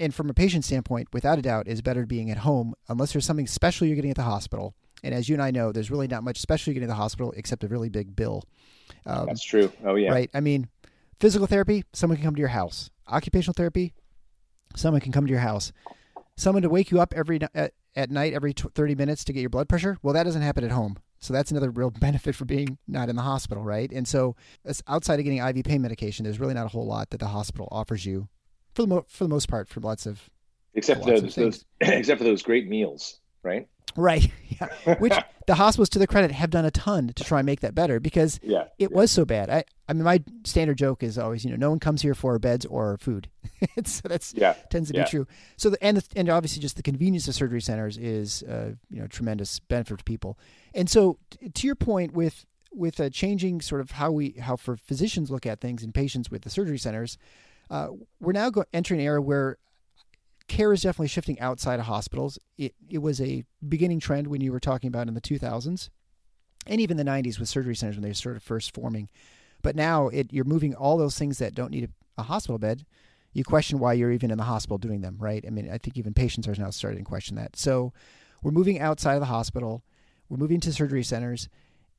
and 0.02 0.16
from 0.16 0.30
a 0.30 0.34
patient 0.34 0.66
standpoint, 0.66 1.10
without 1.14 1.38
a 1.38 1.44
doubt, 1.44 1.68
is 1.68 1.82
better 1.84 2.08
being 2.08 2.32
at 2.32 2.40
home 2.40 2.74
unless 2.90 3.14
there's 3.14 3.26
something 3.26 3.46
special 3.46 3.86
you're 3.86 3.96
getting 3.96 4.10
at 4.10 4.18
the 4.18 4.24
hospital. 4.24 4.74
And 5.04 5.14
as 5.14 5.30
you 5.30 5.36
and 5.36 5.44
I 5.44 5.52
know, 5.52 5.72
there's 5.72 5.92
really 5.92 6.08
not 6.08 6.24
much 6.24 6.40
special 6.40 6.72
you're 6.72 6.76
getting 6.76 6.90
at 6.90 6.94
the 6.94 7.02
hospital 7.02 7.34
except 7.38 7.64
a 7.64 7.68
really 7.68 7.90
big 7.90 8.16
bill. 8.16 8.44
Um, 9.06 9.28
That's 9.28 9.44
true. 9.44 9.72
Oh 9.86 9.96
yeah. 9.96 10.12
Right. 10.12 10.30
I 10.34 10.40
mean, 10.40 10.70
physical 11.20 11.46
therapy, 11.46 11.84
someone 11.94 12.18
can 12.18 12.26
come 12.26 12.36
to 12.36 12.40
your 12.40 12.50
house. 12.50 12.90
Occupational 13.08 13.54
therapy, 13.54 13.94
someone 14.76 15.02
can 15.02 15.12
come 15.12 15.28
to 15.28 15.32
your 15.32 15.42
house. 15.42 15.72
Someone 16.36 16.64
to 16.64 16.70
wake 16.70 16.90
you 16.90 17.00
up 17.00 17.14
every 17.16 17.40
at, 17.54 17.74
at 17.96 18.10
night 18.10 18.34
every 18.34 18.54
30 18.54 18.96
minutes 18.96 19.24
to 19.26 19.34
get 19.34 19.42
your 19.42 19.50
blood 19.52 19.70
pressure. 19.70 19.98
Well, 20.02 20.16
that 20.16 20.24
doesn't 20.24 20.42
happen 20.42 20.64
at 20.64 20.72
home. 20.72 20.98
So 21.22 21.34
that's 21.34 21.52
another 21.52 21.70
real 21.70 21.92
benefit 22.00 22.36
for 22.36 22.46
being 22.46 22.78
not 22.88 23.10
in 23.10 23.16
the 23.16 23.22
hospital, 23.22 23.64
right? 23.64 23.92
And 23.92 24.08
so, 24.08 24.36
outside 24.88 25.20
of 25.20 25.26
getting 25.26 25.40
IV 25.40 25.64
pain 25.64 25.82
medication, 25.82 26.24
there's 26.24 26.40
really 26.40 26.54
not 26.54 26.66
a 26.66 26.70
whole 26.70 26.86
lot 26.86 27.12
that 27.12 27.20
the 27.20 27.28
hospital 27.28 27.68
offers 27.72 28.06
you, 28.06 28.28
for 28.74 28.82
the 28.82 28.88
mo- 28.88 29.06
for 29.08 29.24
the 29.24 29.30
most 29.30 29.48
part, 29.48 29.70
for 29.70 29.80
lots 29.80 30.06
of 30.06 30.30
except 30.74 31.06
those 31.06 31.66
except 31.82 32.18
for 32.18 32.26
those 32.26 32.42
great 32.42 32.68
meals, 32.68 33.21
right? 33.44 33.68
Right. 33.96 34.32
Yeah. 34.62 34.96
Which 35.00 35.14
the 35.48 35.56
hospitals, 35.56 35.90
to 35.90 35.98
their 35.98 36.06
credit, 36.08 36.30
have 36.32 36.52
done 36.52 36.66
a 36.66 36.72
ton 36.72 37.08
to 37.16 37.24
try 37.24 37.40
and 37.40 37.46
make 37.48 37.62
that 37.62 37.74
better 37.74 38.00
because 38.00 38.40
yeah, 38.44 38.66
it 38.78 38.92
yeah. 38.92 38.96
was 38.96 39.10
so 39.10 39.26
bad. 39.26 39.50
I, 39.50 39.64
I 39.90 39.94
mean, 39.94 40.04
my 40.04 40.24
standard 40.44 40.78
joke 40.78 41.02
is 41.02 41.18
always, 41.18 41.44
you 41.44 41.50
know, 41.50 41.58
no 41.58 41.72
one 41.72 41.80
comes 41.80 42.04
here 42.04 42.14
for 42.14 42.38
beds 42.38 42.64
or 42.68 42.98
food. 43.00 43.28
so 43.86 44.08
that's 44.08 44.36
yeah. 44.36 44.54
tends 44.70 44.92
to 44.92 44.98
yeah. 44.98 45.04
be 45.06 45.10
true. 45.10 45.28
So 45.58 45.72
the, 45.72 45.84
and 45.84 45.98
the, 45.98 46.04
and 46.16 46.30
obviously 46.30 46.62
just 46.62 46.76
the 46.76 46.84
convenience 46.84 47.28
of 47.28 47.34
surgery 47.34 47.62
centers 47.62 47.98
is 47.98 48.44
uh, 48.44 48.74
you 48.92 49.02
know 49.02 49.08
tremendous 49.08 49.60
benefit 49.60 49.98
to 49.98 50.04
people. 50.04 50.38
And 50.76 50.88
so 50.88 51.18
t- 51.32 51.50
to 51.50 51.66
your 51.66 51.76
point 51.76 52.14
with 52.14 52.46
with 52.72 53.00
uh, 53.00 53.10
changing 53.10 53.62
sort 53.62 53.82
of 53.82 53.92
how 53.92 54.12
we 54.12 54.32
how 54.40 54.58
for 54.58 54.78
physicians 54.78 55.32
look 55.32 55.48
at 55.48 55.60
things 55.60 55.82
and 55.82 55.92
patients 55.92 56.30
with 56.30 56.44
the 56.44 56.52
surgery 56.52 56.78
centers, 56.78 57.18
uh, 57.72 57.88
we're 58.20 58.34
now 58.34 58.52
go- 58.52 58.66
entering 58.74 59.00
an 59.00 59.08
era 59.08 59.22
where 59.22 59.58
care 60.52 60.74
is 60.74 60.82
definitely 60.82 61.08
shifting 61.08 61.40
outside 61.40 61.80
of 61.80 61.86
hospitals. 61.86 62.38
It 62.58 62.76
it 62.90 63.00
was 63.00 63.20
a 63.22 63.46
beginning 63.68 64.00
trend 64.00 64.28
when 64.28 64.42
you 64.42 64.52
were 64.52 64.60
talking 64.60 64.90
about 64.90 65.08
in 65.08 65.14
the 65.14 65.22
2000s, 65.22 65.90
and 66.68 66.82
even 66.82 66.98
the 66.98 67.04
90s 67.04 67.40
with 67.40 67.50
surgery 67.50 67.76
centers 67.76 67.96
when 67.96 68.04
they 68.04 68.14
started 68.14 68.44
first 68.44 68.74
forming. 68.74 69.10
But 69.62 69.76
now 69.76 70.10
it 70.10 70.32
you're 70.32 70.46
moving 70.46 70.76
all 70.76 70.98
those 70.98 71.18
things 71.18 71.38
that 71.40 71.56
don't 71.56 71.72
need 71.72 71.86
a, 71.86 72.22
a 72.22 72.24
hospital 72.24 72.60
bed. 72.60 72.86
You 73.34 73.46
question 73.46 73.80
why 73.80 73.94
you're 73.94 74.12
even 74.12 74.30
in 74.30 74.38
the 74.38 74.44
hospital 74.44 74.78
doing 74.78 75.00
them, 75.00 75.16
right? 75.18 75.44
I 75.48 75.52
mean, 75.52 75.72
I 75.72 75.78
think 75.78 75.98
even 75.98 76.14
patients 76.14 76.50
are 76.50 76.56
now 76.56 76.70
starting 76.70 77.00
to 77.00 77.10
question 77.10 77.38
that. 77.38 77.56
So 77.56 77.94
we're 78.44 78.52
moving 78.52 78.80
outside 78.80 79.14
of 79.14 79.22
the 79.22 79.28
hospital. 79.28 79.86
We're 80.28 80.38
moving 80.38 80.60
to 80.62 80.74
surgery 80.74 81.04
centers, 81.04 81.48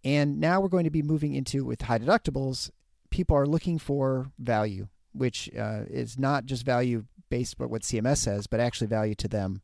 and 0.05 0.39
now 0.41 0.61
we're 0.61 0.69
going 0.69 0.85
to 0.85 0.91
be 0.91 1.03
moving 1.03 1.35
into 1.35 1.65
with 1.65 1.83
high 1.83 1.99
deductibles. 1.99 2.71
People 3.11 3.37
are 3.37 3.47
looking 3.47 3.79
for 3.79 4.31
value, 4.39 4.89
which 5.13 5.51
uh, 5.59 5.85
is 5.89 6.19
not 6.19 6.45
just 6.45 6.67
value 6.67 7.05
based 7.33 7.59
on 7.59 7.71
what 7.71 7.81
CMS 7.81 8.19
says, 8.19 8.47
but 8.47 8.61
actually 8.61 8.89
value 8.89 9.15
to 9.15 9.27
them 9.27 9.63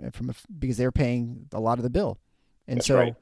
uh, 0.00 0.10
from 0.10 0.30
a, 0.30 0.34
because 0.56 0.76
they're 0.76 0.92
paying 0.92 1.48
a 1.52 1.58
lot 1.58 1.76
of 1.78 1.82
the 1.82 1.90
bill. 1.90 2.16
And 2.68 2.78
That's 2.78 2.86
so, 2.86 2.96
right. 2.96 3.14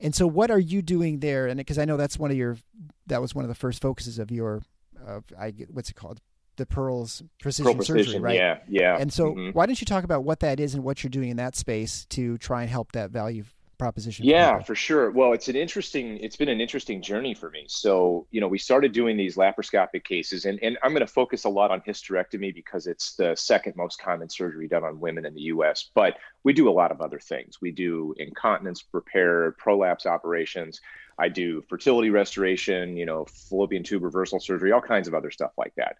and 0.00 0.14
so, 0.14 0.26
what 0.26 0.50
are 0.50 0.58
you 0.58 0.82
doing 0.82 1.20
there? 1.20 1.46
And 1.46 1.56
because 1.56 1.78
I 1.78 1.86
know 1.86 1.96
that's 1.96 2.18
one 2.18 2.30
of 2.30 2.36
your, 2.36 2.58
that 3.06 3.22
was 3.22 3.34
one 3.34 3.42
of 3.42 3.48
the 3.48 3.54
first 3.54 3.80
focuses 3.80 4.18
of 4.18 4.30
your, 4.30 4.60
uh, 5.08 5.20
I 5.40 5.54
what's 5.70 5.88
it 5.88 5.94
called, 5.96 6.20
the 6.56 6.66
Pearls 6.66 7.22
Precision, 7.40 7.64
Pearl 7.64 7.74
precision, 7.76 8.04
Surgery, 8.04 8.20
right? 8.20 8.34
Yeah, 8.36 8.58
yeah. 8.68 8.98
And 8.98 9.10
so, 9.10 9.32
Mhm. 9.32 9.54
why 9.54 9.64
don't 9.64 9.80
you 9.80 9.86
talk 9.86 10.04
about 10.04 10.22
what 10.22 10.40
that 10.40 10.60
is 10.60 10.74
and 10.74 10.84
what 10.84 11.02
you're 11.02 11.10
doing 11.10 11.30
in 11.30 11.38
that 11.38 11.56
space 11.56 12.04
to 12.10 12.36
try 12.36 12.60
and 12.62 12.70
help 12.70 12.92
that 12.92 13.10
value 13.10 13.44
proposition? 13.78 14.24
Yeah, 14.24 14.60
for 14.60 14.74
sure. 14.74 15.10
Well, 15.10 15.32
it's 15.32 15.48
an 15.48 15.56
interesting. 15.56 16.18
It's 16.18 16.36
been 16.36 16.48
an 16.48 16.60
interesting 16.60 17.02
journey 17.02 17.34
for 17.34 17.50
me. 17.50 17.64
So, 17.68 18.26
you 18.30 18.40
know, 18.40 18.48
we 18.48 18.58
started 18.58 18.92
doing 18.92 19.16
these 19.16 19.36
laparoscopic 19.36 20.04
cases, 20.04 20.44
and 20.44 20.58
and 20.62 20.78
I'm 20.82 20.92
going 20.92 21.06
to 21.06 21.12
focus 21.12 21.44
a 21.44 21.48
lot 21.48 21.70
on 21.70 21.80
hysterectomy 21.80 22.54
because 22.54 22.86
it's 22.86 23.14
the 23.14 23.34
second 23.34 23.74
most 23.76 24.00
common 24.00 24.28
surgery 24.28 24.68
done 24.68 24.84
on 24.84 25.00
women 25.00 25.26
in 25.26 25.34
the 25.34 25.42
U.S. 25.42 25.90
But 25.94 26.16
we 26.44 26.52
do 26.52 26.68
a 26.68 26.72
lot 26.72 26.90
of 26.90 27.00
other 27.00 27.18
things. 27.18 27.60
We 27.60 27.70
do 27.70 28.14
incontinence 28.18 28.84
repair, 28.92 29.52
prolapse 29.52 30.06
operations. 30.06 30.80
I 31.18 31.28
do 31.28 31.62
fertility 31.68 32.10
restoration. 32.10 32.96
You 32.96 33.06
know, 33.06 33.24
fallopian 33.24 33.82
tube 33.82 34.02
reversal 34.02 34.40
surgery, 34.40 34.72
all 34.72 34.80
kinds 34.80 35.08
of 35.08 35.14
other 35.14 35.30
stuff 35.30 35.52
like 35.56 35.74
that. 35.76 35.96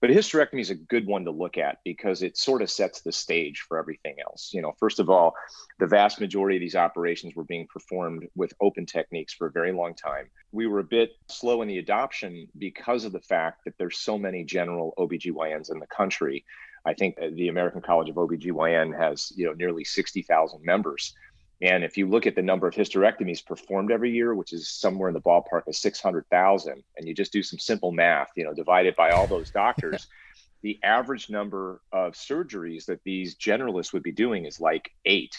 But 0.00 0.10
hysterectomy 0.10 0.60
is 0.60 0.70
a 0.70 0.76
good 0.76 1.06
one 1.06 1.24
to 1.24 1.32
look 1.32 1.58
at 1.58 1.78
because 1.84 2.22
it 2.22 2.36
sort 2.36 2.62
of 2.62 2.70
sets 2.70 3.00
the 3.00 3.10
stage 3.10 3.64
for 3.66 3.78
everything 3.78 4.16
else. 4.24 4.50
You 4.52 4.62
know, 4.62 4.72
first 4.78 5.00
of 5.00 5.10
all, 5.10 5.34
the 5.80 5.88
vast 5.88 6.20
majority 6.20 6.56
of 6.56 6.60
these 6.60 6.76
operations 6.76 7.34
were 7.34 7.44
being 7.44 7.66
performed 7.66 8.28
with 8.36 8.54
open 8.60 8.86
techniques 8.86 9.34
for 9.34 9.48
a 9.48 9.52
very 9.52 9.72
long 9.72 9.94
time. 9.94 10.26
We 10.52 10.68
were 10.68 10.78
a 10.78 10.84
bit 10.84 11.12
slow 11.28 11.62
in 11.62 11.68
the 11.68 11.78
adoption 11.78 12.46
because 12.58 13.04
of 13.04 13.12
the 13.12 13.20
fact 13.20 13.64
that 13.64 13.74
there's 13.76 13.98
so 13.98 14.16
many 14.16 14.44
general 14.44 14.94
OBGYNs 14.98 15.72
in 15.72 15.80
the 15.80 15.86
country. 15.88 16.44
I 16.86 16.94
think 16.94 17.16
uh, 17.20 17.30
the 17.32 17.48
American 17.48 17.82
College 17.82 18.08
of 18.08 18.14
OBGYN 18.16 18.96
has, 18.96 19.32
you 19.34 19.46
know, 19.46 19.52
nearly 19.52 19.82
60,000 19.82 20.64
members. 20.64 21.12
And 21.60 21.82
if 21.82 21.96
you 21.96 22.08
look 22.08 22.26
at 22.26 22.36
the 22.36 22.42
number 22.42 22.68
of 22.68 22.74
hysterectomies 22.74 23.44
performed 23.44 23.90
every 23.90 24.12
year, 24.12 24.34
which 24.34 24.52
is 24.52 24.70
somewhere 24.70 25.08
in 25.08 25.14
the 25.14 25.20
ballpark 25.20 25.66
of 25.66 25.74
600,000, 25.74 26.84
and 26.96 27.08
you 27.08 27.14
just 27.14 27.32
do 27.32 27.42
some 27.42 27.58
simple 27.58 27.90
math, 27.90 28.28
you 28.36 28.44
know, 28.44 28.54
divided 28.54 28.94
by 28.94 29.10
all 29.10 29.26
those 29.26 29.50
doctors, 29.50 30.06
the 30.62 30.78
average 30.84 31.30
number 31.30 31.80
of 31.92 32.14
surgeries 32.14 32.86
that 32.86 33.02
these 33.04 33.36
generalists 33.36 33.92
would 33.92 34.04
be 34.04 34.12
doing 34.12 34.44
is 34.44 34.60
like 34.60 34.90
eight. 35.04 35.36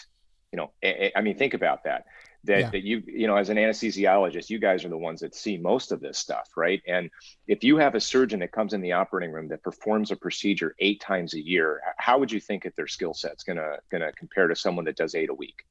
You 0.52 0.58
know, 0.58 0.72
I, 0.84 1.12
I 1.16 1.20
mean, 1.22 1.36
think 1.36 1.54
about 1.54 1.84
that. 1.84 2.04
That, 2.44 2.58
Yeah. 2.58 2.70
that 2.70 2.84
you 2.84 3.02
you 3.06 3.26
know 3.26 3.36
as 3.36 3.50
an 3.50 3.58
anesthesiologist 3.58 4.48
you 4.48 4.58
guys 4.58 4.82
are 4.86 4.88
the 4.88 4.96
ones 4.96 5.20
that 5.20 5.34
see 5.34 5.58
most 5.58 5.92
of 5.92 6.00
this 6.00 6.16
stuff 6.16 6.48
right 6.56 6.80
and 6.88 7.10
if 7.46 7.62
you 7.62 7.76
have 7.76 7.94
a 7.94 8.00
surgeon 8.00 8.40
that 8.40 8.50
comes 8.50 8.72
in 8.72 8.80
the 8.80 8.92
operating 8.92 9.30
room 9.30 9.48
that 9.48 9.62
performs 9.62 10.10
a 10.10 10.16
procedure 10.16 10.74
eight 10.78 11.02
times 11.02 11.34
a 11.34 11.38
year 11.38 11.82
how 11.98 12.18
would 12.18 12.32
you 12.32 12.40
think 12.40 12.62
that 12.62 12.74
their 12.76 12.86
skill 12.86 13.12
set's 13.12 13.44
gonna 13.44 13.76
gonna 13.92 14.10
compare 14.12 14.48
to 14.48 14.56
someone 14.56 14.86
that 14.86 14.96
does 14.96 15.14
eight 15.14 15.28
a 15.28 15.34
week 15.34 15.66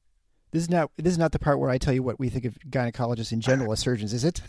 This 0.52 0.64
is 0.64 0.70
not 0.70 0.92
this 0.98 1.12
is 1.12 1.18
not 1.18 1.32
the 1.32 1.40
part 1.40 1.60
where 1.60 1.70
I 1.70 1.78
tell 1.78 1.94
you 1.94 2.04
what 2.04 2.20
we 2.20 2.30
think 2.30 2.46
of 2.46 2.58
gynecologists 2.70 3.32
in 3.32 3.42
general 3.42 3.72
as 3.72 3.80
surgeons, 3.80 4.14
is 4.14 4.24
it? 4.24 4.42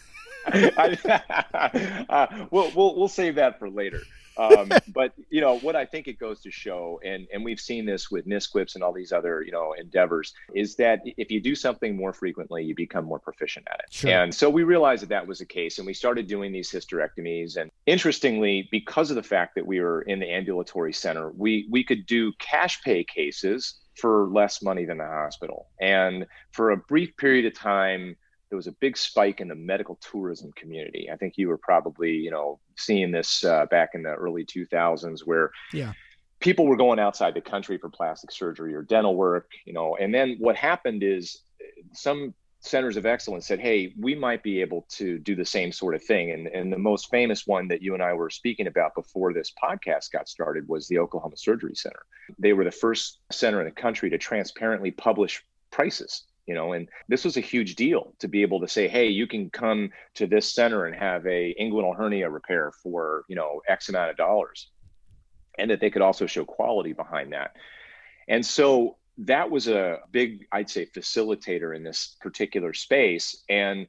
I, 0.47 2.05
uh, 2.09 2.47
we'll, 2.51 2.71
we'll 2.75 2.97
we'll 2.97 3.09
save 3.09 3.35
that 3.35 3.59
for 3.59 3.69
later. 3.69 4.01
Um, 4.39 4.71
but 4.89 5.13
you 5.29 5.41
know 5.43 5.59
what 5.59 5.77
I 5.77 5.85
think 5.85 6.09
it 6.09 6.19
goes 6.19 6.41
to 6.41 6.51
show, 6.51 7.01
and 7.05 7.27
and 7.33 7.45
we've 7.45 7.61
seen 7.61 7.85
this 7.85 8.11
with 8.11 8.27
NSQIPs 8.27 8.75
and 8.75 8.83
all 8.83 8.93
these 8.93 9.13
other 9.13 9.43
you 9.43 9.53
know 9.53 9.75
endeavors, 9.79 10.33
is 10.55 10.77
that 10.77 11.01
if 11.05 11.31
you 11.31 11.41
do 11.41 11.55
something 11.55 11.97
more 11.97 12.15
frequently, 12.15 12.65
you 12.65 12.75
become 12.75 13.05
more 13.05 13.19
proficient 13.19 13.67
at 13.71 13.81
it. 13.81 13.93
Sure. 13.93 14.11
And 14.11 14.35
so 14.35 14.49
we 14.49 14.63
realized 14.63 15.03
that 15.03 15.11
that 15.11 15.27
was 15.27 15.41
the 15.41 15.45
case, 15.45 15.79
and 15.79 15.87
we 15.87 15.95
started 15.95 16.27
doing 16.27 16.53
these 16.53 16.71
hysterectomies. 16.71 17.57
And 17.57 17.71
interestingly, 17.87 18.69
because 18.71 19.11
of 19.11 19.17
the 19.17 19.23
fact 19.23 19.55
that 19.57 19.67
we 19.67 19.81
were 19.81 20.03
in 20.03 20.19
the 20.19 20.31
ambulatory 20.31 20.95
center, 20.95 21.31
we 21.33 21.69
we 21.71 21.85
could 21.85 22.07
do 22.07 22.33
cash 22.39 22.83
pay 22.83 23.05
cases 23.05 23.75
for 23.96 24.29
less 24.29 24.62
money 24.62 24.85
than 24.85 24.98
the 24.98 25.05
hospital. 25.07 25.68
And 25.81 26.26
for 26.53 26.70
a 26.70 26.76
brief 26.76 27.16
period 27.16 27.46
of 27.46 27.55
time, 27.59 28.16
there 28.48 28.57
was 28.57 28.66
a 28.66 28.72
big 28.81 28.96
spike 28.96 29.40
in 29.40 29.48
the 29.48 29.55
medical 29.55 29.98
tourism 30.00 30.50
community. 30.57 31.09
I 31.12 31.16
think 31.16 31.35
you 31.37 31.48
were 31.48 31.59
probably, 31.59 32.12
you 32.12 32.31
know, 32.31 32.59
seeing 32.76 33.12
this 33.12 33.44
uh, 33.44 33.66
back 33.66 33.90
in 33.94 34.03
the 34.03 34.11
early 34.11 34.44
2000s 34.44 35.20
where 35.24 35.50
Yeah. 35.72 35.92
people 36.40 36.66
were 36.66 36.76
going 36.76 36.98
outside 36.98 37.35
the 37.35 37.40
country 37.40 37.79
for 37.79 37.88
plastic 37.90 38.33
surgery 38.33 38.74
or 38.74 38.83
dental 38.83 39.14
work, 39.14 39.50
you 39.66 39.72
know. 39.72 39.96
And 39.96 40.12
then 40.12 40.37
what 40.40 40.57
happened 40.57 41.03
is 41.05 41.42
some 41.92 42.35
centers 42.61 42.96
of 42.96 43.07
excellence 43.07 43.46
said, 43.46 43.59
"Hey, 43.59 43.94
we 43.99 44.14
might 44.14 44.42
be 44.42 44.61
able 44.61 44.87
to 44.90 45.18
do 45.18 45.35
the 45.35 45.44
same 45.44 45.73
sort 45.73 45.94
of 45.94 46.05
thing." 46.05 46.31
And 46.31 46.46
and 46.49 46.73
the 46.73 46.79
most 46.79 47.11
famous 47.11 47.46
one 47.46 47.68
that 47.68 47.83
you 47.83 47.94
and 47.94 48.03
I 48.03 48.12
were 48.12 48.31
speaking 48.31 48.66
about 48.66 48.94
before 48.94 49.33
this 49.33 49.53
podcast 49.62 50.12
got 50.12 50.29
started 50.29 50.68
was 50.68 50.87
the 50.87 50.99
Oklahoma 50.99 51.37
Surgery 51.37 51.75
Center. 51.75 52.03
They 52.38 52.53
were 52.53 52.64
the 52.64 52.70
first 52.70 53.20
center 53.33 53.61
in 53.61 53.66
the 53.66 53.73
country 53.73 54.11
to 54.11 54.18
transparently 54.18 54.90
publish 54.90 55.44
prices 55.70 56.25
you 56.46 56.55
know 56.55 56.73
and 56.73 56.88
this 57.07 57.25
was 57.25 57.37
a 57.37 57.40
huge 57.40 57.77
deal 57.77 58.12
to 58.18 58.27
be 58.27 58.42
able 58.42 58.61
to 58.61 58.66
say 58.66 58.88
hey 58.88 59.07
you 59.07 59.27
can 59.27 59.51
come 59.51 59.90
to 60.14 60.27
this 60.27 60.53
center 60.53 60.87
and 60.87 60.96
have 60.96 61.25
a 61.27 61.55
inguinal 61.61 61.96
hernia 61.96 62.29
repair 62.29 62.73
for 62.83 63.25
you 63.29 63.37
know 63.37 63.61
x 63.68 63.88
amount 63.88 64.11
of 64.11 64.16
dollars 64.16 64.68
and 65.59 65.70
that 65.70 65.81
they 65.81 65.90
could 65.90 66.03
also 66.03 66.27
show 66.27 66.44
quality 66.44 66.92
behind 66.92 67.33
that 67.33 67.55
and 68.29 68.44
so 68.44 68.96
that 69.21 69.51
was 69.51 69.69
a 69.69 69.99
big 70.11 70.47
i'd 70.53 70.71
say 70.71 70.87
facilitator 70.87 71.75
in 71.77 71.83
this 71.83 72.17
particular 72.21 72.73
space 72.73 73.43
and 73.49 73.87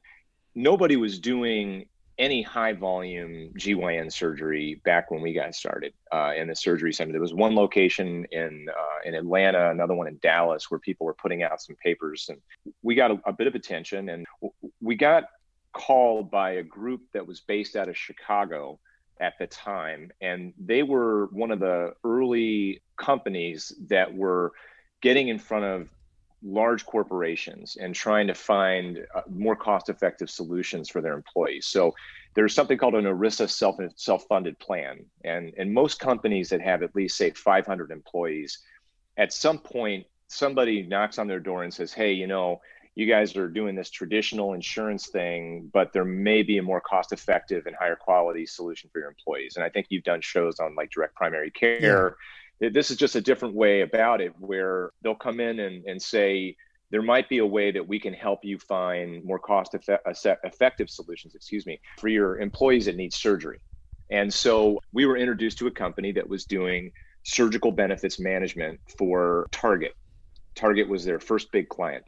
nobody 0.54 0.96
was 0.96 1.18
doing 1.18 1.86
any 2.18 2.42
high 2.42 2.72
volume 2.72 3.50
GYN 3.56 4.12
surgery 4.12 4.80
back 4.84 5.10
when 5.10 5.22
we 5.22 5.32
got 5.32 5.54
started 5.54 5.92
uh, 6.12 6.32
in 6.36 6.48
the 6.48 6.54
surgery 6.54 6.92
center. 6.92 7.12
There 7.12 7.20
was 7.20 7.34
one 7.34 7.54
location 7.54 8.26
in 8.30 8.66
uh, 8.68 9.08
in 9.08 9.14
Atlanta, 9.14 9.70
another 9.70 9.94
one 9.94 10.06
in 10.06 10.18
Dallas, 10.22 10.70
where 10.70 10.78
people 10.78 11.06
were 11.06 11.14
putting 11.14 11.42
out 11.42 11.60
some 11.60 11.76
papers, 11.82 12.26
and 12.28 12.38
we 12.82 12.94
got 12.94 13.10
a, 13.10 13.20
a 13.26 13.32
bit 13.32 13.46
of 13.46 13.54
attention. 13.54 14.10
And 14.10 14.26
w- 14.40 14.72
we 14.80 14.94
got 14.94 15.24
called 15.72 16.30
by 16.30 16.52
a 16.52 16.62
group 16.62 17.00
that 17.14 17.26
was 17.26 17.40
based 17.40 17.76
out 17.76 17.88
of 17.88 17.96
Chicago 17.96 18.78
at 19.20 19.34
the 19.38 19.46
time, 19.46 20.10
and 20.20 20.52
they 20.58 20.82
were 20.82 21.26
one 21.32 21.50
of 21.50 21.60
the 21.60 21.94
early 22.04 22.82
companies 22.98 23.72
that 23.88 24.14
were 24.14 24.52
getting 25.02 25.28
in 25.28 25.38
front 25.38 25.64
of 25.64 25.88
large 26.42 26.84
corporations 26.86 27.76
and 27.80 27.94
trying 27.94 28.26
to 28.26 28.34
find 28.34 29.06
uh, 29.14 29.20
more 29.30 29.54
cost 29.54 29.88
effective 29.88 30.28
solutions 30.28 30.88
for 30.88 31.00
their 31.00 31.14
employees. 31.14 31.66
So 31.66 31.94
there's 32.34 32.54
something 32.54 32.78
called 32.78 32.94
an 32.94 33.04
ERISA 33.04 33.50
self 33.50 33.76
self 33.96 34.24
funded 34.28 34.58
plan, 34.58 35.04
and 35.24 35.52
and 35.58 35.72
most 35.72 36.00
companies 36.00 36.48
that 36.48 36.60
have 36.62 36.82
at 36.82 36.94
least 36.96 37.16
say 37.16 37.30
500 37.30 37.90
employees, 37.90 38.58
at 39.16 39.32
some 39.32 39.58
point 39.58 40.06
somebody 40.28 40.82
knocks 40.82 41.18
on 41.18 41.28
their 41.28 41.40
door 41.40 41.62
and 41.62 41.72
says, 41.72 41.92
"Hey, 41.92 42.12
you 42.12 42.26
know." 42.26 42.60
You 42.94 43.06
guys 43.06 43.34
are 43.36 43.48
doing 43.48 43.74
this 43.74 43.88
traditional 43.88 44.52
insurance 44.52 45.06
thing, 45.06 45.70
but 45.72 45.94
there 45.94 46.04
may 46.04 46.42
be 46.42 46.58
a 46.58 46.62
more 46.62 46.82
cost 46.82 47.10
effective 47.10 47.64
and 47.64 47.74
higher 47.74 47.96
quality 47.96 48.44
solution 48.44 48.90
for 48.92 48.98
your 48.98 49.08
employees. 49.08 49.56
And 49.56 49.64
I 49.64 49.70
think 49.70 49.86
you've 49.88 50.04
done 50.04 50.20
shows 50.20 50.60
on 50.60 50.74
like 50.74 50.90
direct 50.90 51.14
primary 51.14 51.50
care. 51.50 51.80
Yeah 51.80 52.10
this 52.70 52.90
is 52.90 52.96
just 52.96 53.16
a 53.16 53.20
different 53.20 53.54
way 53.54 53.80
about 53.80 54.20
it 54.20 54.32
where 54.38 54.90
they'll 55.02 55.14
come 55.14 55.40
in 55.40 55.58
and, 55.58 55.84
and 55.84 56.00
say 56.00 56.56
there 56.90 57.02
might 57.02 57.28
be 57.28 57.38
a 57.38 57.46
way 57.46 57.72
that 57.72 57.88
we 57.88 57.98
can 57.98 58.12
help 58.12 58.40
you 58.44 58.58
find 58.58 59.24
more 59.24 59.38
cost 59.38 59.74
effective 59.74 60.90
solutions 60.90 61.34
excuse 61.34 61.66
me 61.66 61.80
for 61.98 62.08
your 62.08 62.38
employees 62.38 62.86
that 62.86 62.96
need 62.96 63.12
surgery. 63.12 63.60
And 64.10 64.32
so 64.32 64.78
we 64.92 65.06
were 65.06 65.16
introduced 65.16 65.58
to 65.58 65.66
a 65.66 65.70
company 65.70 66.12
that 66.12 66.28
was 66.28 66.44
doing 66.44 66.92
surgical 67.24 67.72
benefits 67.72 68.20
management 68.20 68.80
for 68.98 69.48
target. 69.52 69.94
Target 70.54 70.88
was 70.88 71.04
their 71.04 71.18
first 71.18 71.50
big 71.50 71.68
client. 71.68 72.04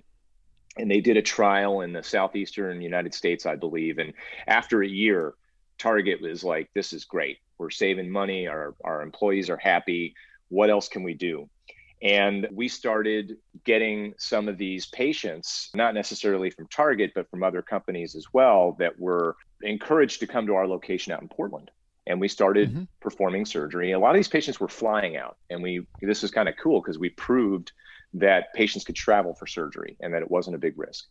And 0.77 0.91
they 0.91 1.01
did 1.01 1.17
a 1.17 1.23
trial 1.23 1.81
in 1.81 1.93
the 1.93 2.03
southeastern 2.03 2.83
united 2.83 3.15
states 3.15 3.47
i 3.47 3.57
believe. 3.57 3.99
And 3.99 4.13
after 4.47 4.83
a 4.83 4.89
year 4.89 5.35
target 5.79 6.21
was 6.21 6.45
like 6.45 6.69
this 6.75 6.93
is 6.93 7.05
great. 7.05 7.39
We're 7.59 7.71
saving 7.71 8.11
money. 8.11 8.47
Our, 8.47 8.75
our 8.85 9.03
employees 9.03 9.49
are 9.49 9.57
happy 9.57 10.15
what 10.55 10.71
else 10.71 10.89
can 10.89 11.03
we 11.03 11.15
do? 11.15 11.49
And 12.01 12.47
we 12.53 12.69
started 12.69 13.39
getting 13.65 14.15
some 14.19 14.49
of 14.49 14.59
these 14.59 14.87
patients, 14.87 15.71
not 15.75 15.95
necessarily 15.95 16.51
from 16.51 16.69
Target, 16.69 17.13
but 17.15 17.29
from 17.31 17.43
other 17.43 17.63
companies 17.63 18.15
as 18.15 18.27
well, 18.33 18.77
that 18.79 18.99
were 18.99 19.37
encouraged 19.63 20.21
to 20.21 20.27
come 20.27 20.47
to 20.47 20.55
our 20.55 20.69
location 20.69 21.13
out 21.13 21.23
in 21.23 21.29
Portland. 21.29 21.71
And 22.07 22.21
we 22.21 22.29
started 22.29 22.71
mm-hmm. 22.71 22.85
performing 23.01 23.47
surgery. 23.47 23.93
A 23.93 23.99
lot 23.99 24.11
of 24.11 24.17
these 24.17 24.29
patients 24.29 24.61
were 24.61 24.69
flying 24.69 25.17
out. 25.17 25.39
And 25.49 25.63
we 25.63 25.87
this 26.03 26.23
was 26.23 26.31
kind 26.31 26.49
of 26.49 26.55
cool 26.63 26.81
because 26.81 26.99
we 26.99 27.09
proved 27.11 27.73
that 28.13 28.53
patients 28.55 28.85
could 28.85 28.95
travel 28.95 29.35
for 29.35 29.47
surgery 29.47 29.97
and 30.01 30.13
that 30.13 30.23
it 30.23 30.31
wasn't 30.31 30.55
a 30.55 30.59
big 30.59 30.79
risk. 30.79 31.07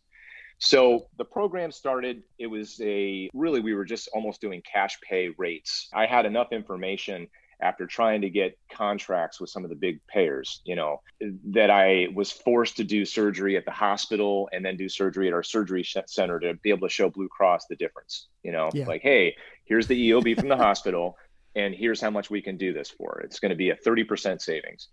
So 0.58 1.08
the 1.18 1.24
program 1.24 1.72
started, 1.72 2.22
it 2.38 2.46
was 2.46 2.80
a 2.80 3.28
really, 3.34 3.60
we 3.60 3.74
were 3.74 3.84
just 3.84 4.08
almost 4.14 4.40
doing 4.40 4.62
cash 4.62 4.96
pay 5.02 5.30
rates. 5.36 5.88
I 5.92 6.06
had 6.06 6.24
enough 6.24 6.52
information 6.52 7.28
after 7.60 7.86
trying 7.86 8.22
to 8.22 8.30
get 8.30 8.58
contracts 8.70 9.40
with 9.40 9.50
some 9.50 9.64
of 9.64 9.70
the 9.70 9.76
big 9.76 10.00
payers, 10.06 10.60
you 10.64 10.76
know, 10.76 11.00
that 11.46 11.70
I 11.70 12.08
was 12.14 12.30
forced 12.30 12.76
to 12.76 12.84
do 12.84 13.04
surgery 13.04 13.56
at 13.56 13.64
the 13.64 13.70
hospital 13.70 14.48
and 14.52 14.64
then 14.64 14.76
do 14.76 14.88
surgery 14.88 15.28
at 15.28 15.34
our 15.34 15.42
surgery 15.42 15.84
center 16.06 16.40
to 16.40 16.54
be 16.54 16.70
able 16.70 16.86
to 16.86 16.92
show 16.92 17.10
Blue 17.10 17.28
Cross 17.28 17.66
the 17.68 17.76
difference, 17.76 18.28
you 18.42 18.52
know, 18.52 18.70
yeah. 18.72 18.86
like, 18.86 19.02
hey, 19.02 19.36
here's 19.64 19.86
the 19.86 20.10
EOB 20.10 20.38
from 20.38 20.48
the 20.48 20.56
hospital 20.68 21.16
and 21.54 21.74
here's 21.74 22.00
how 22.00 22.10
much 22.10 22.30
we 22.30 22.42
can 22.42 22.56
do 22.56 22.72
this 22.72 22.90
for. 22.90 23.20
It's 23.24 23.38
going 23.38 23.50
to 23.50 23.56
be 23.56 23.70
a 23.70 23.76
30% 23.76 24.40
savings. 24.40 24.88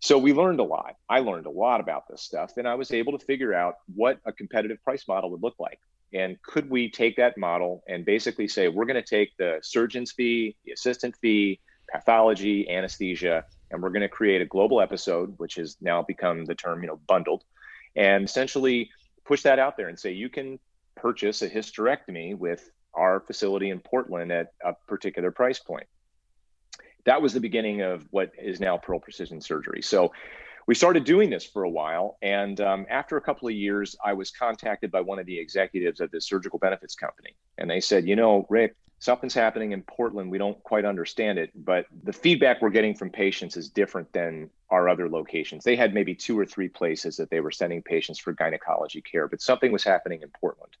So 0.00 0.16
we 0.16 0.32
learned 0.32 0.60
a 0.60 0.64
lot. 0.64 0.94
I 1.08 1.20
learned 1.20 1.46
a 1.46 1.50
lot 1.50 1.80
about 1.80 2.08
this 2.08 2.22
stuff 2.22 2.56
and 2.56 2.68
I 2.68 2.74
was 2.76 2.92
able 2.92 3.18
to 3.18 3.24
figure 3.24 3.52
out 3.52 3.76
what 3.94 4.18
a 4.24 4.32
competitive 4.32 4.82
price 4.82 5.06
model 5.08 5.30
would 5.30 5.42
look 5.42 5.56
like. 5.58 5.80
And 6.14 6.40
could 6.42 6.70
we 6.70 6.90
take 6.90 7.16
that 7.16 7.36
model 7.36 7.82
and 7.86 8.04
basically 8.04 8.48
say, 8.48 8.68
we're 8.68 8.86
going 8.86 9.02
to 9.02 9.02
take 9.02 9.36
the 9.36 9.58
surgeon's 9.62 10.12
fee, 10.12 10.56
the 10.64 10.72
assistant 10.72 11.14
fee, 11.20 11.60
pathology, 11.90 12.68
anesthesia, 12.68 13.44
and 13.70 13.82
we're 13.82 13.90
going 13.90 14.02
to 14.02 14.08
create 14.08 14.40
a 14.40 14.46
global 14.46 14.80
episode, 14.80 15.34
which 15.38 15.56
has 15.56 15.76
now 15.80 16.02
become 16.02 16.44
the 16.44 16.54
term, 16.54 16.82
you 16.82 16.88
know, 16.88 17.00
bundled, 17.06 17.44
and 17.96 18.24
essentially 18.24 18.90
push 19.24 19.42
that 19.42 19.58
out 19.58 19.76
there 19.76 19.88
and 19.88 19.98
say 19.98 20.12
you 20.12 20.28
can 20.28 20.58
purchase 20.96 21.42
a 21.42 21.48
hysterectomy 21.48 22.36
with 22.36 22.70
our 22.94 23.20
facility 23.20 23.70
in 23.70 23.78
Portland 23.78 24.32
at 24.32 24.52
a 24.64 24.72
particular 24.86 25.30
price 25.30 25.58
point. 25.58 25.86
That 27.04 27.22
was 27.22 27.32
the 27.32 27.40
beginning 27.40 27.82
of 27.82 28.06
what 28.10 28.32
is 28.38 28.60
now 28.60 28.76
Pearl 28.76 28.98
Precision 28.98 29.40
Surgery. 29.40 29.82
So 29.82 30.12
we 30.68 30.74
started 30.74 31.04
doing 31.04 31.30
this 31.30 31.46
for 31.46 31.62
a 31.62 31.70
while. 31.70 32.18
And 32.20 32.60
um, 32.60 32.84
after 32.90 33.16
a 33.16 33.22
couple 33.22 33.48
of 33.48 33.54
years, 33.54 33.96
I 34.04 34.12
was 34.12 34.30
contacted 34.30 34.90
by 34.90 35.00
one 35.00 35.18
of 35.18 35.24
the 35.24 35.38
executives 35.38 35.98
of 35.98 36.10
the 36.10 36.20
surgical 36.20 36.58
benefits 36.58 36.94
company. 36.94 37.34
And 37.56 37.70
they 37.70 37.80
said, 37.80 38.06
you 38.06 38.14
know, 38.16 38.46
Rick, 38.50 38.76
something's 38.98 39.32
happening 39.32 39.72
in 39.72 39.80
Portland. 39.80 40.30
We 40.30 40.36
don't 40.36 40.62
quite 40.64 40.84
understand 40.84 41.38
it, 41.38 41.52
but 41.54 41.86
the 42.04 42.12
feedback 42.12 42.60
we're 42.60 42.68
getting 42.68 42.94
from 42.94 43.08
patients 43.08 43.56
is 43.56 43.70
different 43.70 44.12
than 44.12 44.50
our 44.68 44.90
other 44.90 45.08
locations. 45.08 45.64
They 45.64 45.74
had 45.74 45.94
maybe 45.94 46.14
two 46.14 46.38
or 46.38 46.44
three 46.44 46.68
places 46.68 47.16
that 47.16 47.30
they 47.30 47.40
were 47.40 47.50
sending 47.50 47.80
patients 47.80 48.18
for 48.18 48.34
gynecology 48.34 49.00
care, 49.00 49.26
but 49.26 49.40
something 49.40 49.72
was 49.72 49.84
happening 49.84 50.20
in 50.20 50.28
Portland. 50.38 50.76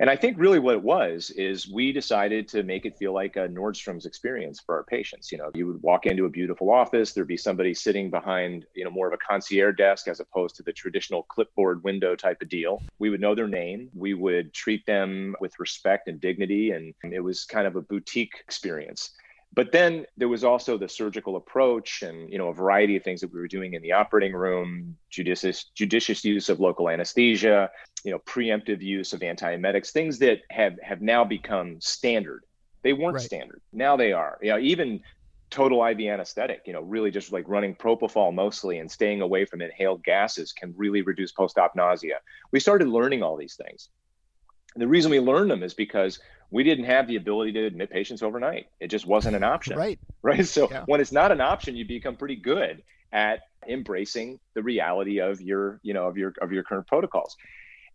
And 0.00 0.10
I 0.10 0.16
think 0.16 0.38
really 0.38 0.58
what 0.58 0.74
it 0.74 0.82
was 0.82 1.30
is 1.30 1.70
we 1.70 1.92
decided 1.92 2.48
to 2.48 2.62
make 2.62 2.84
it 2.84 2.96
feel 2.96 3.14
like 3.14 3.36
a 3.36 3.48
Nordstrom's 3.48 4.06
experience 4.06 4.60
for 4.64 4.74
our 4.74 4.84
patients. 4.84 5.30
You 5.30 5.38
know, 5.38 5.50
you 5.54 5.66
would 5.68 5.82
walk 5.82 6.06
into 6.06 6.24
a 6.24 6.30
beautiful 6.30 6.70
office, 6.70 7.12
there'd 7.12 7.28
be 7.28 7.36
somebody 7.36 7.74
sitting 7.74 8.10
behind, 8.10 8.66
you 8.74 8.84
know, 8.84 8.90
more 8.90 9.06
of 9.06 9.12
a 9.12 9.18
concierge 9.18 9.76
desk 9.76 10.08
as 10.08 10.20
opposed 10.20 10.56
to 10.56 10.62
the 10.62 10.72
traditional 10.72 11.22
clipboard 11.24 11.84
window 11.84 12.16
type 12.16 12.42
of 12.42 12.48
deal. 12.48 12.82
We 12.98 13.10
would 13.10 13.20
know 13.20 13.34
their 13.34 13.48
name, 13.48 13.90
we 13.94 14.14
would 14.14 14.52
treat 14.52 14.84
them 14.86 15.36
with 15.40 15.58
respect 15.58 16.08
and 16.08 16.20
dignity, 16.20 16.72
and 16.72 16.94
it 17.04 17.20
was 17.20 17.44
kind 17.44 17.66
of 17.66 17.76
a 17.76 17.82
boutique 17.82 18.34
experience 18.40 19.12
but 19.54 19.72
then 19.72 20.06
there 20.16 20.28
was 20.28 20.42
also 20.42 20.76
the 20.76 20.88
surgical 20.88 21.36
approach 21.36 22.02
and 22.02 22.30
you 22.30 22.38
know 22.38 22.48
a 22.48 22.54
variety 22.54 22.96
of 22.96 23.02
things 23.02 23.20
that 23.20 23.32
we 23.32 23.38
were 23.38 23.48
doing 23.48 23.74
in 23.74 23.82
the 23.82 23.92
operating 23.92 24.32
room 24.32 24.96
judicious 25.10 25.64
judicious 25.74 26.24
use 26.24 26.48
of 26.48 26.60
local 26.60 26.88
anesthesia 26.88 27.70
you 28.04 28.10
know 28.10 28.18
preemptive 28.20 28.82
use 28.82 29.12
of 29.12 29.20
antiemetics 29.20 29.90
things 29.90 30.18
that 30.18 30.40
have 30.50 30.74
have 30.82 31.00
now 31.00 31.24
become 31.24 31.80
standard. 31.80 32.44
They 32.82 32.92
weren't 32.92 33.14
right. 33.14 33.24
standard. 33.24 33.62
Now 33.72 33.96
they 33.96 34.12
are. 34.12 34.38
You 34.42 34.50
know 34.50 34.58
even 34.58 35.00
total 35.50 35.84
iv 35.84 36.00
anesthetic 36.00 36.62
you 36.66 36.72
know 36.72 36.80
really 36.80 37.10
just 37.10 37.32
like 37.32 37.44
running 37.46 37.74
propofol 37.76 38.34
mostly 38.34 38.78
and 38.78 38.90
staying 38.90 39.20
away 39.20 39.44
from 39.44 39.62
inhaled 39.62 40.02
gases 40.02 40.52
can 40.52 40.74
really 40.76 41.02
reduce 41.02 41.32
post-op 41.32 41.76
nausea. 41.76 42.18
We 42.50 42.60
started 42.60 42.88
learning 42.88 43.22
all 43.22 43.36
these 43.36 43.56
things 43.56 43.88
and 44.74 44.82
the 44.82 44.88
reason 44.88 45.10
we 45.10 45.20
learned 45.20 45.50
them 45.50 45.62
is 45.62 45.74
because 45.74 46.18
we 46.50 46.64
didn't 46.64 46.84
have 46.84 47.06
the 47.06 47.16
ability 47.16 47.52
to 47.52 47.64
admit 47.64 47.90
patients 47.90 48.22
overnight. 48.22 48.68
It 48.80 48.88
just 48.88 49.06
wasn't 49.06 49.36
an 49.36 49.44
option. 49.44 49.76
Right. 49.76 49.98
Right. 50.22 50.46
So 50.46 50.70
yeah. 50.70 50.84
when 50.86 51.02
it's 51.02 51.12
not 51.12 51.32
an 51.32 51.42
option, 51.42 51.76
you 51.76 51.84
become 51.84 52.16
pretty 52.16 52.36
good 52.36 52.82
at 53.12 53.40
embracing 53.68 54.40
the 54.54 54.62
reality 54.62 55.20
of 55.20 55.38
your, 55.42 55.78
you 55.82 55.92
know, 55.92 56.06
of 56.06 56.16
your 56.16 56.32
of 56.40 56.50
your 56.50 56.62
current 56.62 56.86
protocols. 56.86 57.36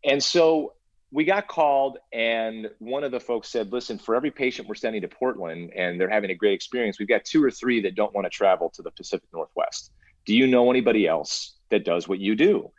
And 0.03 0.21
so 0.21 0.73
we 1.11 1.25
got 1.25 1.47
called 1.47 1.97
and 2.13 2.69
one 2.77 3.03
of 3.03 3.11
the 3.11 3.19
folks 3.19 3.49
said, 3.49 3.71
listen, 3.71 3.97
for 3.97 4.15
every 4.15 4.29
patient 4.29 4.67
we're 4.67 4.75
sending 4.75 5.01
to 5.01 5.07
Portland 5.07 5.71
and 5.75 5.99
they're 5.99 6.07
having 6.07 6.29
a 6.29 6.35
great 6.35 6.53
experience, 6.53 6.99
we've 6.99 7.07
got 7.07 7.25
two 7.25 7.43
or 7.43 7.49
three 7.49 7.81
that 7.81 7.95
don't 7.95 8.13
want 8.13 8.25
to 8.25 8.29
travel 8.29 8.69
to 8.75 8.83
the 8.83 8.91
Pacific 8.91 9.27
Northwest. 9.33 9.91
Do 10.25 10.35
you 10.35 10.45
know 10.45 10.69
anybody 10.69 11.07
else 11.07 11.55
that 11.71 11.83
does 11.83 12.07
what 12.07 12.19
you 12.19 12.35
do? 12.35 12.71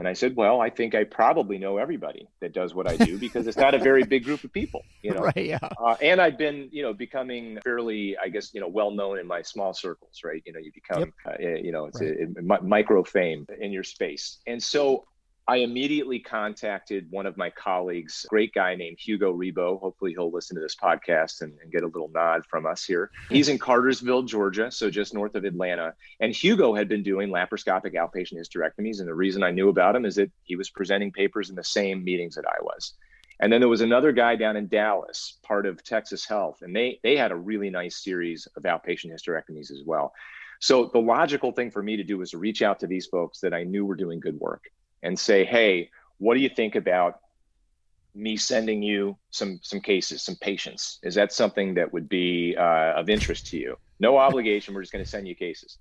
And 0.00 0.08
I 0.08 0.14
said, 0.14 0.34
well, 0.34 0.62
I 0.62 0.70
think 0.70 0.94
I 0.94 1.04
probably 1.04 1.58
know 1.58 1.76
everybody 1.76 2.26
that 2.40 2.54
does 2.54 2.72
what 2.74 2.88
I 2.88 2.96
do 2.96 3.18
because 3.18 3.46
it's 3.46 3.58
not 3.58 3.74
a 3.74 3.78
very 3.78 4.02
big 4.02 4.24
group 4.24 4.42
of 4.44 4.50
people, 4.50 4.82
you 5.02 5.10
know. 5.14 5.20
Right. 5.20 5.44
Yeah. 5.44 5.58
Uh, 5.60 5.94
and 6.00 6.22
I've 6.22 6.38
been, 6.38 6.70
you 6.72 6.82
know, 6.82 6.94
becoming 6.94 7.58
fairly, 7.62 8.16
I 8.16 8.30
guess, 8.30 8.54
you 8.54 8.62
know, 8.62 8.68
well 8.68 8.92
known 8.92 9.18
in 9.18 9.26
my 9.26 9.42
small 9.42 9.74
circles, 9.74 10.22
right? 10.24 10.42
You 10.46 10.54
know, 10.54 10.58
you 10.58 10.72
become, 10.72 11.12
yep. 11.26 11.38
uh, 11.38 11.58
you 11.62 11.70
know, 11.70 11.84
it's 11.84 12.00
right. 12.00 12.16
a, 12.18 12.38
a, 12.38 12.62
micro 12.62 13.04
fame 13.04 13.46
in 13.60 13.72
your 13.72 13.84
space. 13.84 14.38
And 14.46 14.62
so 14.62 15.04
I 15.50 15.56
immediately 15.56 16.20
contacted 16.20 17.08
one 17.10 17.26
of 17.26 17.36
my 17.36 17.50
colleagues, 17.50 18.24
great 18.30 18.54
guy 18.54 18.76
named 18.76 18.98
Hugo 19.00 19.36
Rebo. 19.36 19.80
Hopefully, 19.80 20.12
he'll 20.12 20.30
listen 20.30 20.54
to 20.54 20.60
this 20.60 20.76
podcast 20.76 21.40
and, 21.40 21.52
and, 21.60 21.72
get 21.72 21.82
a 21.82 21.86
little 21.86 22.08
nod 22.14 22.46
from 22.48 22.66
us 22.66 22.84
here. 22.84 23.10
He's 23.28 23.48
in 23.48 23.58
Cartersville, 23.58 24.22
Georgia, 24.22 24.70
so 24.70 24.88
just 24.88 25.12
north 25.12 25.34
of 25.34 25.44
Atlanta. 25.44 25.94
And 26.20 26.32
Hugo 26.32 26.72
had 26.72 26.88
been 26.88 27.02
doing 27.02 27.30
laparoscopic 27.30 27.96
outpatient 27.96 28.34
hysterectomies. 28.34 29.00
And 29.00 29.08
the 29.08 29.14
reason 29.14 29.42
I 29.42 29.50
knew 29.50 29.70
about 29.70 29.96
him 29.96 30.04
is 30.04 30.14
that 30.14 30.30
he 30.44 30.54
was 30.54 30.70
presenting 30.70 31.10
papers 31.10 31.50
in 31.50 31.56
the 31.56 31.64
same 31.64 32.04
meetings 32.04 32.36
that 32.36 32.46
I 32.46 32.62
was. 32.62 32.92
And 33.40 33.52
then 33.52 33.60
there 33.60 33.68
was 33.68 33.80
another 33.80 34.12
guy 34.12 34.36
down 34.36 34.54
in 34.54 34.68
Dallas, 34.68 35.38
part 35.42 35.66
of 35.66 35.82
Texas 35.82 36.24
Health, 36.24 36.62
and 36.62 36.76
they 36.76 37.00
they 37.02 37.16
had 37.16 37.32
a 37.32 37.36
really 37.36 37.70
nice 37.70 37.96
series 38.04 38.46
of 38.56 38.62
outpatient 38.62 39.12
hysterectomies 39.12 39.72
as 39.72 39.82
well. 39.84 40.12
So 40.60 40.90
the 40.92 41.00
logical 41.00 41.50
thing 41.50 41.72
for 41.72 41.82
me 41.82 41.96
to 41.96 42.04
do 42.04 42.18
was 42.18 42.30
to 42.30 42.38
reach 42.38 42.62
out 42.62 42.78
to 42.80 42.86
these 42.86 43.06
folks 43.06 43.40
that 43.40 43.52
I 43.52 43.64
knew 43.64 43.84
were 43.84 43.96
doing 43.96 44.20
good 44.20 44.38
work 44.38 44.70
and 45.02 45.18
say, 45.18 45.44
hey, 45.44 45.90
what 46.18 46.34
do 46.34 46.40
you 46.40 46.48
think 46.48 46.74
about 46.74 47.20
me 48.14 48.36
sending 48.36 48.82
you 48.82 49.16
some 49.30 49.60
some 49.62 49.80
cases, 49.80 50.22
some 50.22 50.36
patients? 50.36 50.98
Is 51.02 51.14
that 51.14 51.32
something 51.32 51.74
that 51.74 51.92
would 51.92 52.08
be 52.08 52.56
uh, 52.56 52.92
of 52.94 53.08
interest 53.08 53.46
to 53.48 53.58
you? 53.58 53.76
No 53.98 54.16
obligation. 54.28 54.74
We're 54.74 54.82
just 54.82 54.92
going 54.92 55.04
to 55.04 55.10
send 55.10 55.28
you 55.28 55.34
cases, 55.34 55.78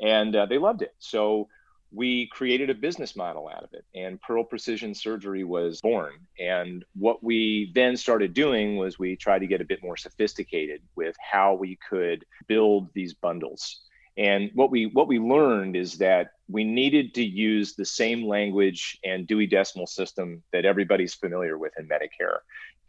and 0.00 0.34
uh, 0.34 0.46
they 0.46 0.58
loved 0.58 0.82
it. 0.82 0.94
So 0.98 1.48
we 1.92 2.26
created 2.26 2.70
a 2.70 2.74
business 2.74 3.14
model 3.14 3.48
out 3.48 3.62
of 3.62 3.72
it, 3.72 3.84
and 3.94 4.20
Pearl 4.20 4.42
Precision 4.42 4.94
Surgery 4.94 5.44
was 5.44 5.80
born. 5.80 6.14
And 6.40 6.84
what 6.96 7.22
we 7.22 7.70
then 7.74 7.96
started 7.96 8.34
doing 8.34 8.76
was 8.76 8.98
we 8.98 9.14
tried 9.16 9.40
to 9.40 9.46
get 9.46 9.60
a 9.60 9.64
bit 9.64 9.82
more 9.82 9.96
sophisticated 9.96 10.82
with 10.96 11.14
how 11.20 11.54
we 11.54 11.78
could 11.88 12.24
build 12.48 12.88
these 12.94 13.14
bundles 13.14 13.80
And 14.16 14.50
what 14.54 14.70
we 14.70 14.86
what 14.86 15.08
we 15.08 15.18
learned 15.18 15.76
is 15.76 15.98
that 15.98 16.32
we 16.48 16.62
needed 16.62 17.14
to 17.14 17.24
use 17.24 17.74
the 17.74 17.84
same 17.84 18.26
language 18.26 18.98
and 19.04 19.26
Dewey 19.26 19.46
Decimal 19.46 19.86
System 19.86 20.42
that 20.52 20.64
everybody's 20.64 21.14
familiar 21.14 21.58
with 21.58 21.72
in 21.78 21.88
Medicare 21.88 22.38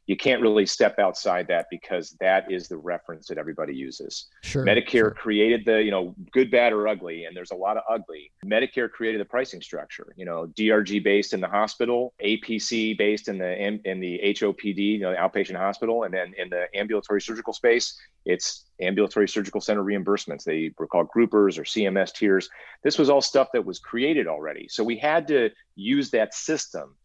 you 0.07 0.15
can't 0.15 0.41
really 0.41 0.65
step 0.65 0.99
outside 0.99 1.47
that 1.47 1.65
because 1.71 2.15
that 2.19 2.51
is 2.51 2.67
the 2.67 2.77
reference 2.77 3.27
that 3.27 3.37
everybody 3.37 3.75
uses. 3.75 4.27
Sure, 4.43 4.63
Medicare 4.63 4.89
sure. 4.89 5.11
created 5.11 5.65
the, 5.65 5.81
you 5.81 5.91
know, 5.91 6.15
good, 6.31 6.51
bad, 6.51 6.73
or 6.73 6.87
ugly, 6.87 7.25
and 7.25 7.35
there's 7.35 7.51
a 7.51 7.55
lot 7.55 7.77
of 7.77 7.83
ugly. 7.89 8.31
Medicare 8.45 8.89
created 8.89 9.19
the 9.19 9.25
pricing 9.25 9.61
structure, 9.61 10.13
you 10.15 10.25
know, 10.25 10.47
DRG 10.57 11.03
based 11.03 11.33
in 11.33 11.41
the 11.41 11.47
hospital, 11.47 12.13
APC 12.23 12.97
based 12.97 13.27
in 13.27 13.37
the 13.37 13.57
in 13.57 13.99
the 13.99 14.19
HOPD, 14.23 14.77
you 14.77 14.99
know, 14.99 15.11
the 15.11 15.17
outpatient 15.17 15.57
hospital, 15.57 16.03
and 16.03 16.13
then 16.13 16.33
in 16.37 16.49
the 16.49 16.65
ambulatory 16.75 17.21
surgical 17.21 17.53
space, 17.53 17.99
it's 18.25 18.65
ambulatory 18.79 19.27
surgical 19.27 19.61
center 19.61 19.83
reimbursements. 19.83 20.43
They 20.43 20.71
were 20.77 20.87
called 20.87 21.07
groupers 21.15 21.57
or 21.57 21.63
CMS 21.63 22.13
tiers. 22.13 22.49
This 22.83 22.99
was 22.99 23.09
all 23.09 23.21
stuff 23.21 23.49
that 23.53 23.65
was 23.65 23.79
created 23.79 24.27
already. 24.27 24.67
So 24.67 24.83
we 24.83 24.97
had 24.97 25.27
to 25.29 25.49
use 25.75 26.11
that 26.11 26.33
system, 26.33 26.95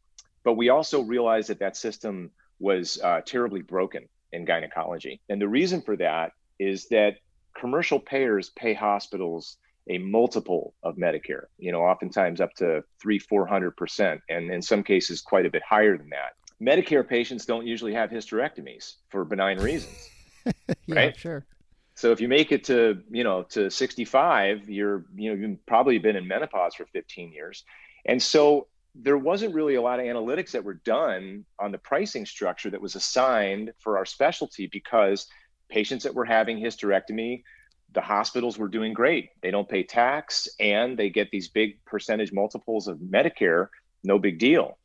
but 0.44 0.54
we 0.54 0.68
also 0.68 1.02
realized 1.02 1.48
that 1.48 1.60
that 1.60 1.76
system 1.76 2.30
was 2.60 3.00
uh, 3.02 3.20
terribly 3.22 3.62
broken 3.62 4.08
in 4.32 4.44
gynecology. 4.44 5.20
And 5.28 5.40
the 5.40 5.48
reason 5.48 5.82
for 5.82 5.96
that 5.96 6.32
is 6.58 6.88
that 6.88 7.16
commercial 7.58 7.98
payers 7.98 8.50
pay 8.50 8.74
hospitals 8.74 9.56
a 9.88 9.98
multiple 9.98 10.74
of 10.82 10.96
Medicare, 10.96 11.46
you 11.58 11.72
know, 11.72 11.80
oftentimes 11.80 12.40
up 12.40 12.54
to 12.54 12.84
three, 13.00 13.18
400%, 13.18 14.20
and 14.28 14.50
in 14.50 14.62
some 14.62 14.84
cases, 14.84 15.20
quite 15.20 15.46
a 15.46 15.50
bit 15.50 15.62
higher 15.68 15.96
than 15.96 16.10
that. 16.10 16.34
Medicare 16.62 17.06
patients 17.06 17.46
don't 17.46 17.66
usually 17.66 17.94
have 17.94 18.10
hysterectomies 18.10 18.96
for 19.08 19.24
benign 19.24 19.58
reasons. 19.58 20.10
yeah, 20.86 20.94
right? 20.94 21.18
sure. 21.18 21.44
So 21.94 22.12
if 22.12 22.20
you 22.20 22.28
make 22.28 22.52
it 22.52 22.64
to, 22.64 23.02
you 23.10 23.24
know, 23.24 23.42
to 23.50 23.70
65, 23.70 24.68
you're, 24.68 25.04
you 25.16 25.34
know, 25.34 25.48
you've 25.48 25.66
probably 25.66 25.98
been 25.98 26.16
in 26.16 26.28
menopause 26.28 26.74
for 26.74 26.86
15 26.86 27.32
years. 27.32 27.64
And 28.06 28.22
so 28.22 28.68
there 28.94 29.18
wasn't 29.18 29.54
really 29.54 29.76
a 29.76 29.82
lot 29.82 30.00
of 30.00 30.06
analytics 30.06 30.50
that 30.52 30.64
were 30.64 30.74
done 30.74 31.44
on 31.58 31.72
the 31.72 31.78
pricing 31.78 32.26
structure 32.26 32.70
that 32.70 32.80
was 32.80 32.96
assigned 32.96 33.72
for 33.78 33.96
our 33.98 34.04
specialty 34.04 34.66
because 34.66 35.26
patients 35.68 36.04
that 36.04 36.14
were 36.14 36.24
having 36.24 36.58
hysterectomy 36.58 37.42
the 37.92 38.00
hospitals 38.00 38.56
were 38.56 38.68
doing 38.68 38.92
great. 38.92 39.30
They 39.42 39.50
don't 39.50 39.68
pay 39.68 39.82
tax 39.82 40.48
and 40.58 40.96
they 40.96 41.10
get 41.10 41.30
these 41.30 41.48
big 41.48 41.84
percentage 41.84 42.32
multiples 42.32 42.86
of 42.86 42.98
medicare 42.98 43.68
no 44.02 44.18
big 44.18 44.38
deal. 44.38 44.78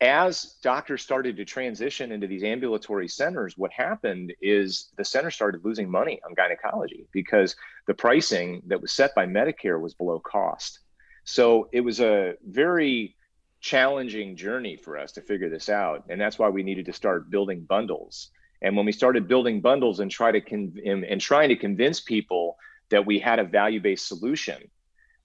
As 0.00 0.56
doctors 0.62 1.00
started 1.00 1.36
to 1.36 1.44
transition 1.44 2.10
into 2.10 2.26
these 2.26 2.42
ambulatory 2.42 3.06
centers 3.06 3.56
what 3.56 3.70
happened 3.70 4.32
is 4.40 4.90
the 4.96 5.04
center 5.04 5.30
started 5.30 5.64
losing 5.64 5.88
money 5.88 6.20
on 6.26 6.34
gynecology 6.34 7.06
because 7.12 7.54
the 7.86 7.94
pricing 7.94 8.62
that 8.66 8.80
was 8.80 8.92
set 8.92 9.14
by 9.14 9.26
medicare 9.26 9.80
was 9.80 9.94
below 9.94 10.18
cost. 10.18 10.80
So 11.24 11.68
it 11.72 11.82
was 11.82 12.00
a 12.00 12.34
very 12.44 13.14
challenging 13.62 14.36
journey 14.36 14.76
for 14.76 14.98
us 14.98 15.12
to 15.12 15.22
figure 15.22 15.48
this 15.48 15.68
out. 15.70 16.04
And 16.10 16.20
that's 16.20 16.38
why 16.38 16.50
we 16.50 16.62
needed 16.62 16.86
to 16.86 16.92
start 16.92 17.30
building 17.30 17.60
bundles. 17.62 18.30
And 18.60 18.76
when 18.76 18.84
we 18.84 18.92
started 18.92 19.26
building 19.28 19.60
bundles 19.60 20.00
and 20.00 20.10
try 20.10 20.32
to 20.32 20.40
con- 20.40 20.74
and, 20.84 21.04
and 21.04 21.20
trying 21.20 21.48
to 21.48 21.56
convince 21.56 22.00
people 22.00 22.56
that 22.90 23.06
we 23.06 23.18
had 23.18 23.38
a 23.38 23.44
value-based 23.44 24.06
solution, 24.06 24.70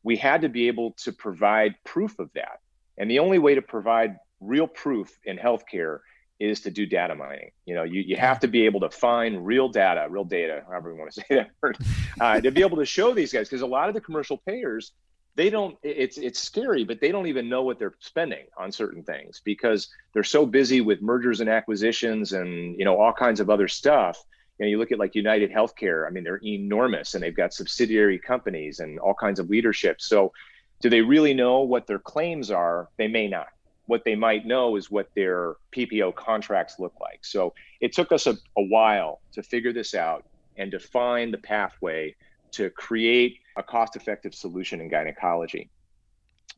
we 0.03 0.15
had 0.15 0.41
to 0.41 0.49
be 0.49 0.67
able 0.67 0.93
to 1.03 1.11
provide 1.11 1.75
proof 1.83 2.17
of 2.19 2.29
that. 2.35 2.59
And 2.97 3.11
the 3.11 3.19
only 3.19 3.39
way 3.39 3.55
to 3.55 3.61
provide 3.61 4.17
real 4.39 4.67
proof 4.67 5.09
in 5.25 5.37
healthcare 5.37 5.99
is 6.39 6.61
to 6.61 6.71
do 6.71 6.85
data 6.85 7.15
mining. 7.15 7.49
You 7.65 7.73
know, 7.73 7.83
you, 7.83 8.01
you 8.01 8.15
have 8.15 8.39
to 8.41 8.47
be 8.47 8.65
able 8.65 8.81
to 8.81 8.91
find 8.91 9.45
real 9.45 9.69
data, 9.69 10.05
real 10.07 10.23
data, 10.23 10.63
however 10.67 10.91
you 10.91 10.97
want 10.99 11.11
to 11.11 11.21
say 11.21 11.25
that 11.31 11.49
word, 11.61 11.77
uh, 12.21 12.39
to 12.39 12.51
be 12.51 12.61
able 12.61 12.77
to 12.77 12.85
show 12.85 13.13
these 13.13 13.33
guys. 13.33 13.49
Because 13.49 13.63
a 13.63 13.67
lot 13.67 13.89
of 13.89 13.95
the 13.95 14.01
commercial 14.01 14.37
payers 14.37 14.91
they 15.37 15.51
don't 15.51 15.77
it's 15.83 16.17
it's 16.17 16.41
scary 16.41 16.83
but 16.83 16.99
they 16.99 17.11
don't 17.11 17.27
even 17.27 17.47
know 17.47 17.61
what 17.61 17.77
they're 17.79 17.93
spending 17.99 18.45
on 18.57 18.71
certain 18.71 19.03
things 19.03 19.39
because 19.45 19.87
they're 20.11 20.23
so 20.23 20.45
busy 20.45 20.81
with 20.81 21.01
mergers 21.01 21.39
and 21.39 21.49
acquisitions 21.49 22.33
and 22.33 22.77
you 22.77 22.83
know 22.83 22.99
all 22.99 23.13
kinds 23.13 23.39
of 23.39 23.49
other 23.49 23.67
stuff. 23.67 24.21
You 24.57 24.65
know 24.65 24.69
you 24.71 24.79
look 24.79 24.91
at 24.91 24.97
like 24.97 25.13
united 25.13 25.51
healthcare 25.51 26.07
i 26.07 26.09
mean 26.09 26.23
they're 26.23 26.43
enormous 26.43 27.13
and 27.13 27.23
they've 27.23 27.35
got 27.35 27.53
subsidiary 27.53 28.17
companies 28.19 28.79
and 28.79 28.99
all 28.99 29.13
kinds 29.13 29.39
of 29.39 29.49
leadership. 29.49 30.01
So 30.01 30.33
do 30.81 30.89
they 30.89 31.01
really 31.01 31.33
know 31.33 31.61
what 31.61 31.87
their 31.87 31.99
claims 31.99 32.51
are? 32.51 32.89
They 32.97 33.07
may 33.07 33.27
not. 33.27 33.47
What 33.85 34.03
they 34.03 34.15
might 34.15 34.45
know 34.45 34.75
is 34.75 34.91
what 34.91 35.09
their 35.15 35.55
ppo 35.71 36.13
contracts 36.13 36.79
look 36.79 36.93
like. 36.99 37.23
So 37.23 37.53
it 37.79 37.93
took 37.93 38.11
us 38.11 38.25
a, 38.25 38.31
a 38.57 38.63
while 38.63 39.21
to 39.33 39.43
figure 39.43 39.71
this 39.71 39.93
out 39.93 40.25
and 40.57 40.71
define 40.71 41.29
the 41.29 41.37
pathway 41.37 42.15
to 42.51 42.69
create 42.69 43.39
a 43.55 43.63
cost 43.63 43.95
effective 43.95 44.33
solution 44.33 44.81
in 44.81 44.89
gynecology. 44.89 45.69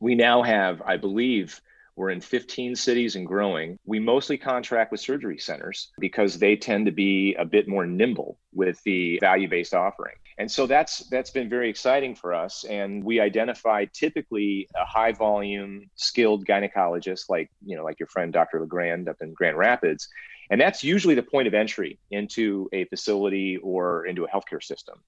We 0.00 0.14
now 0.14 0.42
have, 0.42 0.82
I 0.82 0.96
believe, 0.96 1.60
we're 1.96 2.10
in 2.10 2.20
15 2.20 2.76
cities 2.76 3.16
and 3.16 3.26
growing. 3.26 3.78
We 3.84 3.98
mostly 3.98 4.38
contract 4.38 4.90
with 4.90 5.00
surgery 5.00 5.38
centers 5.38 5.90
because 5.98 6.38
they 6.38 6.56
tend 6.56 6.86
to 6.86 6.92
be 6.92 7.34
a 7.34 7.44
bit 7.44 7.68
more 7.68 7.86
nimble 7.86 8.38
with 8.54 8.82
the 8.84 9.18
value-based 9.20 9.74
offering. 9.74 10.14
And 10.38 10.50
so 10.50 10.66
that's 10.66 11.00
that's 11.10 11.30
been 11.30 11.50
very 11.50 11.68
exciting 11.68 12.14
for 12.14 12.32
us 12.32 12.64
and 12.64 13.04
we 13.04 13.20
identify 13.20 13.84
typically 13.92 14.66
a 14.74 14.86
high 14.86 15.12
volume 15.12 15.90
skilled 15.96 16.46
gynecologist 16.46 17.28
like, 17.28 17.50
you 17.62 17.76
know, 17.76 17.84
like 17.84 18.00
your 18.00 18.06
friend 18.06 18.32
Dr. 18.32 18.60
LeGrand 18.60 19.10
up 19.10 19.16
in 19.20 19.34
Grand 19.34 19.58
Rapids. 19.58 20.08
And 20.48 20.58
that's 20.58 20.82
usually 20.82 21.14
the 21.14 21.22
point 21.22 21.46
of 21.46 21.52
entry 21.52 21.98
into 22.10 22.70
a 22.72 22.86
facility 22.86 23.58
or 23.58 24.06
into 24.06 24.24
a 24.24 24.28
healthcare 24.28 24.62
system. 24.62 24.98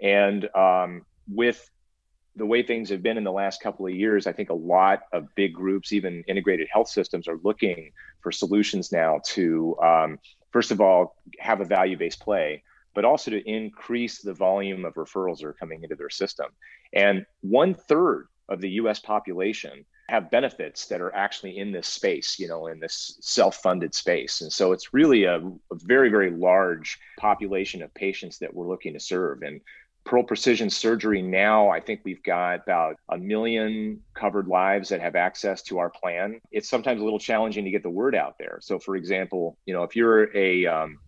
And 0.00 0.48
um, 0.54 1.04
with 1.28 1.68
the 2.36 2.46
way 2.46 2.62
things 2.62 2.88
have 2.90 3.02
been 3.02 3.18
in 3.18 3.24
the 3.24 3.32
last 3.32 3.60
couple 3.60 3.86
of 3.86 3.94
years, 3.94 4.26
I 4.26 4.32
think 4.32 4.50
a 4.50 4.54
lot 4.54 5.02
of 5.12 5.34
big 5.34 5.52
groups, 5.52 5.92
even 5.92 6.22
integrated 6.28 6.68
health 6.72 6.88
systems, 6.88 7.26
are 7.28 7.38
looking 7.42 7.92
for 8.20 8.30
solutions 8.30 8.92
now 8.92 9.20
to, 9.26 9.76
um, 9.82 10.18
first 10.52 10.70
of 10.70 10.80
all, 10.80 11.16
have 11.38 11.60
a 11.60 11.64
value 11.64 11.96
based 11.96 12.20
play, 12.20 12.62
but 12.94 13.04
also 13.04 13.30
to 13.30 13.48
increase 13.48 14.22
the 14.22 14.34
volume 14.34 14.84
of 14.84 14.94
referrals 14.94 15.38
that 15.38 15.46
are 15.46 15.52
coming 15.52 15.82
into 15.82 15.96
their 15.96 16.10
system. 16.10 16.46
And 16.92 17.26
one 17.40 17.74
third 17.74 18.28
of 18.48 18.60
the 18.60 18.70
US 18.70 18.98
population 19.00 19.84
have 20.08 20.30
benefits 20.30 20.86
that 20.86 21.02
are 21.02 21.14
actually 21.14 21.58
in 21.58 21.70
this 21.70 21.86
space, 21.86 22.38
you 22.38 22.48
know, 22.48 22.68
in 22.68 22.80
this 22.80 23.18
self 23.20 23.56
funded 23.56 23.94
space. 23.94 24.40
And 24.40 24.50
so 24.50 24.72
it's 24.72 24.94
really 24.94 25.24
a, 25.24 25.36
a 25.36 25.74
very, 25.74 26.08
very 26.08 26.30
large 26.30 26.98
population 27.18 27.82
of 27.82 27.92
patients 27.92 28.38
that 28.38 28.54
we're 28.54 28.68
looking 28.68 28.94
to 28.94 29.00
serve. 29.00 29.42
And 29.42 29.60
Pearl 30.08 30.22
Precision 30.22 30.70
Surgery 30.70 31.20
now, 31.20 31.68
I 31.68 31.80
think 31.80 32.00
we've 32.02 32.22
got 32.22 32.62
about 32.62 32.96
a 33.10 33.18
million 33.18 34.00
covered 34.14 34.48
lives 34.48 34.88
that 34.88 35.02
have 35.02 35.16
access 35.16 35.60
to 35.64 35.80
our 35.80 35.90
plan. 35.90 36.40
It's 36.50 36.66
sometimes 36.66 37.02
a 37.02 37.04
little 37.04 37.18
challenging 37.18 37.66
to 37.66 37.70
get 37.70 37.82
the 37.82 37.90
word 37.90 38.14
out 38.14 38.36
there. 38.38 38.58
So, 38.62 38.78
for 38.78 38.96
example, 38.96 39.58
you 39.66 39.74
know, 39.74 39.82
if 39.82 39.94
you're 39.94 40.34
a 40.34 40.64
um, 40.64 40.98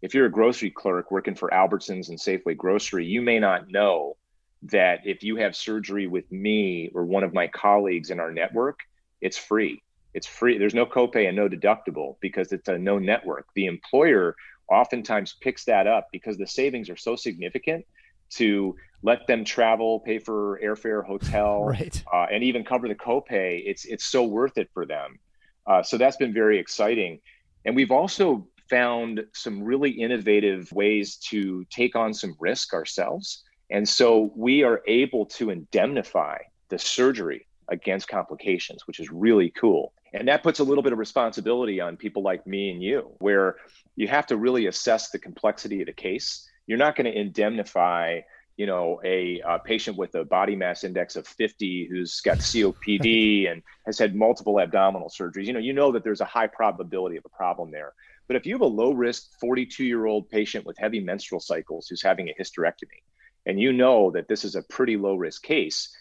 if 0.00 0.14
you're 0.14 0.24
a 0.24 0.30
grocery 0.30 0.70
clerk 0.70 1.10
working 1.10 1.34
for 1.34 1.50
Albertsons 1.50 2.08
and 2.08 2.18
Safeway 2.18 2.56
Grocery, 2.56 3.04
you 3.04 3.20
may 3.20 3.38
not 3.38 3.68
know 3.68 4.16
that 4.62 5.00
if 5.04 5.22
you 5.22 5.36
have 5.36 5.54
surgery 5.54 6.06
with 6.06 6.32
me 6.32 6.90
or 6.94 7.04
one 7.04 7.24
of 7.24 7.34
my 7.34 7.48
colleagues 7.48 8.08
in 8.08 8.20
our 8.20 8.32
network, 8.32 8.80
it's 9.20 9.36
free. 9.36 9.82
It's 10.14 10.26
free. 10.26 10.56
There's 10.56 10.74
no 10.74 10.86
copay 10.86 11.28
and 11.28 11.36
no 11.36 11.46
deductible 11.46 12.16
because 12.22 12.52
it's 12.52 12.68
a 12.68 12.78
no 12.78 12.98
network. 12.98 13.48
The 13.54 13.66
employer 13.66 14.34
oftentimes 14.70 15.36
picks 15.42 15.66
that 15.66 15.86
up 15.86 16.08
because 16.10 16.38
the 16.38 16.46
savings 16.46 16.88
are 16.88 16.96
so 16.96 17.16
significant 17.16 17.84
to 18.30 18.76
let 19.02 19.26
them 19.26 19.44
travel, 19.44 20.00
pay 20.00 20.18
for 20.18 20.60
airfare, 20.62 21.04
hotel, 21.04 21.64
right. 21.64 22.02
uh, 22.12 22.26
and 22.30 22.42
even 22.42 22.64
cover 22.64 22.88
the 22.88 22.94
copay. 22.94 23.62
It's 23.64 23.84
it's 23.84 24.04
so 24.04 24.24
worth 24.24 24.58
it 24.58 24.70
for 24.72 24.86
them. 24.86 25.18
Uh, 25.66 25.82
so 25.82 25.98
that's 25.98 26.16
been 26.16 26.32
very 26.32 26.58
exciting, 26.58 27.20
and 27.64 27.74
we've 27.74 27.90
also 27.90 28.46
found 28.68 29.24
some 29.32 29.62
really 29.62 29.90
innovative 29.90 30.70
ways 30.72 31.16
to 31.16 31.64
take 31.70 31.94
on 31.94 32.12
some 32.12 32.34
risk 32.40 32.74
ourselves. 32.74 33.44
And 33.70 33.88
so 33.88 34.32
we 34.36 34.62
are 34.62 34.82
able 34.86 35.26
to 35.26 35.50
indemnify 35.50 36.38
the 36.68 36.78
surgery 36.78 37.46
against 37.68 38.08
complications, 38.08 38.86
which 38.86 39.00
is 39.00 39.10
really 39.10 39.50
cool. 39.50 39.92
And 40.12 40.28
that 40.28 40.42
puts 40.42 40.60
a 40.60 40.64
little 40.64 40.82
bit 40.82 40.92
of 40.92 40.98
responsibility 40.98 41.80
on 41.80 41.96
people 41.96 42.22
like 42.22 42.46
me 42.46 42.70
and 42.70 42.82
you, 42.82 43.10
where 43.18 43.56
you 43.96 44.08
have 44.08 44.26
to 44.26 44.36
really 44.36 44.66
assess 44.66 45.10
the 45.10 45.18
complexity 45.18 45.80
of 45.80 45.86
the 45.86 45.92
case 45.92 46.48
you're 46.66 46.78
not 46.78 46.96
going 46.96 47.10
to 47.10 47.18
indemnify 47.18 48.20
you 48.56 48.66
know 48.66 49.00
a, 49.04 49.40
a, 49.46 49.58
patient 49.58 49.96
with 49.96 50.14
a 50.14 50.24
body 50.24 50.56
mass 50.56 50.84
index 50.84 51.16
of 51.16 51.26
50 51.26 51.88
who's 51.88 52.20
got 52.20 52.38
copd 52.38 53.50
and 53.50 53.62
has 53.84 53.98
had 53.98 54.14
multiple 54.14 54.60
abdominal 54.60 55.08
surgeries. 55.08 55.46
You 55.46 55.52
know 55.52 55.58
you 55.58 55.72
know 55.72 55.92
that 55.92 56.04
there's 56.04 56.20
a 56.20 56.26
high 56.26 56.46
probability 56.46 57.16
of 57.16 57.24
a 57.24 57.30
problem 57.30 57.70
there. 57.70 57.92
But 58.26 58.36
if 58.36 58.44
you 58.44 58.54
have 58.54 58.62
a 58.62 58.66
low 58.66 58.92
risk 58.92 59.38
42 59.40 59.84
year 59.84 60.06
old 60.06 60.28
patient 60.28 60.66
with 60.66 60.76
heavy 60.78 61.00
menstrual 61.00 61.40
cycles 61.40 61.86
who's 61.88 62.02
having 62.02 62.28
a 62.28 62.42
hysterectomy 62.42 63.02
and 63.44 63.60
you 63.60 63.72
know 63.72 64.10
that 64.10 64.26
this 64.26 64.44
is 64.44 64.56
a 64.56 64.62
pretty 64.62 64.96
low 64.96 65.14
risk 65.14 65.42
case 65.42 65.94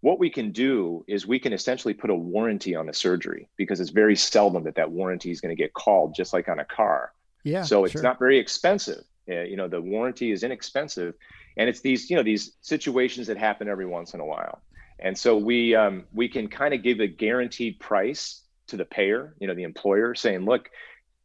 what 0.00 0.20
we 0.20 0.30
can 0.30 0.52
do 0.52 1.04
is 1.08 1.26
we 1.26 1.40
can 1.40 1.52
essentially 1.52 1.92
put 1.92 2.08
a 2.08 2.14
warranty 2.14 2.76
on 2.76 2.86
the 2.86 2.94
surgery 2.94 3.48
because 3.56 3.80
it's 3.80 3.90
very 3.90 4.14
seldom 4.14 4.62
that 4.62 4.76
that 4.76 4.92
warranty 4.92 5.32
is 5.32 5.40
going 5.40 5.54
to 5.54 5.60
get 5.60 5.74
called 5.74 6.14
just 6.14 6.32
like 6.32 6.48
on 6.48 6.60
a 6.60 6.64
car. 6.64 7.12
Yeah 7.42 7.62
so 7.62 7.84
it's 7.84 7.92
sure. 7.92 8.02
not 8.02 8.18
very 8.18 8.38
expensive 8.38 9.04
You 9.28 9.56
know, 9.56 9.68
the 9.68 9.80
warranty 9.80 10.32
is 10.32 10.42
inexpensive, 10.42 11.14
and 11.56 11.68
it's 11.68 11.80
these 11.80 12.10
you 12.10 12.16
know 12.16 12.22
these 12.22 12.52
situations 12.62 13.26
that 13.26 13.36
happen 13.36 13.68
every 13.68 13.86
once 13.86 14.14
in 14.14 14.20
a 14.20 14.24
while. 14.24 14.62
And 14.98 15.16
so 15.16 15.36
we 15.36 15.74
um, 15.74 16.04
we 16.12 16.28
can 16.28 16.48
kind 16.48 16.74
of 16.74 16.82
give 16.82 17.00
a 17.00 17.06
guaranteed 17.06 17.78
price 17.78 18.42
to 18.68 18.76
the 18.76 18.84
payer, 18.84 19.34
you 19.40 19.46
know, 19.46 19.54
the 19.54 19.62
employer, 19.62 20.14
saying, 20.14 20.44
look, 20.44 20.70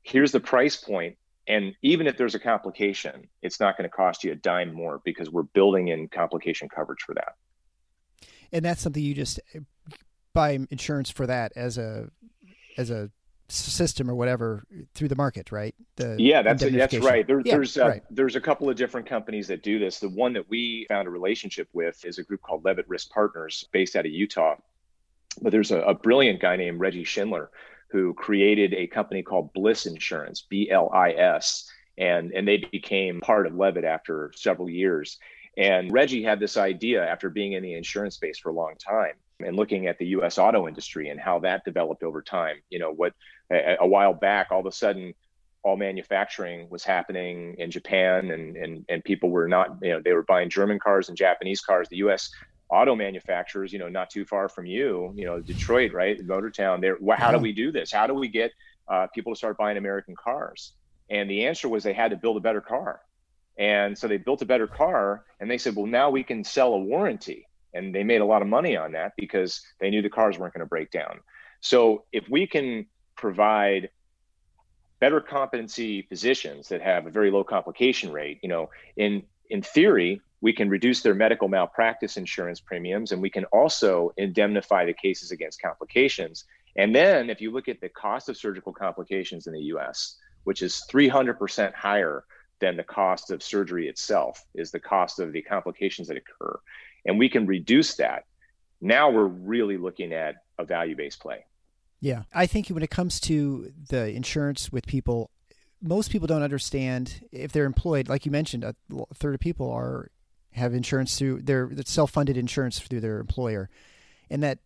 here's 0.01 0.31
the 0.31 0.39
price 0.39 0.77
point, 0.77 1.17
and 1.47 1.73
even 1.81 2.07
if 2.07 2.17
there's 2.17 2.35
a 2.35 2.39
complication, 2.39 3.27
it's 3.41 3.59
not 3.59 3.77
going 3.77 3.89
to 3.89 3.95
cost 3.95 4.23
you 4.23 4.31
a 4.31 4.35
dime 4.35 4.73
more 4.73 5.01
because 5.03 5.29
we're 5.29 5.43
building 5.43 5.89
in 5.89 6.07
complication 6.07 6.69
coverage 6.69 7.01
for 7.01 7.15
that. 7.15 7.35
And 8.51 8.63
that's 8.63 8.81
something 8.81 9.03
you 9.03 9.13
just 9.13 9.39
buy 10.33 10.59
insurance 10.69 11.09
for 11.09 11.27
that 11.27 11.51
as 11.55 11.77
a 11.77 12.09
as 12.77 12.89
a 12.89 13.09
system 13.53 14.09
or 14.09 14.15
whatever 14.15 14.65
through 14.93 15.07
the 15.07 15.15
market, 15.15 15.51
right? 15.51 15.75
The 15.95 16.15
yeah, 16.19 16.41
that's 16.41 16.63
that's 16.63 16.97
right. 16.97 17.25
There, 17.25 17.41
yeah, 17.43 17.55
there's 17.55 17.77
uh, 17.77 17.87
right. 17.87 18.03
there's 18.09 18.35
a 18.35 18.41
couple 18.41 18.69
of 18.69 18.75
different 18.75 19.07
companies 19.07 19.47
that 19.47 19.63
do 19.63 19.79
this. 19.79 19.99
The 19.99 20.09
one 20.09 20.33
that 20.33 20.49
we 20.49 20.85
found 20.89 21.07
a 21.07 21.11
relationship 21.11 21.67
with 21.73 22.03
is 22.05 22.17
a 22.17 22.23
group 22.23 22.41
called 22.41 22.65
Leavitt 22.65 22.87
Risk 22.87 23.09
Partners, 23.11 23.65
based 23.71 23.95
out 23.95 24.05
of 24.05 24.11
Utah. 24.11 24.55
But 25.41 25.51
there's 25.51 25.71
a, 25.71 25.81
a 25.81 25.93
brilliant 25.93 26.39
guy 26.39 26.55
named 26.55 26.79
Reggie 26.79 27.03
Schindler 27.03 27.49
who 27.89 28.13
created 28.13 28.73
a 28.73 28.87
company 28.87 29.21
called 29.21 29.53
Bliss 29.53 29.85
Insurance, 29.85 30.45
B 30.49 30.69
L 30.69 30.89
I 30.93 31.11
S, 31.11 31.69
and 31.97 32.31
and 32.31 32.47
they 32.47 32.57
became 32.57 33.21
part 33.21 33.47
of 33.47 33.55
Leavitt 33.55 33.85
after 33.85 34.31
several 34.35 34.69
years. 34.69 35.19
And 35.55 35.91
Reggie 35.91 36.23
had 36.23 36.39
this 36.39 36.57
idea 36.57 37.05
after 37.05 37.29
being 37.29 37.53
in 37.53 37.61
the 37.61 37.75
insurance 37.75 38.15
space 38.15 38.39
for 38.39 38.49
a 38.49 38.53
long 38.53 38.73
time 38.77 39.13
and 39.43 39.55
looking 39.55 39.87
at 39.87 39.97
the 39.97 40.07
U.S. 40.07 40.37
auto 40.37 40.67
industry 40.67 41.09
and 41.09 41.19
how 41.19 41.39
that 41.39 41.63
developed 41.65 42.03
over 42.03 42.21
time. 42.21 42.57
You 42.69 42.79
know, 42.79 42.91
what 42.91 43.13
a, 43.51 43.77
a 43.81 43.87
while 43.87 44.13
back, 44.13 44.47
all 44.51 44.59
of 44.59 44.65
a 44.65 44.71
sudden, 44.71 45.13
all 45.63 45.77
manufacturing 45.77 46.69
was 46.69 46.83
happening 46.83 47.55
in 47.57 47.71
Japan, 47.71 48.31
and 48.31 48.57
and 48.57 48.85
and 48.89 49.03
people 49.03 49.29
were 49.29 49.47
not, 49.47 49.77
you 49.81 49.91
know, 49.91 50.01
they 50.03 50.13
were 50.13 50.23
buying 50.23 50.49
German 50.49 50.79
cars 50.79 51.09
and 51.09 51.17
Japanese 51.17 51.61
cars. 51.61 51.87
The 51.89 51.97
U.S. 51.97 52.29
auto 52.69 52.95
manufacturers, 52.95 53.71
you 53.71 53.79
know, 53.79 53.89
not 53.89 54.09
too 54.09 54.25
far 54.25 54.49
from 54.49 54.65
you, 54.65 55.13
you 55.15 55.25
know, 55.25 55.39
Detroit, 55.39 55.93
right, 55.93 56.19
Motortown. 56.25 56.81
There, 56.81 56.97
how 57.15 57.31
do 57.31 57.37
we 57.37 57.53
do 57.53 57.71
this? 57.71 57.91
How 57.91 58.07
do 58.07 58.13
we 58.13 58.27
get 58.27 58.51
uh, 58.87 59.07
people 59.13 59.33
to 59.33 59.37
start 59.37 59.57
buying 59.57 59.77
American 59.77 60.15
cars? 60.15 60.73
And 61.09 61.29
the 61.29 61.45
answer 61.45 61.69
was 61.69 61.83
they 61.83 61.93
had 61.93 62.11
to 62.11 62.17
build 62.17 62.37
a 62.37 62.41
better 62.41 62.61
car. 62.61 63.01
And 63.57 63.95
so 63.95 64.07
they 64.07 64.17
built 64.17 64.41
a 64.41 64.45
better 64.45 64.67
car, 64.67 65.25
and 65.39 65.49
they 65.49 65.59
said, 65.59 65.75
well, 65.75 65.85
now 65.85 66.09
we 66.09 66.23
can 66.23 66.43
sell 66.43 66.73
a 66.73 66.79
warranty 66.79 67.47
and 67.73 67.93
they 67.93 68.03
made 68.03 68.21
a 68.21 68.25
lot 68.25 68.41
of 68.41 68.47
money 68.47 68.75
on 68.75 68.91
that 68.93 69.13
because 69.17 69.61
they 69.79 69.89
knew 69.89 70.01
the 70.01 70.09
cars 70.09 70.37
weren't 70.37 70.53
going 70.53 70.65
to 70.65 70.69
break 70.69 70.91
down. 70.91 71.19
So 71.61 72.03
if 72.11 72.27
we 72.29 72.45
can 72.47 72.85
provide 73.15 73.89
better 74.99 75.19
competency 75.19 76.03
physicians 76.03 76.69
that 76.69 76.81
have 76.81 77.05
a 77.05 77.09
very 77.09 77.31
low 77.31 77.43
complication 77.43 78.11
rate, 78.11 78.39
you 78.41 78.49
know, 78.49 78.69
in 78.97 79.23
in 79.49 79.61
theory, 79.61 80.21
we 80.41 80.53
can 80.53 80.69
reduce 80.69 81.01
their 81.01 81.13
medical 81.13 81.47
malpractice 81.47 82.17
insurance 82.17 82.59
premiums 82.59 83.11
and 83.11 83.21
we 83.21 83.29
can 83.29 83.45
also 83.45 84.13
indemnify 84.17 84.85
the 84.85 84.93
cases 84.93 85.31
against 85.31 85.61
complications. 85.61 86.45
And 86.75 86.93
then 86.95 87.29
if 87.29 87.39
you 87.39 87.51
look 87.51 87.67
at 87.67 87.79
the 87.79 87.89
cost 87.89 88.29
of 88.29 88.37
surgical 88.37 88.73
complications 88.73 89.47
in 89.47 89.53
the 89.53 89.61
US, 89.75 90.17
which 90.43 90.61
is 90.61 90.85
300% 90.91 91.73
higher 91.73 92.23
than 92.59 92.77
the 92.77 92.83
cost 92.83 93.31
of 93.31 93.43
surgery 93.43 93.87
itself 93.87 94.43
is 94.55 94.71
the 94.71 94.79
cost 94.79 95.19
of 95.19 95.33
the 95.33 95.41
complications 95.41 96.07
that 96.07 96.17
occur 96.17 96.59
and 97.05 97.19
we 97.19 97.29
can 97.29 97.45
reduce 97.45 97.95
that, 97.95 98.25
now 98.81 99.09
we're 99.09 99.25
really 99.25 99.77
looking 99.77 100.13
at 100.13 100.35
a 100.57 100.65
value 100.65 100.95
based 100.95 101.19
play. 101.19 101.45
Yeah. 101.99 102.23
I 102.33 102.47
think 102.47 102.67
when 102.67 102.83
it 102.83 102.89
comes 102.89 103.19
to 103.21 103.71
the 103.89 104.09
insurance 104.09 104.71
with 104.71 104.85
people, 104.85 105.29
most 105.81 106.11
people 106.11 106.27
don't 106.27 106.43
understand 106.43 107.27
if 107.31 107.51
they're 107.51 107.65
employed, 107.65 108.09
like 108.09 108.25
you 108.25 108.31
mentioned, 108.31 108.63
a 108.63 108.75
third 109.15 109.33
of 109.35 109.39
people 109.39 109.71
are 109.71 110.09
have 110.53 110.73
insurance 110.73 111.17
through 111.17 111.41
their 111.41 111.69
self-funded 111.83 112.37
insurance 112.37 112.79
through 112.79 112.99
their 112.99 113.19
employer, 113.19 113.69
and 114.29 114.43
that, 114.43 114.59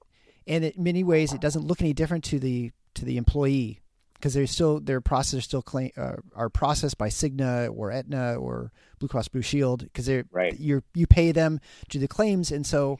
and 0.45 0.65
in 0.65 0.83
many 0.83 1.03
ways, 1.03 1.31
it 1.31 1.39
doesn't 1.39 1.65
look 1.65 1.81
any 1.81 1.93
different 1.93 2.23
to 2.25 2.39
the 2.39 2.71
to 2.95 3.05
the 3.05 3.17
employee 3.17 3.79
because 4.19 4.33
they're 4.33 4.47
still 4.47 4.79
their 4.79 5.01
process 5.01 5.43
still 5.43 5.61
claim 5.61 5.91
uh, 5.97 6.15
are 6.35 6.49
processed 6.49 6.97
by 6.97 7.09
Cigna 7.09 7.69
or 7.75 7.91
Aetna 7.91 8.35
or 8.35 8.71
Blue 8.99 9.07
Cross 9.07 9.29
Blue 9.29 9.41
Shield 9.41 9.83
because 9.83 10.05
they're 10.05 10.25
right. 10.31 10.57
you 10.59 10.83
you 10.93 11.07
pay 11.07 11.31
them 11.31 11.59
to 11.89 11.99
the 11.99 12.07
claims 12.07 12.51
and 12.51 12.65
so 12.65 12.97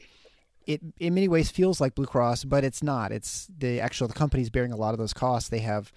it 0.66 0.80
in 0.98 1.14
many 1.14 1.28
ways 1.28 1.50
feels 1.50 1.80
like 1.80 1.94
Blue 1.94 2.06
Cross 2.06 2.44
but 2.44 2.64
it's 2.64 2.82
not. 2.82 3.12
It's 3.12 3.48
the 3.58 3.80
actual 3.80 4.08
the 4.08 4.14
company's 4.14 4.50
bearing 4.50 4.72
a 4.72 4.76
lot 4.76 4.94
of 4.94 4.98
those 4.98 5.14
costs. 5.14 5.48
They 5.48 5.60
have 5.60 5.92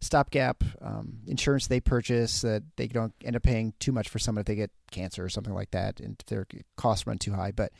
stopgap 0.00 0.62
um, 0.82 1.18
insurance 1.26 1.66
they 1.66 1.80
purchase 1.80 2.42
that 2.42 2.62
they 2.76 2.86
don't 2.86 3.14
end 3.24 3.36
up 3.36 3.42
paying 3.42 3.72
too 3.78 3.92
much 3.92 4.08
for 4.08 4.18
someone 4.18 4.40
if 4.40 4.46
they 4.46 4.54
get 4.54 4.70
cancer 4.90 5.24
or 5.24 5.28
something 5.28 5.54
like 5.54 5.70
that 5.70 5.98
and 6.00 6.16
if 6.20 6.26
their 6.26 6.46
costs 6.76 7.06
run 7.06 7.18
too 7.18 7.32
high. 7.32 7.52
But 7.52 7.72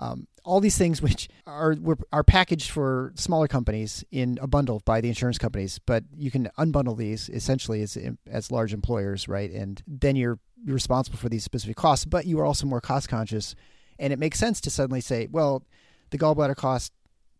um, 0.00 0.26
all 0.44 0.60
these 0.60 0.78
things 0.78 1.02
which 1.02 1.28
are 1.46 1.76
are 2.10 2.24
packaged 2.24 2.70
for 2.70 3.12
smaller 3.14 3.46
companies 3.46 4.02
in 4.10 4.38
a 4.40 4.46
bundle 4.46 4.80
by 4.86 5.00
the 5.00 5.08
insurance 5.08 5.38
companies, 5.38 5.78
but 5.78 6.04
you 6.16 6.30
can 6.30 6.48
unbundle 6.58 6.96
these 6.96 7.28
essentially 7.28 7.82
as 7.82 7.98
as 8.28 8.50
large 8.50 8.72
employers, 8.72 9.28
right? 9.28 9.50
And 9.50 9.80
then 9.86 10.16
you're 10.16 10.38
you're 10.64 10.74
responsible 10.74 11.18
for 11.18 11.28
these 11.28 11.44
specific 11.44 11.76
costs, 11.76 12.06
but 12.06 12.26
you 12.26 12.40
are 12.40 12.46
also 12.46 12.66
more 12.66 12.80
cost 12.80 13.08
conscious, 13.08 13.54
and 13.98 14.12
it 14.12 14.18
makes 14.18 14.38
sense 14.38 14.60
to 14.62 14.70
suddenly 14.70 15.02
say, 15.02 15.28
well, 15.30 15.64
the 16.10 16.18
gallbladder 16.18 16.56
costs 16.56 16.90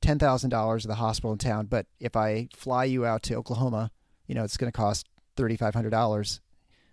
ten 0.02 0.18
thousand 0.18 0.50
dollars 0.50 0.84
at 0.84 0.90
the 0.90 0.96
hospital 0.96 1.32
in 1.32 1.38
town, 1.38 1.64
but 1.66 1.86
if 1.98 2.14
I 2.14 2.48
fly 2.54 2.84
you 2.84 3.06
out 3.06 3.22
to 3.24 3.36
Oklahoma, 3.36 3.90
you 4.26 4.34
know 4.34 4.44
it's 4.44 4.58
going 4.58 4.70
to 4.70 4.76
cost 4.76 5.08
thirty 5.34 5.56
five 5.56 5.74
hundred 5.74 5.90
dollars. 5.90 6.42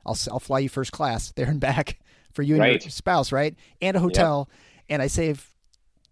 I'll 0.06 0.18
I'll 0.32 0.40
fly 0.40 0.60
you 0.60 0.70
first 0.70 0.94
class 0.94 1.34
there 1.34 1.50
and 1.50 1.60
back 1.60 2.00
for 2.32 2.42
you 2.42 2.56
and 2.56 2.62
right. 2.62 2.82
your 2.82 2.92
spouse, 2.92 3.34
right? 3.34 3.54
And 3.82 3.98
a 3.98 4.00
hotel, 4.00 4.48
yep. 4.50 4.60
and 4.88 5.02
I 5.02 5.08
save 5.08 5.54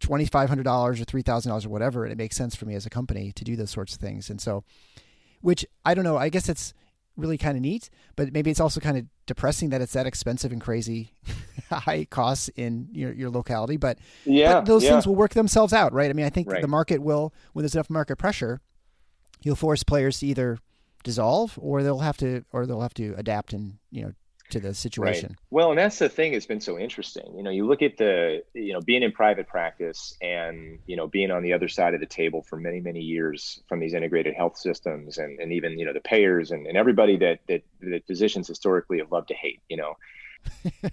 $2,500 0.06 1.02
or 1.02 1.06
$3,000 1.06 1.66
or 1.66 1.70
whatever, 1.70 2.04
and 2.04 2.12
it 2.12 2.18
makes 2.18 2.36
sense 2.36 2.56
for 2.56 2.66
me 2.66 2.76
as 2.76 2.86
a 2.86 2.90
company 2.90 3.32
to 3.34 3.44
do 3.44 3.56
those 3.56 3.72
sorts 3.72 3.94
of 3.94 4.00
things. 4.00 4.30
And 4.30 4.40
so, 4.40 4.64
which 5.42 5.66
I 5.84 5.94
don't 5.94 6.04
know, 6.04 6.18
I 6.18 6.30
guess 6.30 6.50
it's 6.50 6.74
really 7.18 7.38
kind 7.38 7.56
of 7.56 7.62
neat, 7.62 7.90
but 8.16 8.34
maybe 8.34 8.52
it's 8.52 8.60
also 8.60 8.80
kind 8.80 8.98
of 8.98 9.06
depressing 9.26 9.70
that 9.70 9.82
it's 9.82 9.94
that 9.94 10.06
expensive 10.06 10.52
and 10.52 10.62
crazy 10.62 11.14
high 11.70 12.06
costs 12.06 12.50
in 12.56 12.90
your, 12.92 13.14
your 13.14 13.30
locality. 13.30 13.78
But, 13.78 14.00
yeah, 14.26 14.56
but 14.56 14.66
those 14.66 14.84
yeah. 14.84 14.92
things 14.92 15.08
will 15.08 15.16
work 15.16 15.34
themselves 15.34 15.74
out, 15.74 15.94
right? 15.94 16.10
I 16.10 16.14
mean, 16.14 16.26
I 16.26 16.30
think 16.30 16.52
right. 16.52 16.62
the 16.62 16.68
market 16.68 17.02
will, 17.02 17.34
when 17.54 17.64
there's 17.64 17.76
enough 17.76 17.90
market 17.90 18.18
pressure, 18.18 18.62
you'll 19.44 19.56
force 19.56 19.84
players 19.84 20.20
to 20.20 20.28
either 20.28 20.60
dissolve 21.04 21.58
or 21.62 21.84
they'll 21.84 22.00
have 22.00 22.18
to, 22.18 22.44
or 22.52 22.66
they'll 22.66 22.82
have 22.82 22.94
to 22.96 23.14
adapt 23.18 23.54
and, 23.54 23.78
you 23.92 24.04
know, 24.04 24.14
to 24.50 24.60
the 24.60 24.74
situation. 24.74 25.30
Right. 25.30 25.38
Well, 25.50 25.70
and 25.72 25.80
that's 25.80 26.00
the 26.00 26.10
thing 26.10 26.34
that's 26.34 26.46
been 26.46 26.62
so 26.62 26.78
interesting. 26.78 27.34
You 27.36 27.44
know, 27.44 27.50
you 27.50 27.66
look 27.66 27.82
at 27.82 27.98
the, 27.98 28.44
you 28.54 28.74
know, 28.74 28.82
being 28.82 29.04
in 29.04 29.12
private 29.12 29.48
practice 29.48 30.16
and, 30.22 30.80
you 30.86 30.96
know, 30.96 31.08
being 31.08 31.32
on 31.32 31.44
the 31.44 31.54
other 31.54 31.68
side 31.68 31.94
of 31.94 32.00
the 32.00 32.06
table 32.06 32.44
for 32.44 32.58
many, 32.58 32.80
many 32.80 33.02
years 33.02 33.62
from 33.68 33.80
these 33.80 33.94
integrated 33.94 34.36
health 34.36 34.58
systems 34.58 35.18
and, 35.18 35.40
and 35.40 35.52
even, 35.52 35.80
you 35.80 35.86
know, 35.86 35.94
the 35.94 36.00
payers 36.00 36.52
and, 36.52 36.68
and 36.68 36.78
everybody 36.78 37.18
that, 37.18 37.40
that, 37.48 37.64
that 37.82 38.06
physicians 38.06 38.48
historically 38.48 39.00
have 39.00 39.12
loved 39.12 39.30
to 39.30 39.36
hate, 39.36 39.62
you 39.68 39.78
know. 39.78 39.96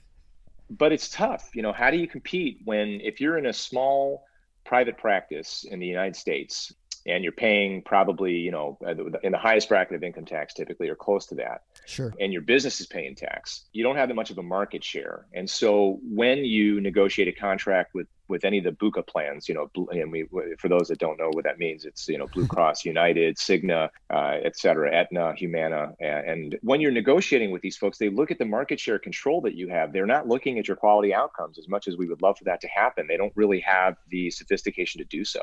but 0.70 0.92
it's 0.92 1.08
tough. 1.10 1.50
You 1.54 1.62
know, 1.62 1.72
how 1.72 1.90
do 1.90 1.98
you 1.98 2.08
compete 2.08 2.60
when 2.64 3.00
if 3.02 3.20
you're 3.20 3.36
in 3.36 3.46
a 3.46 3.52
small 3.52 4.24
private 4.64 4.96
practice 4.96 5.64
in 5.68 5.80
the 5.80 5.86
United 5.86 6.16
States 6.16 6.72
and 7.06 7.24
you're 7.24 7.32
paying 7.32 7.82
probably 7.82 8.32
you 8.32 8.50
know 8.50 8.78
in 9.22 9.32
the 9.32 9.38
highest 9.38 9.68
bracket 9.68 9.96
of 9.96 10.02
income 10.02 10.24
tax 10.24 10.54
typically 10.54 10.88
or 10.88 10.94
close 10.94 11.26
to 11.26 11.34
that 11.34 11.62
sure 11.86 12.12
and 12.20 12.32
your 12.32 12.42
business 12.42 12.80
is 12.80 12.86
paying 12.86 13.14
tax 13.14 13.64
you 13.72 13.82
don't 13.82 13.96
have 13.96 14.08
that 14.08 14.14
much 14.14 14.30
of 14.30 14.38
a 14.38 14.42
market 14.42 14.82
share 14.82 15.26
and 15.34 15.48
so 15.48 15.98
when 16.02 16.38
you 16.38 16.80
negotiate 16.80 17.28
a 17.28 17.32
contract 17.32 17.94
with 17.94 18.06
with 18.32 18.44
any 18.44 18.58
of 18.58 18.64
the 18.64 18.72
BUCA 18.72 19.06
plans, 19.06 19.48
you 19.48 19.54
know, 19.54 19.70
and 19.90 20.10
we, 20.10 20.26
for 20.58 20.68
those 20.68 20.88
that 20.88 20.98
don't 20.98 21.18
know 21.18 21.28
what 21.32 21.44
that 21.44 21.58
means, 21.58 21.84
it's, 21.84 22.08
you 22.08 22.18
know, 22.18 22.26
Blue 22.26 22.46
Cross, 22.46 22.84
United, 22.84 23.36
Cigna, 23.36 23.90
uh, 24.10 24.38
et 24.42 24.56
cetera, 24.56 24.90
Aetna, 24.92 25.34
Humana. 25.34 25.94
And 26.00 26.58
when 26.62 26.80
you're 26.80 26.92
negotiating 26.92 27.50
with 27.50 27.62
these 27.62 27.76
folks, 27.76 27.98
they 27.98 28.08
look 28.08 28.30
at 28.30 28.38
the 28.38 28.46
market 28.46 28.80
share 28.80 28.98
control 28.98 29.42
that 29.42 29.54
you 29.54 29.68
have. 29.68 29.92
They're 29.92 30.06
not 30.06 30.26
looking 30.26 30.58
at 30.58 30.66
your 30.66 30.76
quality 30.76 31.14
outcomes 31.14 31.58
as 31.58 31.68
much 31.68 31.86
as 31.86 31.96
we 31.96 32.08
would 32.08 32.22
love 32.22 32.38
for 32.38 32.44
that 32.44 32.62
to 32.62 32.68
happen. 32.68 33.06
They 33.06 33.18
don't 33.18 33.32
really 33.36 33.60
have 33.60 33.96
the 34.08 34.30
sophistication 34.30 34.98
to 35.00 35.04
do 35.04 35.24
so. 35.24 35.42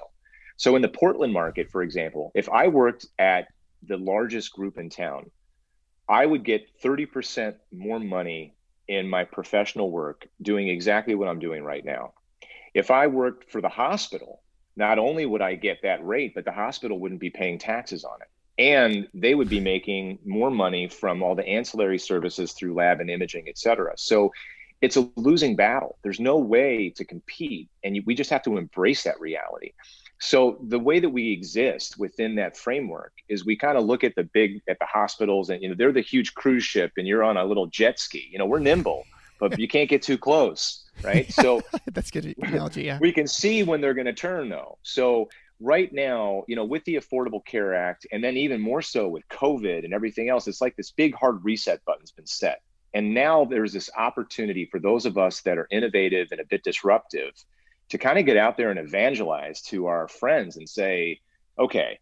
So 0.59 0.75
in 0.75 0.81
the 0.81 0.89
Portland 0.89 1.31
market, 1.31 1.71
for 1.71 1.81
example, 1.81 2.33
if 2.35 2.49
I 2.49 2.67
worked 2.67 3.05
at 3.17 3.47
the 3.87 3.95
largest 3.95 4.51
group 4.51 4.77
in 4.77 4.89
town, 4.89 5.31
I 6.09 6.25
would 6.25 6.43
get 6.43 6.67
30% 6.83 7.55
more 7.71 7.97
money 7.97 8.55
in 8.89 9.09
my 9.09 9.23
professional 9.23 9.89
work 9.89 10.27
doing 10.41 10.67
exactly 10.67 11.15
what 11.15 11.29
I'm 11.29 11.39
doing 11.39 11.63
right 11.63 11.85
now. 11.85 12.11
If 12.73 12.91
I 12.91 13.07
worked 13.07 13.49
for 13.49 13.61
the 13.61 13.69
hospital, 13.69 14.41
not 14.75 14.99
only 14.99 15.25
would 15.25 15.41
I 15.41 15.55
get 15.55 15.77
that 15.83 16.05
rate, 16.05 16.33
but 16.35 16.43
the 16.43 16.51
hospital 16.51 16.99
wouldn't 16.99 17.21
be 17.21 17.29
paying 17.29 17.57
taxes 17.57 18.03
on 18.03 18.19
it. 18.21 18.27
And 18.61 19.07
they 19.13 19.35
would 19.35 19.47
be 19.47 19.61
making 19.61 20.19
more 20.25 20.51
money 20.51 20.89
from 20.89 21.23
all 21.23 21.35
the 21.35 21.47
ancillary 21.47 21.99
services 21.99 22.51
through 22.51 22.73
lab 22.73 22.99
and 22.99 23.09
imaging, 23.09 23.47
et 23.47 23.57
cetera. 23.57 23.93
So 23.95 24.33
it's 24.81 24.97
a 24.97 25.09
losing 25.15 25.55
battle. 25.55 25.97
There's 26.03 26.19
no 26.19 26.37
way 26.37 26.89
to 26.97 27.05
compete, 27.05 27.69
and 27.85 27.97
we 28.05 28.13
just 28.13 28.29
have 28.29 28.43
to 28.43 28.57
embrace 28.57 29.03
that 29.03 29.21
reality. 29.21 29.71
So 30.19 30.57
the 30.67 30.79
way 30.79 30.99
that 30.99 31.09
we 31.09 31.31
exist 31.31 31.97
within 31.97 32.35
that 32.35 32.57
framework 32.57 33.13
is 33.29 33.45
we 33.45 33.55
kind 33.55 33.77
of 33.77 33.85
look 33.85 34.03
at 34.03 34.15
the 34.15 34.23
big 34.23 34.61
at 34.67 34.77
the 34.79 34.85
hospitals, 34.85 35.49
and 35.49 35.61
you 35.61 35.69
know 35.69 35.75
they're 35.75 35.93
the 35.93 36.01
huge 36.01 36.33
cruise 36.33 36.63
ship, 36.63 36.91
and 36.97 37.07
you're 37.07 37.23
on 37.23 37.37
a 37.37 37.45
little 37.45 37.67
jet 37.67 37.99
ski. 37.99 38.27
You 38.29 38.37
know 38.37 38.45
we're 38.45 38.59
nimble, 38.59 39.05
but 39.39 39.57
you 39.57 39.67
can't 39.67 39.89
get 39.89 40.01
too 40.01 40.17
close, 40.17 40.85
right? 41.03 41.31
So 41.31 41.61
that's 41.93 42.11
good 42.11 42.35
analogy. 42.41 42.83
Yeah, 42.83 42.99
we 42.99 43.13
can 43.13 43.27
see 43.27 43.63
when 43.63 43.79
they're 43.79 43.93
going 43.93 44.07
to 44.07 44.13
turn 44.13 44.49
though. 44.49 44.77
So 44.83 45.29
right 45.61 45.91
now, 45.93 46.43
you 46.47 46.55
know, 46.57 46.65
with 46.65 46.83
the 46.83 46.95
Affordable 46.95 47.43
Care 47.45 47.73
Act, 47.73 48.05
and 48.11 48.21
then 48.21 48.35
even 48.35 48.59
more 48.59 48.81
so 48.81 49.07
with 49.07 49.27
COVID 49.29 49.85
and 49.85 49.93
everything 49.93 50.27
else, 50.27 50.47
it's 50.49 50.59
like 50.59 50.75
this 50.75 50.91
big 50.91 51.15
hard 51.15 51.43
reset 51.45 51.83
button's 51.85 52.11
been 52.11 52.27
set. 52.27 52.61
And 52.93 53.13
now 53.13 53.45
there's 53.45 53.71
this 53.71 53.89
opportunity 53.95 54.65
for 54.65 54.79
those 54.79 55.05
of 55.05 55.17
us 55.17 55.41
that 55.41 55.57
are 55.57 55.67
innovative 55.71 56.29
and 56.31 56.41
a 56.41 56.45
bit 56.45 56.63
disruptive 56.63 57.31
to 57.89 57.97
kind 57.97 58.19
of 58.19 58.25
get 58.25 58.37
out 58.37 58.57
there 58.57 58.69
and 58.69 58.79
evangelize 58.79 59.61
to 59.61 59.87
our 59.87 60.07
friends 60.07 60.57
and 60.57 60.69
say, 60.69 61.19
okay, 61.57 61.99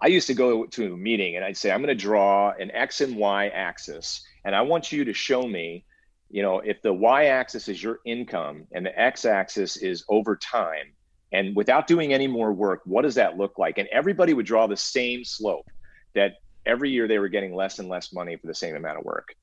I 0.00 0.06
used 0.06 0.28
to 0.28 0.34
go 0.34 0.66
to 0.66 0.94
a 0.94 0.96
meeting 0.96 1.36
and 1.36 1.44
I'd 1.44 1.56
say, 1.56 1.70
I'm 1.70 1.82
going 1.82 1.88
to 1.88 2.02
draw 2.02 2.52
an 2.52 2.70
X 2.70 3.00
and 3.00 3.16
Y 3.16 3.48
axis, 3.48 4.22
and 4.44 4.54
I 4.54 4.62
want 4.62 4.92
you 4.92 5.04
to 5.04 5.12
show 5.12 5.42
me, 5.42 5.84
you 6.30 6.42
know, 6.42 6.60
if 6.60 6.80
the 6.82 6.92
Y 6.92 7.26
axis 7.26 7.68
is 7.68 7.82
your 7.82 7.98
income 8.04 8.66
and 8.72 8.86
the 8.86 8.96
X 8.98 9.24
axis 9.24 9.76
is 9.76 10.04
over 10.08 10.36
time, 10.36 10.92
and 11.32 11.56
without 11.56 11.86
doing 11.86 12.12
any 12.12 12.26
more 12.26 12.52
work, 12.52 12.80
what 12.84 13.02
does 13.02 13.16
that 13.16 13.36
look 13.36 13.58
like? 13.58 13.78
And 13.78 13.88
everybody 13.88 14.34
would 14.34 14.46
draw 14.46 14.66
the 14.66 14.76
same 14.76 15.24
slope 15.24 15.68
that 16.14 16.36
every 16.64 16.90
year 16.90 17.08
they 17.08 17.18
were 17.18 17.28
getting 17.28 17.54
less 17.54 17.78
and 17.78 17.88
less 17.88 18.12
money 18.12 18.36
for 18.36 18.46
the 18.46 18.54
same 18.54 18.76
amount 18.76 18.98
of 18.98 19.04
work. 19.04 19.34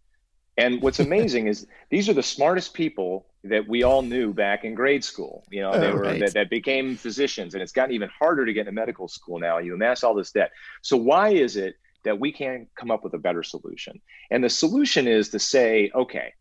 And 0.57 0.81
what's 0.81 0.99
amazing 1.09 1.47
is 1.47 1.67
these 1.89 2.09
are 2.09 2.13
the 2.13 2.23
smartest 2.23 2.73
people 2.73 3.27
that 3.43 3.67
we 3.67 3.83
all 3.83 4.01
knew 4.01 4.33
back 4.33 4.65
in 4.65 4.73
grade 4.73 5.03
school. 5.03 5.43
You 5.51 5.61
know, 5.61 5.79
they 5.79 5.87
oh, 5.87 5.93
were 5.95 6.01
right. 6.01 6.19
that, 6.19 6.33
that 6.33 6.49
became 6.49 6.95
physicians, 6.95 7.53
and 7.53 7.61
it's 7.61 7.71
gotten 7.71 7.93
even 7.93 8.09
harder 8.09 8.45
to 8.45 8.53
get 8.53 8.61
into 8.61 8.71
medical 8.71 9.07
school 9.07 9.39
now. 9.39 9.59
You 9.59 9.75
amass 9.75 10.03
all 10.03 10.15
this 10.15 10.31
debt. 10.31 10.51
So 10.81 10.97
why 10.97 11.29
is 11.29 11.55
it 11.55 11.75
that 12.03 12.19
we 12.19 12.31
can't 12.31 12.67
come 12.75 12.91
up 12.91 13.03
with 13.03 13.13
a 13.13 13.19
better 13.19 13.43
solution? 13.43 14.01
And 14.31 14.43
the 14.43 14.49
solution 14.49 15.07
is 15.07 15.29
to 15.29 15.39
say, 15.39 15.91
okay, 15.93 16.33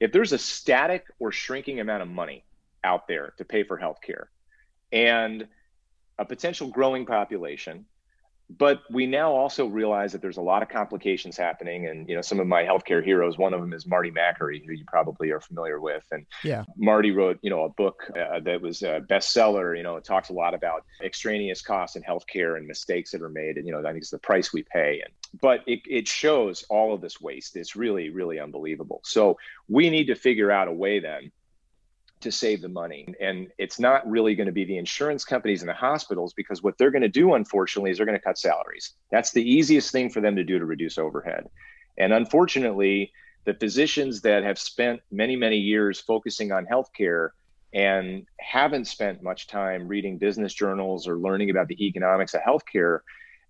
if 0.00 0.12
there's 0.12 0.32
a 0.32 0.38
static 0.38 1.06
or 1.18 1.32
shrinking 1.32 1.80
amount 1.80 2.02
of 2.02 2.08
money 2.08 2.44
out 2.84 3.06
there 3.06 3.32
to 3.38 3.44
pay 3.44 3.62
for 3.62 3.78
healthcare, 3.78 4.26
and 4.92 5.46
a 6.18 6.24
potential 6.24 6.68
growing 6.68 7.06
population. 7.06 7.84
But 8.58 8.82
we 8.90 9.06
now 9.06 9.32
also 9.32 9.66
realize 9.66 10.12
that 10.12 10.20
there's 10.20 10.36
a 10.36 10.42
lot 10.42 10.62
of 10.62 10.68
complications 10.68 11.36
happening. 11.36 11.86
And, 11.86 12.08
you 12.08 12.14
know, 12.14 12.22
some 12.22 12.40
of 12.40 12.46
my 12.46 12.64
healthcare 12.64 13.04
heroes, 13.04 13.38
one 13.38 13.54
of 13.54 13.60
them 13.60 13.72
is 13.72 13.86
Marty 13.86 14.10
Makary, 14.10 14.64
who 14.64 14.72
you 14.72 14.84
probably 14.86 15.30
are 15.30 15.40
familiar 15.40 15.80
with. 15.80 16.04
And 16.10 16.26
yeah. 16.44 16.64
Marty 16.76 17.10
wrote, 17.10 17.38
you 17.42 17.50
know, 17.50 17.64
a 17.64 17.68
book 17.68 18.10
uh, 18.10 18.40
that 18.40 18.60
was 18.60 18.82
a 18.82 19.00
bestseller. 19.00 19.76
You 19.76 19.82
know, 19.82 19.96
it 19.96 20.04
talks 20.04 20.28
a 20.28 20.32
lot 20.32 20.54
about 20.54 20.84
extraneous 21.02 21.62
costs 21.62 21.96
in 21.96 22.02
healthcare 22.02 22.56
and 22.56 22.66
mistakes 22.66 23.12
that 23.12 23.22
are 23.22 23.28
made. 23.28 23.56
And, 23.56 23.66
you 23.66 23.72
know, 23.72 23.80
I 23.80 23.92
think 23.92 23.98
it's 23.98 24.10
the 24.10 24.18
price 24.18 24.52
we 24.52 24.64
pay. 24.64 25.02
And, 25.04 25.12
but 25.40 25.60
it, 25.66 25.80
it 25.88 26.06
shows 26.06 26.64
all 26.68 26.92
of 26.92 27.00
this 27.00 27.20
waste. 27.20 27.56
It's 27.56 27.76
really, 27.76 28.10
really 28.10 28.38
unbelievable. 28.38 29.00
So 29.04 29.38
we 29.68 29.88
need 29.88 30.06
to 30.06 30.14
figure 30.14 30.50
out 30.50 30.68
a 30.68 30.72
way 30.72 31.00
then 31.00 31.32
to 32.22 32.32
save 32.32 32.62
the 32.62 32.68
money. 32.68 33.14
And 33.20 33.48
it's 33.58 33.78
not 33.78 34.08
really 34.08 34.34
going 34.34 34.46
to 34.46 34.52
be 34.52 34.64
the 34.64 34.78
insurance 34.78 35.24
companies 35.24 35.62
and 35.62 35.68
the 35.68 35.74
hospitals 35.74 36.32
because 36.32 36.62
what 36.62 36.78
they're 36.78 36.90
going 36.90 37.02
to 37.02 37.08
do, 37.08 37.34
unfortunately, 37.34 37.90
is 37.90 37.96
they're 37.96 38.06
going 38.06 38.18
to 38.18 38.24
cut 38.24 38.38
salaries. 38.38 38.94
That's 39.10 39.32
the 39.32 39.42
easiest 39.42 39.92
thing 39.92 40.10
for 40.10 40.20
them 40.20 40.36
to 40.36 40.44
do 40.44 40.58
to 40.58 40.64
reduce 40.64 40.98
overhead. 40.98 41.48
And 41.98 42.12
unfortunately, 42.12 43.12
the 43.44 43.54
physicians 43.54 44.20
that 44.22 44.44
have 44.44 44.58
spent 44.58 45.00
many, 45.10 45.36
many 45.36 45.56
years 45.56 46.00
focusing 46.00 46.52
on 46.52 46.66
healthcare 46.66 47.30
and 47.74 48.26
haven't 48.38 48.86
spent 48.86 49.22
much 49.22 49.46
time 49.46 49.88
reading 49.88 50.18
business 50.18 50.52
journals 50.52 51.08
or 51.08 51.16
learning 51.16 51.50
about 51.50 51.68
the 51.68 51.86
economics 51.86 52.34
of 52.34 52.40
healthcare 52.42 53.00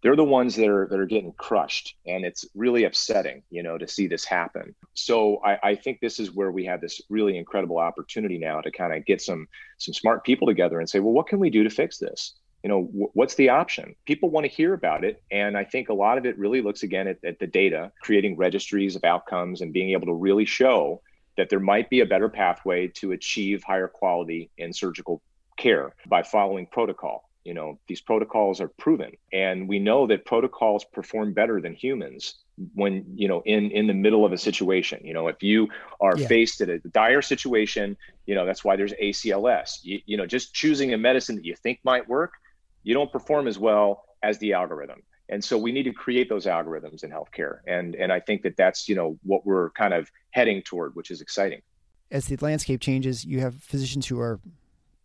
they're 0.02 0.16
the 0.16 0.24
ones 0.24 0.56
that 0.56 0.68
are 0.68 0.86
that 0.88 0.98
are 0.98 1.06
getting 1.06 1.32
crushed 1.32 1.94
and 2.06 2.24
it's 2.24 2.44
really 2.54 2.84
upsetting 2.84 3.42
you 3.50 3.62
know 3.62 3.78
to 3.78 3.88
see 3.88 4.06
this 4.06 4.24
happen. 4.24 4.74
So 4.94 5.40
I, 5.44 5.70
I 5.70 5.74
think 5.74 6.00
this 6.00 6.18
is 6.18 6.34
where 6.34 6.50
we 6.50 6.64
have 6.66 6.80
this 6.80 7.00
really 7.08 7.38
incredible 7.38 7.78
opportunity 7.78 8.38
now 8.38 8.60
to 8.60 8.70
kind 8.70 8.94
of 8.94 9.06
get 9.06 9.22
some 9.22 9.48
some 9.78 9.94
smart 9.94 10.24
people 10.24 10.46
together 10.46 10.80
and 10.80 10.88
say 10.88 11.00
well 11.00 11.12
what 11.12 11.28
can 11.28 11.38
we 11.38 11.50
do 11.50 11.64
to 11.64 11.70
fix 11.70 11.98
this? 11.98 12.34
You 12.62 12.68
know 12.68 12.82
what's 13.14 13.36
the 13.36 13.48
option? 13.48 13.94
People 14.04 14.30
want 14.30 14.44
to 14.44 14.52
hear 14.52 14.74
about 14.74 15.04
it 15.04 15.22
and 15.30 15.56
i 15.56 15.64
think 15.64 15.88
a 15.88 15.94
lot 15.94 16.18
of 16.18 16.26
it 16.26 16.38
really 16.38 16.62
looks 16.62 16.82
again 16.82 17.06
at, 17.08 17.18
at 17.24 17.38
the 17.38 17.46
data 17.46 17.92
creating 18.00 18.36
registries 18.36 18.96
of 18.96 19.04
outcomes 19.04 19.60
and 19.60 19.72
being 19.72 19.90
able 19.90 20.06
to 20.06 20.14
really 20.14 20.44
show 20.44 21.00
that 21.36 21.48
there 21.48 21.60
might 21.60 21.88
be 21.88 22.00
a 22.00 22.06
better 22.06 22.28
pathway 22.28 22.86
to 22.88 23.12
achieve 23.12 23.62
higher 23.64 23.88
quality 23.88 24.50
in 24.58 24.72
surgical 24.72 25.22
care 25.56 25.94
by 26.06 26.22
following 26.22 26.66
protocol 26.66 27.28
you 27.44 27.54
know 27.54 27.78
these 27.88 28.00
protocols 28.00 28.60
are 28.60 28.68
proven. 28.68 29.12
And 29.32 29.68
we 29.68 29.78
know 29.78 30.06
that 30.06 30.24
protocols 30.24 30.84
perform 30.84 31.32
better 31.32 31.60
than 31.60 31.74
humans 31.74 32.36
when 32.74 33.04
you 33.14 33.28
know 33.28 33.42
in 33.44 33.70
in 33.70 33.86
the 33.86 33.94
middle 33.94 34.24
of 34.24 34.32
a 34.32 34.38
situation. 34.38 35.00
You 35.04 35.14
know 35.14 35.28
if 35.28 35.42
you 35.42 35.68
are 36.00 36.16
yeah. 36.16 36.26
faced 36.26 36.60
at 36.60 36.68
a 36.68 36.78
dire 36.78 37.22
situation 37.22 37.96
you 38.26 38.34
know 38.34 38.46
that's 38.46 38.64
why 38.64 38.76
there's 38.76 38.92
acls 38.94 39.78
you, 39.82 40.00
you 40.06 40.16
know 40.16 40.26
just 40.26 40.54
choosing 40.54 40.94
a 40.94 40.98
medicine 40.98 41.36
that 41.36 41.44
you 41.44 41.56
think 41.56 41.80
might 41.84 42.08
work 42.08 42.34
you 42.82 42.94
don't 42.94 43.10
perform 43.12 43.46
as 43.46 43.58
well 43.58 44.04
as 44.22 44.38
the 44.38 44.52
algorithm. 44.52 45.02
And 45.28 45.42
so 45.42 45.56
we 45.56 45.72
need 45.72 45.84
to 45.84 45.92
create 45.92 46.28
those 46.28 46.46
algorithms 46.46 47.04
in 47.04 47.10
healthcare. 47.10 47.58
And 47.66 47.94
and 47.94 48.12
i 48.12 48.20
think 48.20 48.42
that 48.42 48.56
that's 48.56 48.88
you 48.88 48.94
know 48.94 49.18
what 49.22 49.44
we're 49.46 49.70
kind 49.70 49.94
of 49.94 50.10
heading 50.30 50.62
toward 50.62 50.94
which 50.94 51.10
is 51.10 51.20
exciting. 51.20 51.62
As 52.10 52.26
the 52.26 52.36
landscape 52.36 52.80
changes 52.80 53.24
you 53.24 53.40
have 53.40 53.54
physicians 53.56 54.06
who 54.06 54.20
are 54.20 54.40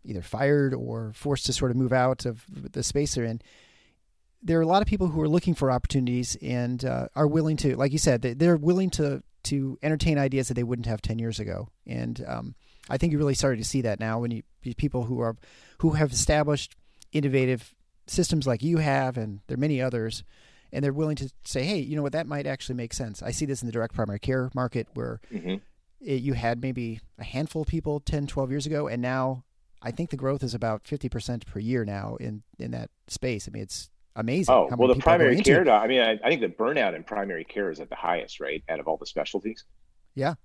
either 0.08 0.22
fired 0.22 0.74
or 0.74 1.12
forced 1.14 1.46
to 1.46 1.54
sort 1.54 1.72
of 1.72 1.78
move 1.78 1.94
out 1.94 2.26
of 2.26 2.44
the 2.50 2.84
space 2.84 3.16
they're 3.16 3.26
in. 3.26 3.42
There 4.42 4.58
are 4.58 4.64
a 4.64 4.68
lot 4.68 4.82
of 4.82 4.88
people 4.88 5.08
who 5.08 5.22
are 5.22 5.28
looking 5.28 5.54
for 5.54 5.72
opportunities 5.72 6.38
and 6.42 6.84
uh, 6.86 7.08
are 7.16 7.28
willing 7.28 7.58
to, 7.58 7.76
like 7.76 7.92
you 7.92 7.98
said, 7.98 8.22
they're 8.22 8.58
willing 8.58 8.90
to 8.92 9.22
to 9.44 9.78
entertain 9.82 10.18
ideas 10.18 10.50
that 10.50 10.56
they 10.56 10.64
wouldn't 10.64 10.88
have 10.88 11.02
ten 11.02 11.20
years 11.20 11.40
ago. 11.40 11.70
And 11.86 12.24
um, 12.28 12.56
I 12.90 12.98
think 12.98 13.12
you 13.12 13.18
really 13.18 13.34
started 13.34 13.58
to 13.58 13.68
see 13.68 13.82
that 13.82 14.00
now 14.00 14.20
when 14.20 14.32
you 14.32 14.44
people 14.78 15.04
who 15.04 15.20
are 15.20 15.36
who 15.80 15.92
have 15.92 16.12
established 16.12 16.76
innovative 17.12 17.74
systems 18.06 18.46
like 18.48 18.64
you 18.64 18.78
have, 18.78 19.18
and 19.18 19.42
there 19.48 19.56
are 19.56 19.60
many 19.60 19.82
others, 19.82 20.24
and 20.72 20.84
they're 20.84 20.94
willing 20.94 21.16
to 21.18 21.32
say, 21.44 21.64
hey, 21.64 21.80
you 21.80 21.96
know 21.96 22.04
what, 22.04 22.12
that 22.14 22.28
might 22.28 22.46
actually 22.48 22.76
make 22.76 22.94
sense. 22.94 23.24
I 23.24 23.32
see 23.32 23.46
this 23.46 23.62
in 23.62 23.66
the 23.66 23.72
direct 23.72 23.94
primary 23.94 24.20
care 24.20 24.50
market 24.54 24.88
where. 24.94 25.20
Mm-hmm. 25.34 25.56
It, 26.00 26.22
you 26.22 26.34
had 26.34 26.62
maybe 26.62 27.00
a 27.18 27.24
handful 27.24 27.64
of 27.64 27.68
people 27.68 28.00
10, 28.00 28.28
12 28.28 28.52
years 28.52 28.68
ago, 28.68 28.88
and 28.88 29.02
now 29.02 29.46
I 29.82 29.92
think 29.92 30.10
the 30.10 30.18
growth 30.18 30.44
is 30.44 30.54
about 30.54 30.84
50% 30.84 31.46
per 31.46 31.60
year 31.60 31.86
now 31.86 32.18
in, 32.20 32.44
in 32.58 32.72
that 32.72 32.90
space. 33.08 33.48
I 33.48 33.52
mean, 33.52 33.64
it's 33.64 33.90
amazing. 34.16 34.54
Oh, 34.54 34.70
well, 34.76 34.94
the 34.94 35.00
primary 35.00 35.40
care, 35.42 35.70
I 35.70 35.88
mean, 35.88 36.02
I, 36.02 36.20
I, 36.24 36.30
think 36.30 36.42
the 36.42 36.50
burnout 36.50 36.96
in 36.96 37.04
primary 37.04 37.44
care 37.44 37.70
is 37.70 37.80
at 37.80 37.90
the 37.90 37.96
highest, 37.96 38.40
rate 38.40 38.64
Out 38.70 38.80
of 38.80 38.88
all 38.88 38.98
the 38.98 39.06
specialties. 39.06 39.66
Yeah. 40.16 40.36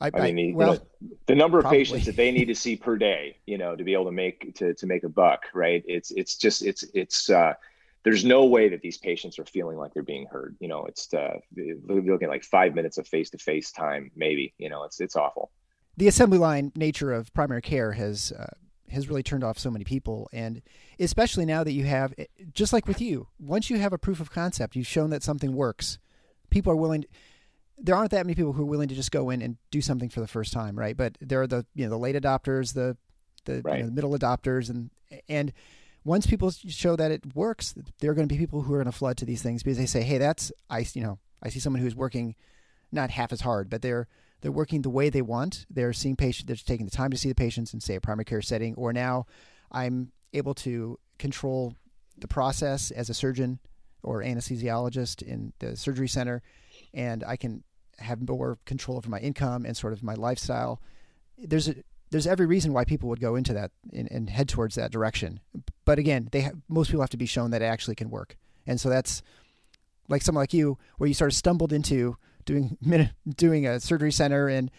I, 0.00 0.10
I 0.12 0.32
mean, 0.32 0.36
the, 0.36 0.54
well, 0.54 0.72
the, 0.74 0.82
the 1.26 1.34
number 1.34 1.58
of 1.58 1.62
probably. 1.62 1.78
patients 1.78 2.06
that 2.06 2.16
they 2.16 2.30
need 2.30 2.46
to 2.46 2.54
see 2.54 2.76
per 2.76 2.96
day, 2.96 3.38
you 3.46 3.58
know, 3.58 3.76
to 3.76 3.84
be 3.84 3.92
able 3.92 4.06
to 4.06 4.12
make, 4.12 4.54
to, 4.56 4.74
to 4.74 4.86
make 4.86 5.04
a 5.04 5.08
buck, 5.08 5.42
right? 5.54 5.84
It's, 5.86 6.10
it's 6.10 6.36
just, 6.36 6.62
it's, 6.62 6.84
it's, 6.94 7.30
uh, 7.30 7.54
there's 8.02 8.24
no 8.24 8.44
way 8.44 8.68
that 8.68 8.82
these 8.82 8.98
patients 8.98 9.38
are 9.38 9.46
feeling 9.46 9.78
like 9.78 9.94
they're 9.94 10.02
being 10.02 10.26
heard. 10.26 10.56
You 10.60 10.68
know, 10.68 10.84
it's 10.84 11.12
uh, 11.14 11.38
looking 11.56 12.28
like 12.28 12.44
five 12.44 12.74
minutes 12.74 12.98
of 12.98 13.08
face-to-face 13.08 13.72
time, 13.72 14.10
maybe. 14.14 14.52
You 14.58 14.68
know, 14.68 14.84
it's 14.84 15.00
it's 15.00 15.16
awful 15.16 15.50
the 15.96 16.08
assembly 16.08 16.38
line 16.38 16.72
nature 16.74 17.12
of 17.12 17.32
primary 17.34 17.62
care 17.62 17.92
has 17.92 18.32
uh, 18.32 18.54
has 18.90 19.08
really 19.08 19.22
turned 19.22 19.44
off 19.44 19.58
so 19.58 19.70
many 19.70 19.84
people, 19.84 20.28
and 20.32 20.62
especially 20.98 21.44
now 21.44 21.64
that 21.64 21.72
you 21.72 21.84
have, 21.84 22.14
eh, 22.18 22.26
just 22.52 22.72
like 22.72 22.86
with 22.86 23.00
you, 23.00 23.28
once 23.38 23.70
you 23.70 23.78
have 23.78 23.92
a 23.92 23.98
proof 23.98 24.20
of 24.20 24.30
concept, 24.30 24.76
you've 24.76 24.86
shown 24.86 25.10
that 25.10 25.22
something 25.22 25.54
works. 25.54 25.98
People 26.50 26.72
are 26.72 26.76
willing. 26.76 27.02
To, 27.02 27.08
there 27.78 27.96
aren't 27.96 28.12
that 28.12 28.24
many 28.24 28.34
people 28.34 28.52
who 28.52 28.62
are 28.62 28.66
willing 28.66 28.88
to 28.88 28.94
just 28.94 29.10
go 29.10 29.30
in 29.30 29.42
and 29.42 29.56
do 29.70 29.80
something 29.80 30.08
for 30.08 30.20
the 30.20 30.28
first 30.28 30.52
time, 30.52 30.78
right? 30.78 30.96
But 30.96 31.18
there 31.20 31.42
are 31.42 31.46
the 31.46 31.66
you 31.74 31.84
know 31.84 31.90
the 31.90 31.98
late 31.98 32.16
adopters, 32.16 32.74
the 32.74 32.96
the, 33.44 33.60
right. 33.62 33.78
you 33.78 33.82
know, 33.82 33.88
the 33.88 33.94
middle 33.94 34.16
adopters, 34.16 34.70
and 34.70 34.90
and 35.28 35.52
once 36.04 36.26
people 36.26 36.50
show 36.50 36.96
that 36.96 37.10
it 37.10 37.34
works, 37.34 37.74
there 38.00 38.10
are 38.10 38.14
going 38.14 38.28
to 38.28 38.32
be 38.32 38.38
people 38.38 38.62
who 38.62 38.74
are 38.74 38.78
going 38.78 38.90
to 38.90 38.92
flood 38.92 39.16
to 39.18 39.24
these 39.24 39.42
things 39.42 39.62
because 39.62 39.78
they 39.78 39.86
say, 39.86 40.02
"Hey, 40.02 40.18
that's 40.18 40.52
I 40.70 40.86
you 40.94 41.02
know 41.02 41.18
I 41.42 41.48
see 41.48 41.60
someone 41.60 41.82
who's 41.82 41.96
working 41.96 42.36
not 42.92 43.10
half 43.10 43.32
as 43.32 43.40
hard, 43.40 43.68
but 43.68 43.82
they're 43.82 44.06
they're 44.44 44.52
working 44.52 44.82
the 44.82 44.90
way 44.90 45.08
they 45.08 45.22
want. 45.22 45.64
They're 45.70 45.94
seeing 45.94 46.16
patients. 46.16 46.46
They're 46.46 46.56
taking 46.56 46.84
the 46.84 46.92
time 46.92 47.10
to 47.10 47.16
see 47.16 47.30
the 47.30 47.34
patients 47.34 47.72
in, 47.72 47.80
say, 47.80 47.94
a 47.94 48.00
primary 48.00 48.26
care 48.26 48.42
setting. 48.42 48.74
Or 48.74 48.92
now, 48.92 49.24
I'm 49.72 50.12
able 50.34 50.52
to 50.56 50.98
control 51.18 51.76
the 52.18 52.28
process 52.28 52.90
as 52.90 53.08
a 53.08 53.14
surgeon 53.14 53.58
or 54.02 54.22
anesthesiologist 54.22 55.22
in 55.22 55.54
the 55.60 55.78
surgery 55.78 56.08
center, 56.08 56.42
and 56.92 57.24
I 57.24 57.36
can 57.36 57.64
have 58.00 58.28
more 58.28 58.58
control 58.66 58.98
over 58.98 59.08
my 59.08 59.18
income 59.18 59.64
and 59.64 59.74
sort 59.74 59.94
of 59.94 60.02
my 60.02 60.12
lifestyle. 60.12 60.78
There's 61.38 61.68
a 61.68 61.76
there's 62.10 62.26
every 62.26 62.44
reason 62.44 62.74
why 62.74 62.84
people 62.84 63.08
would 63.08 63.22
go 63.22 63.36
into 63.36 63.54
that 63.54 63.70
and, 63.94 64.12
and 64.12 64.28
head 64.28 64.50
towards 64.50 64.74
that 64.74 64.92
direction. 64.92 65.40
But 65.86 65.98
again, 65.98 66.28
they 66.32 66.42
have, 66.42 66.56
most 66.68 66.88
people 66.88 67.00
have 67.00 67.08
to 67.10 67.16
be 67.16 67.24
shown 67.24 67.50
that 67.52 67.62
it 67.62 67.64
actually 67.64 67.94
can 67.94 68.10
work, 68.10 68.36
and 68.66 68.78
so 68.78 68.90
that's 68.90 69.22
like 70.06 70.20
someone 70.20 70.42
like 70.42 70.52
you, 70.52 70.76
where 70.98 71.08
you 71.08 71.14
sort 71.14 71.32
of 71.32 71.36
stumbled 71.36 71.72
into 71.72 72.18
doing 72.44 72.78
doing 73.36 73.66
a 73.66 73.80
surgery 73.80 74.12
center 74.12 74.48
and 74.48 74.70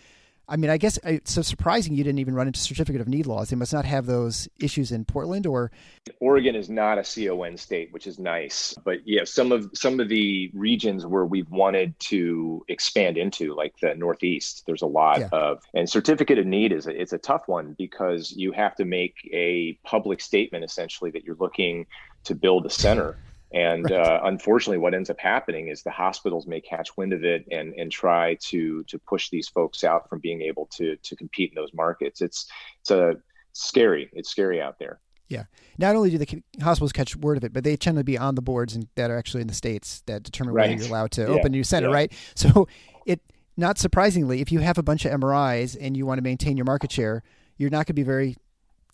I 0.48 0.58
mean, 0.58 0.70
I 0.70 0.78
guess 0.78 1.00
it's 1.04 1.32
so 1.32 1.42
surprising 1.42 1.96
you 1.96 2.04
didn't 2.04 2.20
even 2.20 2.36
run 2.36 2.48
into 2.48 2.60
certificate 2.60 3.02
of 3.02 3.08
need 3.08 3.26
laws. 3.26 3.50
They 3.50 3.56
must 3.56 3.74
not 3.74 3.86
have 3.86 4.06
those 4.06 4.48
issues 4.60 4.92
in 4.92 5.04
Portland 5.06 5.48
or 5.48 5.72
Oregon 6.20 6.56
is 6.56 6.70
not 6.70 7.00
a 7.00 7.04
CON 7.04 7.58
state, 7.58 7.92
which 7.92 8.06
is 8.06 8.20
nice. 8.20 8.76
But 8.84 9.00
yeah, 9.06 9.24
some 9.24 9.52
of 9.52 9.72
some 9.74 10.00
of 10.00 10.08
the 10.08 10.52
regions 10.54 11.06
where 11.06 11.26
we've 11.26 11.50
wanted 11.50 12.00
to 12.02 12.64
expand 12.68 13.18
into, 13.18 13.56
like 13.56 13.74
the 13.82 13.96
Northeast, 13.96 14.64
there's 14.68 14.84
a 14.84 14.88
lot 14.88 15.20
yeah. 15.20 15.30
of 15.32 15.64
and 15.74 15.90
certificate 15.90 16.38
of 16.38 16.46
need 16.46 16.72
is 16.72 16.86
a, 16.86 17.02
it's 17.02 17.14
a 17.14 17.18
tough 17.18 17.48
one 17.48 17.74
because 17.78 18.32
you 18.32 18.52
have 18.52 18.76
to 18.76 18.86
make 18.86 19.28
a 19.34 19.74
public 19.84 20.22
statement 20.22 20.64
essentially 20.64 21.10
that 21.12 21.24
you're 21.24 21.38
looking 21.40 21.88
to 22.26 22.36
build 22.36 22.66
a 22.66 22.70
center. 22.70 23.18
And 23.56 23.90
right. 23.90 23.94
uh, 23.94 24.20
unfortunately, 24.26 24.80
what 24.80 24.94
ends 24.94 25.10
up 25.10 25.18
happening 25.18 25.70
is 25.70 25.82
the 25.82 25.90
hospitals 25.90 26.46
may 26.46 26.60
catch 26.60 26.96
wind 26.98 27.14
of 27.14 27.24
it 27.24 27.46
and 27.50 27.74
and 27.78 27.90
try 27.90 28.36
to 28.50 28.84
to 28.84 29.00
push 29.00 29.30
these 29.30 29.48
folks 29.48 29.84
out 29.84 30.10
from 30.10 30.20
being 30.20 30.42
able 30.42 30.68
to 30.74 30.98
to 30.98 31.16
compete 31.16 31.52
in 31.52 31.56
those 31.56 31.74
markets. 31.74 32.22
It's 32.22 32.48
it's 32.82 32.92
a 32.92 33.16
scary. 33.54 34.10
It's 34.14 34.30
scary 34.30 34.62
out 34.62 34.78
there. 34.78 35.00
Yeah. 35.30 35.46
Not 35.78 35.96
only 35.96 36.12
do 36.12 36.18
the 36.18 36.44
hospitals 36.62 36.92
catch 36.92 37.16
word 37.16 37.38
of 37.38 37.44
it, 37.44 37.54
but 37.54 37.64
they 37.64 37.76
tend 37.78 37.98
to 37.98 38.04
be 38.04 38.18
on 38.18 38.36
the 38.36 38.42
boards 38.42 38.76
and 38.76 38.88
that 38.96 39.10
are 39.10 39.18
actually 39.18 39.42
in 39.42 39.48
the 39.48 39.56
states 39.56 40.04
that 40.06 40.22
determine 40.24 40.54
right. 40.54 40.70
whether 40.70 40.84
you're 40.84 40.90
allowed 40.90 41.12
to 41.12 41.22
yeah. 41.22 41.30
open 41.30 41.48
a 41.48 41.50
new 41.50 41.64
center, 41.64 41.88
yeah. 41.88 41.96
right? 41.96 42.14
So 42.36 42.68
it 43.06 43.22
not 43.56 43.78
surprisingly, 43.78 44.42
if 44.42 44.52
you 44.52 44.60
have 44.60 44.78
a 44.78 44.84
bunch 44.84 45.06
of 45.06 45.18
MRIs 45.18 45.78
and 45.80 45.96
you 45.96 46.06
want 46.06 46.18
to 46.18 46.22
maintain 46.22 46.58
your 46.58 46.66
market 46.66 46.92
share, 46.92 47.24
you're 47.58 47.70
not 47.70 47.78
going 47.78 47.86
to 47.86 47.94
be 47.94 48.04
very 48.04 48.36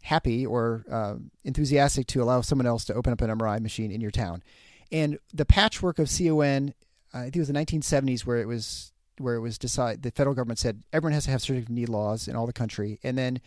happy 0.01 0.45
or 0.45 0.85
uh, 0.91 1.15
enthusiastic 1.43 2.07
to 2.07 2.21
allow 2.21 2.41
someone 2.41 2.65
else 2.65 2.85
to 2.85 2.93
open 2.93 3.13
up 3.13 3.21
an 3.21 3.29
MRI 3.29 3.59
machine 3.59 3.91
in 3.91 4.01
your 4.01 4.11
town. 4.11 4.43
And 4.91 5.19
the 5.33 5.45
patchwork 5.45 5.99
of 5.99 6.09
CON, 6.09 6.73
I 7.13 7.23
think 7.23 7.35
it 7.35 7.39
was 7.39 7.47
the 7.47 7.53
1970s 7.53 8.21
where 8.21 8.37
it 8.37 8.47
was 8.47 8.91
where 9.17 9.35
it 9.35 9.41
was 9.41 9.57
decided 9.59 10.01
the 10.01 10.09
federal 10.09 10.33
government 10.33 10.57
said 10.57 10.81
everyone 10.91 11.13
has 11.13 11.25
to 11.25 11.31
have 11.31 11.41
certificate 11.41 11.69
of 11.69 11.75
need 11.75 11.89
laws 11.89 12.27
in 12.27 12.35
all 12.35 12.47
the 12.47 12.53
country, 12.53 12.99
and 13.03 13.17
then 13.17 13.39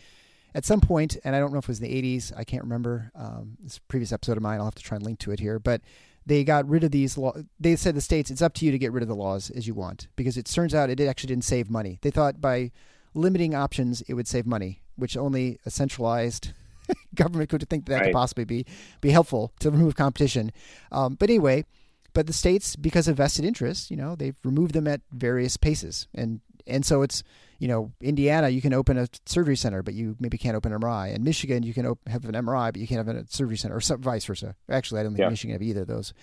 at 0.53 0.63
some 0.63 0.79
point, 0.79 1.17
and 1.25 1.35
I 1.35 1.39
don't 1.39 1.51
know 1.51 1.59
if 1.59 1.65
it 1.65 1.67
was 1.67 1.81
in 1.81 1.89
the 1.89 2.01
80s, 2.17 2.31
I 2.35 2.45
can't 2.45 2.63
remember. 2.63 3.11
Um, 3.13 3.57
this 3.61 3.77
previous 3.77 4.13
episode 4.13 4.37
of 4.37 4.43
mine, 4.43 4.59
I'll 4.59 4.65
have 4.65 4.75
to 4.75 4.83
try 4.83 4.95
and 4.95 5.05
link 5.05 5.19
to 5.19 5.31
it 5.31 5.39
here, 5.41 5.59
but 5.59 5.81
they 6.25 6.45
got 6.45 6.67
rid 6.69 6.85
of 6.85 6.91
these 6.91 7.17
laws. 7.17 7.43
They 7.59 7.75
said 7.75 7.93
the 7.93 7.99
states, 7.99 8.31
it's 8.31 8.41
up 8.41 8.53
to 8.55 8.65
you 8.65 8.71
to 8.71 8.77
get 8.77 8.93
rid 8.93 9.03
of 9.03 9.09
the 9.09 9.15
laws 9.15 9.49
as 9.49 9.67
you 9.67 9.73
want 9.73 10.07
because 10.15 10.37
it 10.37 10.45
turns 10.45 10.73
out 10.73 10.89
it 10.89 11.01
actually 11.01 11.27
didn't 11.27 11.43
save 11.43 11.69
money. 11.69 11.99
They 12.01 12.09
thought 12.09 12.39
by 12.39 12.71
limiting 13.13 13.53
options, 13.53 14.01
it 14.03 14.13
would 14.13 14.29
save 14.29 14.45
money 14.45 14.81
which 14.95 15.17
only 15.17 15.59
a 15.65 15.69
centralized 15.69 16.51
government 17.15 17.49
could 17.49 17.67
think 17.69 17.85
that, 17.85 17.91
that 17.91 17.95
right. 17.97 18.05
could 18.05 18.13
possibly 18.13 18.45
be 18.45 18.65
be 19.01 19.09
helpful 19.09 19.53
to 19.59 19.71
remove 19.71 19.95
competition. 19.95 20.51
Um, 20.91 21.15
but 21.15 21.29
anyway, 21.29 21.65
but 22.13 22.27
the 22.27 22.33
states, 22.33 22.75
because 22.75 23.07
of 23.07 23.17
vested 23.17 23.45
interests, 23.45 23.91
you 23.91 23.97
know, 23.97 24.15
they've 24.15 24.37
removed 24.43 24.73
them 24.73 24.87
at 24.87 25.01
various 25.11 25.57
paces, 25.57 26.07
and 26.13 26.41
and 26.67 26.85
so 26.85 27.01
it's 27.01 27.23
you 27.59 27.67
know, 27.67 27.91
Indiana, 28.01 28.49
you 28.49 28.61
can 28.61 28.73
open 28.73 28.97
a 28.97 29.07
surgery 29.25 29.55
center, 29.55 29.81
but 29.81 29.93
you 29.93 30.15
maybe 30.19 30.37
can't 30.37 30.57
open 30.57 30.73
an 30.73 30.81
MRI. 30.81 31.13
In 31.13 31.23
Michigan, 31.23 31.63
you 31.63 31.73
can 31.73 31.85
op- 31.85 32.07
have 32.07 32.25
an 32.25 32.33
MRI, 32.33 32.71
but 32.73 32.77
you 32.77 32.87
can't 32.87 33.05
have 33.05 33.15
a 33.15 33.25
surgery 33.29 33.57
center, 33.57 33.75
or 33.75 33.81
some, 33.81 34.01
vice 34.01 34.25
versa. 34.25 34.55
Actually, 34.69 34.99
I 34.99 35.03
don't 35.03 35.13
think 35.13 35.21
yeah. 35.21 35.29
Michigan 35.29 35.53
have 35.53 35.61
either 35.61 35.81
of 35.81 35.87
those. 35.87 36.13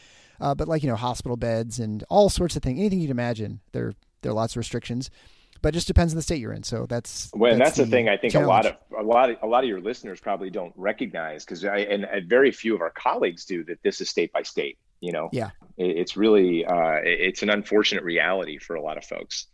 Uh, 0.40 0.54
but 0.54 0.68
like 0.68 0.82
you 0.82 0.90
know, 0.90 0.96
hospital 0.96 1.36
beds 1.36 1.78
and 1.78 2.04
all 2.10 2.28
sorts 2.28 2.56
of 2.56 2.62
things, 2.62 2.78
anything 2.78 3.00
you'd 3.00 3.10
imagine, 3.10 3.60
there 3.72 3.94
there 4.20 4.32
are 4.32 4.34
lots 4.34 4.54
of 4.54 4.58
restrictions 4.58 5.10
but 5.62 5.68
it 5.68 5.72
just 5.72 5.86
depends 5.86 6.12
on 6.12 6.16
the 6.16 6.22
state 6.22 6.40
you're 6.40 6.52
in. 6.52 6.64
So 6.64 6.86
that's 6.86 7.30
well, 7.32 7.56
that's, 7.56 7.70
that's 7.70 7.76
the, 7.78 7.84
the, 7.84 7.90
thing. 7.90 8.08
I 8.08 8.16
think 8.16 8.32
challenge. 8.32 8.46
a 8.46 8.48
lot 8.48 8.66
of 8.66 8.76
a 8.98 9.02
lot 9.02 9.30
of 9.30 9.36
a 9.42 9.46
lot 9.46 9.62
of 9.62 9.68
your 9.68 9.80
listeners 9.80 10.20
probably 10.20 10.50
don't 10.50 10.72
recognize 10.76 11.44
because 11.44 11.64
I 11.64 11.78
and, 11.78 12.04
and, 12.04 12.28
very 12.28 12.50
few 12.50 12.74
of 12.74 12.80
our 12.80 12.90
colleagues 12.90 13.44
do 13.44 13.64
that. 13.64 13.82
This 13.82 14.00
is 14.00 14.10
state 14.10 14.32
by 14.32 14.42
state. 14.42 14.78
You 15.00 15.12
know, 15.12 15.30
yeah, 15.32 15.50
it, 15.76 15.96
it's 15.96 16.16
really 16.16 16.66
uh, 16.66 17.00
it's 17.02 17.42
an 17.42 17.50
unfortunate 17.50 18.02
reality 18.02 18.58
for 18.58 18.74
a 18.74 18.82
lot 18.82 18.98
of 18.98 19.04
folks. 19.04 19.46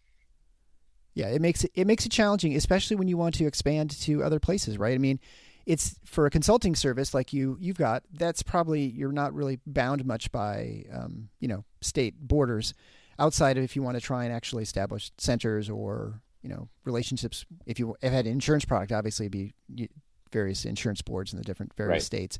Yeah, 1.14 1.28
it 1.28 1.42
makes 1.42 1.64
it 1.64 1.72
it 1.74 1.86
makes 1.86 2.06
it 2.06 2.12
challenging, 2.12 2.56
especially 2.56 2.96
when 2.96 3.08
you 3.08 3.18
want 3.18 3.34
to 3.36 3.46
expand 3.46 3.90
to 4.02 4.24
other 4.24 4.40
places, 4.40 4.78
right? 4.78 4.94
I 4.94 4.98
mean, 4.98 5.20
it's 5.66 5.98
for 6.04 6.24
a 6.24 6.30
consulting 6.30 6.74
service 6.74 7.12
like 7.12 7.34
you 7.34 7.58
you've 7.60 7.78
got. 7.78 8.02
That's 8.12 8.42
probably 8.42 8.82
you're 8.82 9.12
not 9.12 9.34
really 9.34 9.60
bound 9.66 10.06
much 10.06 10.32
by 10.32 10.84
um, 10.90 11.28
you 11.38 11.48
know 11.48 11.64
state 11.82 12.18
borders 12.18 12.72
outside 13.18 13.58
of 13.58 13.64
if 13.64 13.76
you 13.76 13.82
want 13.82 13.96
to 13.96 14.00
try 14.00 14.24
and 14.24 14.32
actually 14.32 14.62
establish 14.62 15.10
centers 15.18 15.68
or 15.68 16.20
you 16.42 16.48
know 16.48 16.68
relationships. 16.84 17.44
If 17.66 17.78
you 17.78 17.96
have 18.02 18.12
had 18.12 18.26
an 18.26 18.32
insurance 18.32 18.64
product, 18.64 18.92
obviously 18.92 19.26
it'd 19.26 19.32
be 19.32 19.90
various 20.30 20.64
insurance 20.64 21.02
boards 21.02 21.32
in 21.32 21.38
the 21.38 21.44
different 21.44 21.72
various 21.74 21.94
right. 21.94 22.02
states. 22.02 22.38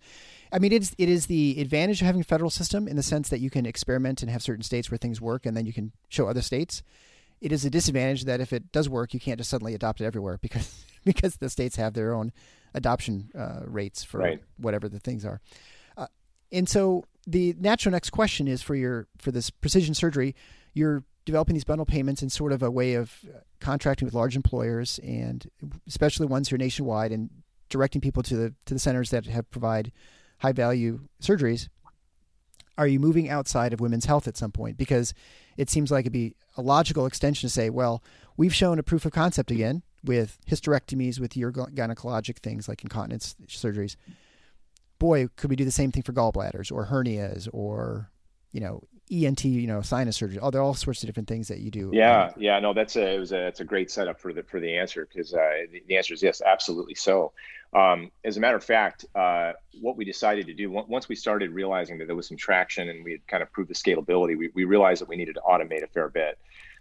I 0.53 0.59
mean, 0.59 0.72
it's 0.72 0.95
it 0.99 1.09
is 1.09 1.26
the 1.26 1.61
advantage 1.61 2.01
of 2.01 2.07
having 2.07 2.20
a 2.20 2.24
federal 2.24 2.51
system 2.51 2.89
in 2.89 2.97
the 2.97 3.03
sense 3.03 3.29
that 3.31 3.41
you 3.41 3.51
can 3.51 3.66
experiment 3.66 4.22
and 4.22 4.31
have 4.31 4.43
certain 4.43 4.62
states 4.62 4.91
where 4.91 4.99
things 4.99 5.20
work, 5.20 5.47
and 5.47 5.57
then 5.57 5.66
you 5.66 5.72
can 5.72 5.93
show 6.09 6.29
other 6.29 6.43
states. 6.43 6.83
It 7.41 7.53
is 7.53 7.64
a 7.64 7.70
disadvantage 7.70 8.24
that 8.24 8.41
if 8.41 8.53
it 8.53 8.72
does 8.72 8.89
work, 8.89 9.14
you 9.14 9.20
can't 9.20 9.39
just 9.39 9.51
suddenly 9.51 9.74
adopt 9.74 10.01
it 10.01 10.05
everywhere 10.05 10.39
because 10.43 10.85
because 11.05 11.37
the 11.37 11.49
states 11.49 11.76
have 11.76 11.95
their 11.95 12.14
own 12.14 12.33
adoption 12.74 13.31
uh, 13.37 13.61
rates 13.64 14.05
for 14.05 14.18
right. 14.18 14.43
whatever 14.59 14.89
the 14.89 14.99
things 14.99 15.24
are. 15.24 15.41
Uh, 15.97 16.07
and 16.53 16.68
so 16.68 17.05
the 17.26 17.55
natural 17.59 17.93
next 17.93 18.11
question 18.11 18.49
is 18.49 18.62
for 18.62 18.74
your 18.74 19.07
for 19.18 19.31
this 19.31 19.51
precision 19.51 19.95
surgery 19.95 20.35
you're 20.79 21.05
developing 21.24 21.55
these 21.55 21.64
bundle 21.64 21.85
payments 21.85 22.22
in 22.22 22.31
sort 22.31 22.53
of 22.53 22.62
a 22.62 22.70
way 22.70 22.95
of 22.95 23.12
uh, 23.29 23.41
contracting 23.61 24.07
with 24.07 24.14
large 24.14 24.37
employers 24.37 24.99
and 25.03 25.51
especially 25.87 26.26
ones 26.26 26.49
who 26.49 26.55
are 26.55 26.59
nationwide 26.59 27.12
and 27.12 27.29
directing 27.68 28.01
people 28.01 28.22
to 28.22 28.37
the 28.37 28.55
to 28.64 28.74
the 28.74 28.81
centers 28.81 29.11
that 29.11 29.26
have 29.26 29.51
provide 29.51 29.93
high 30.39 30.53
value 30.53 31.01
surgeries 31.20 31.68
are 32.79 32.87
you 32.87 33.01
moving 33.01 33.29
outside 33.29 33.72
of 33.72 33.81
women's 33.81 34.05
health 34.05 34.29
at 34.29 34.37
some 34.37 34.53
point? 34.53 34.79
Because 34.79 35.12
it 35.57 35.68
seems 35.68 35.91
like 35.91 36.05
it'd 36.05 36.12
be 36.12 36.37
a 36.57 36.62
logical 36.62 37.07
extension 37.07 37.49
to 37.49 37.53
say 37.53 37.68
well 37.68 38.03
we've 38.37 38.55
shown 38.55 38.79
a 38.79 38.85
proof 38.85 39.05
of 39.05 39.12
concept 39.12 39.51
again 39.51 39.83
with 40.05 40.39
hysterectomies 40.49 41.18
with 41.18 41.37
your 41.37 41.53
gynecologic 41.53 42.39
things 42.39 42.68
like 42.68 42.83
incontinence 42.83 43.35
surgeries. 43.49 43.97
Boy 44.99 45.29
could 45.37 45.51
we 45.51 45.57
do 45.57 45.64
the 45.64 45.70
same 45.72 45.91
thing 45.91 46.05
for 46.05 46.12
gallbladders 46.12 46.72
or 46.72 46.87
hernias 46.87 47.49
or 47.53 48.11
you 48.53 48.61
know 48.61 48.83
ENT, 49.11 49.44
you 49.44 49.66
know, 49.66 49.80
sinus 49.82 50.16
surgery. 50.16 50.38
Oh, 50.40 50.50
there 50.50 50.61
are 50.61 50.64
all 50.64 50.74
sorts 50.74 51.02
of 51.02 51.06
different 51.06 51.28
things 51.28 51.48
that 51.48 51.59
you 51.59 51.70
do. 51.70 51.90
Yeah, 51.92 52.32
yeah, 52.36 52.59
no, 52.61 52.72
that's 52.74 52.96
a 52.96 53.14
it 53.14 53.18
was 53.18 53.32
a 53.32 53.46
it's 53.46 53.61
a 53.61 53.64
great 53.64 53.90
setup 53.90 54.20
for 54.20 54.32
the 54.32 54.42
for 54.42 54.61
the 54.61 54.76
answer 54.76 55.06
because 55.06 55.34
uh, 55.34 55.66
the, 55.72 55.82
the, 55.86 55.96
answer 55.96 56.14
is 56.14 56.22
yes, 56.22 56.42
absolutely 56.44 56.94
so. 56.94 57.32
Um, 57.74 58.11
as 58.24 58.36
a 58.36 58.40
matter 58.40 58.56
of 58.56 58.64
fact, 58.64 59.04
uh, 59.14 59.52
what 59.80 59.96
we 59.96 60.04
decided 60.04 60.46
to 60.46 60.54
do 60.54 60.70
once 60.70 61.09
we 61.09 61.14
started 61.14 61.50
realizing 61.50 61.98
that 61.98 62.06
there 62.06 62.16
was 62.16 62.26
some 62.26 62.36
traction 62.36 62.88
and 62.88 63.04
we 63.04 63.12
had 63.12 63.26
kind 63.26 63.42
of 63.42 63.52
proved 63.52 63.68
the 63.68 63.74
scalability, 63.74 64.38
we, 64.38 64.50
we 64.54 64.64
realized 64.64 65.02
that 65.02 65.09
we 65.09 65.16
needed 65.16 65.34
to 65.34 65.42
automate 65.42 65.82
a 65.82 65.88
fair 65.88 66.09
bit. 66.09 66.38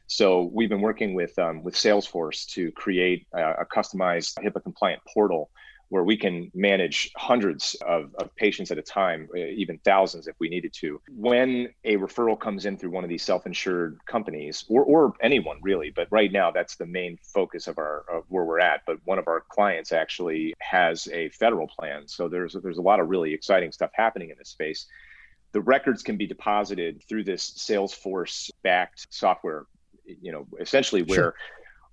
So 0.07 0.43
we've 0.53 0.69
been 0.69 0.81
working 0.81 1.13
with 1.13 1.37
um, 1.37 1.63
with 1.63 1.75
Salesforce 1.75 2.47
to 2.51 2.71
create 2.71 3.27
a, 3.33 3.61
a 3.61 3.65
customized 3.65 4.41
HIPAA 4.43 4.63
compliant 4.63 5.01
portal 5.05 5.49
where 5.89 6.03
we 6.03 6.17
can 6.17 6.51
manage 6.53 7.11
hundreds 7.15 7.75
of, 7.85 8.13
of 8.15 8.35
patients 8.35 8.71
at 8.71 8.77
a 8.77 8.81
time, 8.81 9.29
uh, 9.33 9.37
even 9.37 9.77
thousands 9.79 10.27
if 10.27 10.35
we 10.39 10.49
needed 10.49 10.73
to. 10.73 11.01
When 11.09 11.69
a 11.85 11.95
referral 11.95 12.39
comes 12.39 12.65
in 12.65 12.77
through 12.77 12.91
one 12.91 13.03
of 13.03 13.09
these 13.09 13.23
self-insured 13.23 13.99
companies, 14.05 14.65
or, 14.67 14.83
or 14.83 15.13
anyone 15.21 15.59
really, 15.61 15.91
but 15.91 16.07
right 16.11 16.31
now 16.31 16.51
that's 16.51 16.75
the 16.75 16.85
main 16.85 17.17
focus 17.21 17.67
of 17.67 17.77
our 17.77 18.03
of 18.11 18.23
where 18.27 18.43
we're 18.43 18.59
at. 18.59 18.81
But 18.85 18.99
one 19.05 19.17
of 19.17 19.27
our 19.27 19.43
clients 19.49 19.91
actually 19.91 20.53
has 20.59 21.07
a 21.13 21.29
federal 21.29 21.67
plan, 21.67 22.07
so 22.07 22.27
there's 22.27 22.53
there's 22.61 22.77
a 22.77 22.81
lot 22.81 22.99
of 22.99 23.07
really 23.07 23.33
exciting 23.33 23.71
stuff 23.71 23.91
happening 23.93 24.29
in 24.29 24.37
this 24.37 24.49
space. 24.49 24.87
The 25.53 25.61
records 25.61 26.03
can 26.03 26.17
be 26.17 26.27
deposited 26.27 27.01
through 27.07 27.23
this 27.23 27.51
Salesforce 27.51 28.51
backed 28.63 29.07
software 29.09 29.65
you 30.21 30.31
know 30.31 30.47
essentially 30.59 31.03
where 31.03 31.15
sure 31.15 31.35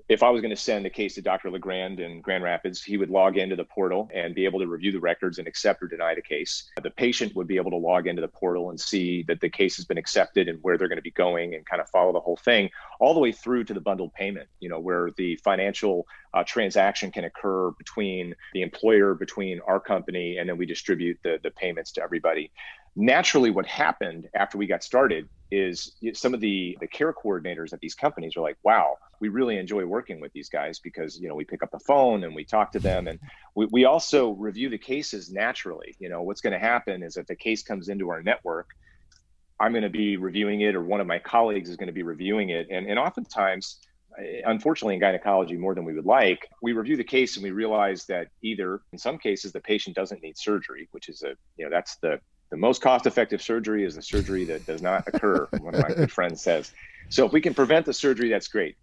if 0.08 0.22
I 0.22 0.28
was 0.28 0.42
going 0.42 0.50
to 0.54 0.60
send 0.60 0.84
a 0.84 0.90
case 0.90 1.14
to 1.14 1.22
Dr. 1.22 1.50
LeGrand 1.50 1.98
in 1.98 2.20
Grand 2.20 2.44
Rapids, 2.44 2.82
he 2.82 2.98
would 2.98 3.08
log 3.08 3.38
into 3.38 3.56
the 3.56 3.64
portal 3.64 4.10
and 4.12 4.34
be 4.34 4.44
able 4.44 4.60
to 4.60 4.66
review 4.66 4.92
the 4.92 5.00
records 5.00 5.38
and 5.38 5.48
accept 5.48 5.82
or 5.82 5.88
deny 5.88 6.14
the 6.14 6.20
case. 6.20 6.70
The 6.82 6.90
patient 6.90 7.34
would 7.34 7.46
be 7.46 7.56
able 7.56 7.70
to 7.70 7.78
log 7.78 8.06
into 8.06 8.20
the 8.20 8.28
portal 8.28 8.68
and 8.68 8.78
see 8.78 9.22
that 9.28 9.40
the 9.40 9.48
case 9.48 9.76
has 9.76 9.86
been 9.86 9.96
accepted 9.96 10.48
and 10.48 10.58
where 10.62 10.76
they're 10.76 10.88
going 10.88 10.98
to 10.98 11.02
be 11.02 11.10
going 11.10 11.54
and 11.54 11.64
kind 11.64 11.80
of 11.80 11.88
follow 11.88 12.12
the 12.12 12.20
whole 12.20 12.36
thing 12.36 12.68
all 13.00 13.14
the 13.14 13.20
way 13.20 13.32
through 13.32 13.64
to 13.64 13.74
the 13.74 13.80
bundled 13.80 14.12
payment, 14.12 14.48
you 14.60 14.68
know, 14.68 14.78
where 14.78 15.10
the 15.16 15.36
financial 15.36 16.06
uh, 16.34 16.44
transaction 16.44 17.10
can 17.10 17.24
occur 17.24 17.70
between 17.72 18.34
the 18.52 18.60
employer, 18.60 19.14
between 19.14 19.60
our 19.66 19.80
company, 19.80 20.36
and 20.36 20.48
then 20.48 20.58
we 20.58 20.66
distribute 20.66 21.18
the, 21.22 21.38
the 21.42 21.50
payments 21.50 21.92
to 21.92 22.02
everybody 22.02 22.50
naturally 22.96 23.50
what 23.50 23.66
happened 23.66 24.28
after 24.34 24.56
we 24.56 24.66
got 24.66 24.82
started 24.82 25.28
is 25.50 25.92
some 26.14 26.34
of 26.34 26.40
the 26.40 26.76
the 26.80 26.86
care 26.86 27.12
coordinators 27.12 27.72
at 27.72 27.80
these 27.80 27.94
companies 27.94 28.36
are 28.36 28.40
like 28.40 28.56
wow 28.62 28.96
we 29.20 29.28
really 29.28 29.56
enjoy 29.56 29.84
working 29.86 30.20
with 30.20 30.32
these 30.34 30.50
guys 30.50 30.78
because 30.78 31.18
you 31.18 31.28
know 31.28 31.34
we 31.34 31.44
pick 31.44 31.62
up 31.62 31.70
the 31.70 31.78
phone 31.78 32.24
and 32.24 32.34
we 32.34 32.44
talk 32.44 32.72
to 32.72 32.78
them. 32.78 33.08
And 33.08 33.18
we, 33.54 33.66
we 33.70 33.84
also 33.86 34.32
review 34.32 34.68
the 34.68 34.76
cases 34.76 35.30
naturally. 35.30 35.94
You 35.98 36.10
know 36.10 36.22
what's 36.22 36.42
going 36.42 36.52
to 36.52 36.58
happen 36.58 37.02
is 37.02 37.16
if 37.16 37.26
the 37.26 37.34
case 37.34 37.62
comes 37.62 37.88
into 37.88 38.10
our 38.10 38.22
network 38.22 38.68
i'm 39.60 39.70
going 39.70 39.84
to 39.84 39.88
be 39.88 40.16
reviewing 40.16 40.62
it 40.62 40.74
or 40.74 40.82
one 40.82 41.00
of 41.00 41.06
my 41.06 41.18
colleagues 41.18 41.70
is 41.70 41.76
going 41.76 41.86
to 41.86 41.92
be 41.92 42.02
reviewing 42.02 42.48
it. 42.50 42.66
And, 42.70 42.86
and 42.90 42.98
oftentimes 42.98 43.78
eh, 44.18 44.40
unfortunately 44.44 44.94
in 44.94 45.00
gynecology 45.00 45.56
more 45.56 45.76
than 45.76 45.84
we 45.84 45.94
would 45.94 46.06
like 46.06 46.48
we 46.60 46.72
review 46.72 46.96
the 46.96 47.04
case 47.04 47.36
and 47.36 47.44
we 47.44 47.52
realize 47.52 48.04
that 48.06 48.26
either 48.42 48.80
in 48.92 48.98
some 48.98 49.16
cases 49.16 49.52
the 49.52 49.60
patient 49.60 49.94
doesn't 49.94 50.22
need 50.22 50.36
surgery 50.36 50.88
which 50.90 51.08
is 51.08 51.22
a 51.22 51.34
you 51.56 51.64
know 51.64 51.70
that's 51.70 51.96
the 52.02 52.18
the 52.50 52.56
most 52.56 52.82
cost 52.82 53.06
effective 53.06 53.42
surgery 53.42 53.84
is 53.84 53.94
the 53.96 54.02
surgery 54.02 54.44
that 54.44 54.66
does 54.66 54.82
not 54.82 55.06
occur, 55.08 55.48
one 55.60 55.74
of 55.74 55.82
my 55.82 55.94
good 55.94 56.12
friends 56.12 56.40
says. 56.42 56.72
So 57.08 57.26
if 57.26 57.32
we 57.32 57.40
can 57.40 57.54
prevent 57.54 57.86
the 57.86 57.92
surgery, 57.92 58.28
that's 58.28 58.48
great. 58.48 58.76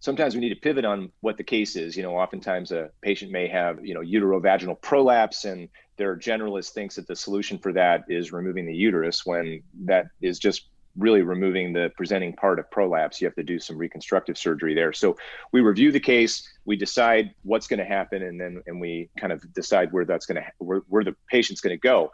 sometimes 0.00 0.34
we 0.34 0.40
need 0.40 0.48
to 0.48 0.60
pivot 0.60 0.84
on 0.84 1.10
what 1.20 1.36
the 1.36 1.44
case 1.44 1.76
is. 1.76 1.96
You 1.96 2.02
know, 2.02 2.16
oftentimes 2.16 2.72
a 2.72 2.90
patient 3.02 3.30
may 3.30 3.48
have, 3.48 3.84
you 3.84 3.94
know, 3.94 4.00
uterovaginal 4.00 4.80
prolapse 4.80 5.44
and 5.44 5.68
their 5.96 6.16
generalist 6.16 6.70
thinks 6.70 6.96
that 6.96 7.06
the 7.06 7.14
solution 7.14 7.58
for 7.58 7.72
that 7.72 8.04
is 8.08 8.32
removing 8.32 8.66
the 8.66 8.74
uterus 8.74 9.24
when 9.24 9.62
that 9.84 10.06
is 10.20 10.38
just 10.38 10.68
really 10.98 11.22
removing 11.22 11.72
the 11.72 11.90
presenting 11.96 12.32
part 12.34 12.58
of 12.58 12.70
prolapse. 12.70 13.20
You 13.20 13.26
have 13.26 13.34
to 13.36 13.42
do 13.42 13.58
some 13.58 13.78
reconstructive 13.78 14.36
surgery 14.36 14.74
there. 14.74 14.92
So 14.92 15.16
we 15.52 15.60
review 15.60 15.92
the 15.92 16.00
case, 16.00 16.46
we 16.64 16.76
decide 16.76 17.34
what's 17.44 17.66
going 17.66 17.78
to 17.78 17.84
happen, 17.86 18.22
and 18.22 18.40
then 18.40 18.62
and 18.66 18.80
we 18.80 19.08
kind 19.18 19.32
of 19.32 19.40
decide 19.54 19.92
where 19.92 20.04
that's 20.04 20.26
going 20.26 20.42
to 20.42 20.46
where, 20.58 20.80
where 20.88 21.04
the 21.04 21.14
patient's 21.30 21.60
going 21.60 21.74
to 21.74 21.80
go. 21.80 22.10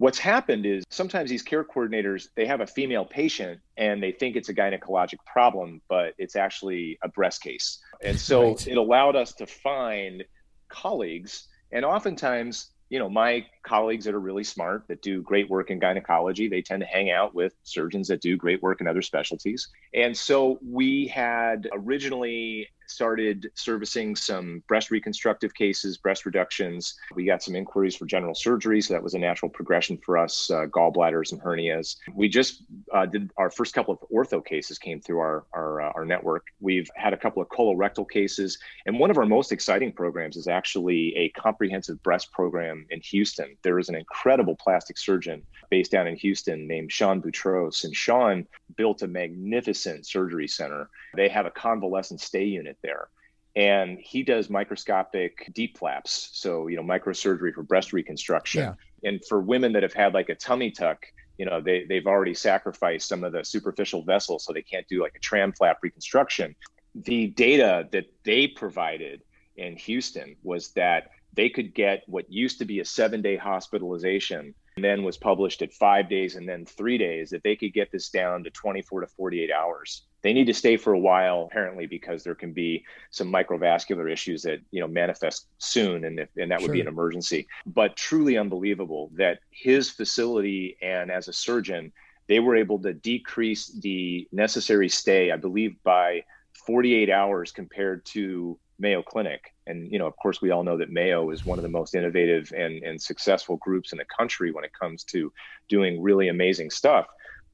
What's 0.00 0.18
happened 0.18 0.64
is 0.64 0.82
sometimes 0.88 1.28
these 1.28 1.42
care 1.42 1.62
coordinators 1.62 2.28
they 2.34 2.46
have 2.46 2.62
a 2.62 2.66
female 2.66 3.04
patient 3.04 3.60
and 3.76 4.02
they 4.02 4.12
think 4.12 4.34
it's 4.34 4.48
a 4.48 4.54
gynecologic 4.54 5.18
problem, 5.26 5.82
but 5.90 6.14
it's 6.16 6.36
actually 6.36 6.98
a 7.02 7.08
breast 7.08 7.42
case. 7.42 7.78
And 8.02 8.18
so 8.18 8.52
right. 8.52 8.66
it 8.66 8.78
allowed 8.78 9.14
us 9.14 9.34
to 9.34 9.46
find 9.46 10.24
colleagues 10.70 11.48
and 11.70 11.84
oftentimes 11.84 12.70
you 12.88 12.98
know, 12.98 13.10
my 13.10 13.46
colleagues 13.62 14.06
that 14.06 14.14
are 14.14 14.20
really 14.20 14.42
smart, 14.42 14.88
that 14.88 15.00
do 15.00 15.22
great 15.22 15.48
work 15.48 15.70
in 15.70 15.78
gynecology, 15.78 16.48
they 16.48 16.60
tend 16.60 16.80
to 16.80 16.86
hang 16.86 17.10
out 17.10 17.34
with 17.34 17.54
surgeons 17.62 18.08
that 18.08 18.20
do 18.20 18.36
great 18.36 18.60
work 18.62 18.80
in 18.80 18.88
other 18.88 19.02
specialties. 19.02 19.68
And 19.94 20.16
so 20.16 20.58
we 20.66 21.06
had 21.06 21.68
originally 21.72 22.68
started 22.90 23.50
servicing 23.54 24.16
some 24.16 24.62
breast 24.68 24.90
reconstructive 24.90 25.54
cases, 25.54 25.96
breast 25.96 26.26
reductions. 26.26 26.94
We 27.14 27.24
got 27.24 27.42
some 27.42 27.54
inquiries 27.54 27.96
for 27.96 28.06
general 28.06 28.34
surgery, 28.34 28.80
so 28.80 28.94
that 28.94 29.02
was 29.02 29.14
a 29.14 29.18
natural 29.18 29.50
progression 29.50 29.98
for 29.98 30.18
us, 30.18 30.50
uh, 30.50 30.66
gallbladders 30.66 31.32
and 31.32 31.40
hernias. 31.40 31.96
We 32.14 32.28
just 32.28 32.62
uh, 32.92 33.06
did 33.06 33.30
our 33.36 33.50
first 33.50 33.74
couple 33.74 33.94
of 33.94 34.00
ortho 34.10 34.44
cases 34.44 34.78
came 34.78 35.00
through 35.00 35.20
our 35.20 35.44
our, 35.52 35.80
uh, 35.80 35.92
our 35.94 36.04
network. 36.04 36.46
We've 36.60 36.90
had 36.96 37.12
a 37.12 37.16
couple 37.16 37.42
of 37.42 37.48
colorectal 37.48 38.08
cases, 38.08 38.58
and 38.86 38.98
one 38.98 39.10
of 39.10 39.18
our 39.18 39.26
most 39.26 39.52
exciting 39.52 39.92
programs 39.92 40.36
is 40.36 40.48
actually 40.48 41.16
a 41.16 41.28
comprehensive 41.30 42.02
breast 42.02 42.32
program 42.32 42.86
in 42.90 43.00
Houston. 43.00 43.56
There 43.62 43.78
is 43.78 43.88
an 43.88 43.94
incredible 43.94 44.56
plastic 44.56 44.98
surgeon 44.98 45.42
based 45.70 45.92
down 45.92 46.06
in 46.06 46.16
Houston 46.16 46.66
named 46.66 46.92
Sean 46.92 47.22
Boutros, 47.22 47.84
and 47.84 47.94
Sean 47.94 48.46
built 48.76 49.02
a 49.02 49.08
magnificent 49.08 50.06
surgery 50.06 50.48
center. 50.48 50.88
They 51.14 51.28
have 51.28 51.46
a 51.46 51.50
convalescent 51.50 52.20
stay 52.20 52.44
unit 52.44 52.76
there. 52.82 53.08
And 53.56 53.98
he 53.98 54.22
does 54.22 54.48
microscopic 54.48 55.50
DIEP 55.52 55.76
flaps. 55.76 56.30
So, 56.32 56.68
you 56.68 56.76
know, 56.76 56.82
microsurgery 56.82 57.52
for 57.52 57.62
breast 57.62 57.92
reconstruction. 57.92 58.62
Yeah. 58.62 58.74
And 59.08 59.24
for 59.24 59.40
women 59.40 59.72
that 59.72 59.82
have 59.82 59.92
had 59.92 60.14
like 60.14 60.28
a 60.28 60.34
tummy 60.34 60.70
tuck, 60.70 61.04
you 61.36 61.46
know, 61.46 61.60
they, 61.60 61.84
they've 61.84 62.06
already 62.06 62.34
sacrificed 62.34 63.08
some 63.08 63.24
of 63.24 63.32
the 63.32 63.44
superficial 63.44 64.02
vessels, 64.02 64.44
so 64.44 64.52
they 64.52 64.62
can't 64.62 64.86
do 64.88 65.02
like 65.02 65.14
a 65.16 65.18
tram 65.18 65.52
flap 65.52 65.78
reconstruction. 65.82 66.54
The 66.94 67.28
data 67.28 67.88
that 67.92 68.06
they 68.24 68.46
provided 68.46 69.22
in 69.56 69.76
Houston 69.76 70.36
was 70.42 70.72
that 70.72 71.10
they 71.32 71.48
could 71.48 71.74
get 71.74 72.02
what 72.06 72.30
used 72.30 72.58
to 72.58 72.64
be 72.64 72.80
a 72.80 72.84
seven 72.84 73.22
day 73.22 73.36
hospitalization 73.36 74.54
then 74.82 75.02
was 75.02 75.16
published 75.16 75.62
at 75.62 75.72
five 75.72 76.08
days 76.08 76.36
and 76.36 76.48
then 76.48 76.64
three 76.64 76.98
days, 76.98 77.30
that 77.30 77.42
they 77.42 77.56
could 77.56 77.72
get 77.72 77.90
this 77.90 78.08
down 78.10 78.44
to 78.44 78.50
24 78.50 79.02
to 79.02 79.06
48 79.06 79.50
hours. 79.50 80.02
They 80.22 80.32
need 80.32 80.46
to 80.46 80.54
stay 80.54 80.76
for 80.76 80.92
a 80.92 80.98
while, 80.98 81.48
apparently, 81.50 81.86
because 81.86 82.22
there 82.22 82.34
can 82.34 82.52
be 82.52 82.84
some 83.10 83.32
microvascular 83.32 84.10
issues 84.12 84.42
that 84.42 84.60
you 84.70 84.80
know 84.80 84.88
manifest 84.88 85.46
soon, 85.58 86.04
and 86.04 86.20
if, 86.20 86.28
and 86.36 86.50
that 86.50 86.60
sure. 86.60 86.68
would 86.68 86.74
be 86.74 86.80
an 86.80 86.88
emergency. 86.88 87.46
But 87.66 87.96
truly 87.96 88.36
unbelievable 88.36 89.10
that 89.14 89.40
his 89.50 89.90
facility 89.90 90.76
and 90.82 91.10
as 91.10 91.28
a 91.28 91.32
surgeon, 91.32 91.92
they 92.28 92.38
were 92.38 92.56
able 92.56 92.78
to 92.80 92.92
decrease 92.92 93.68
the 93.80 94.28
necessary 94.30 94.88
stay, 94.88 95.32
I 95.32 95.36
believe, 95.36 95.82
by 95.82 96.24
48 96.66 97.10
hours 97.10 97.50
compared 97.50 98.04
to 98.06 98.58
Mayo 98.80 99.02
Clinic. 99.02 99.52
And, 99.66 99.92
you 99.92 99.98
know, 99.98 100.06
of 100.06 100.16
course, 100.16 100.40
we 100.40 100.50
all 100.50 100.64
know 100.64 100.78
that 100.78 100.90
Mayo 100.90 101.30
is 101.30 101.44
one 101.44 101.58
of 101.58 101.62
the 101.62 101.68
most 101.68 101.94
innovative 101.94 102.52
and, 102.56 102.82
and 102.82 103.00
successful 103.00 103.56
groups 103.58 103.92
in 103.92 103.98
the 103.98 104.04
country 104.04 104.50
when 104.50 104.64
it 104.64 104.72
comes 104.72 105.04
to 105.04 105.32
doing 105.68 106.02
really 106.02 106.28
amazing 106.28 106.70
stuff. 106.70 107.06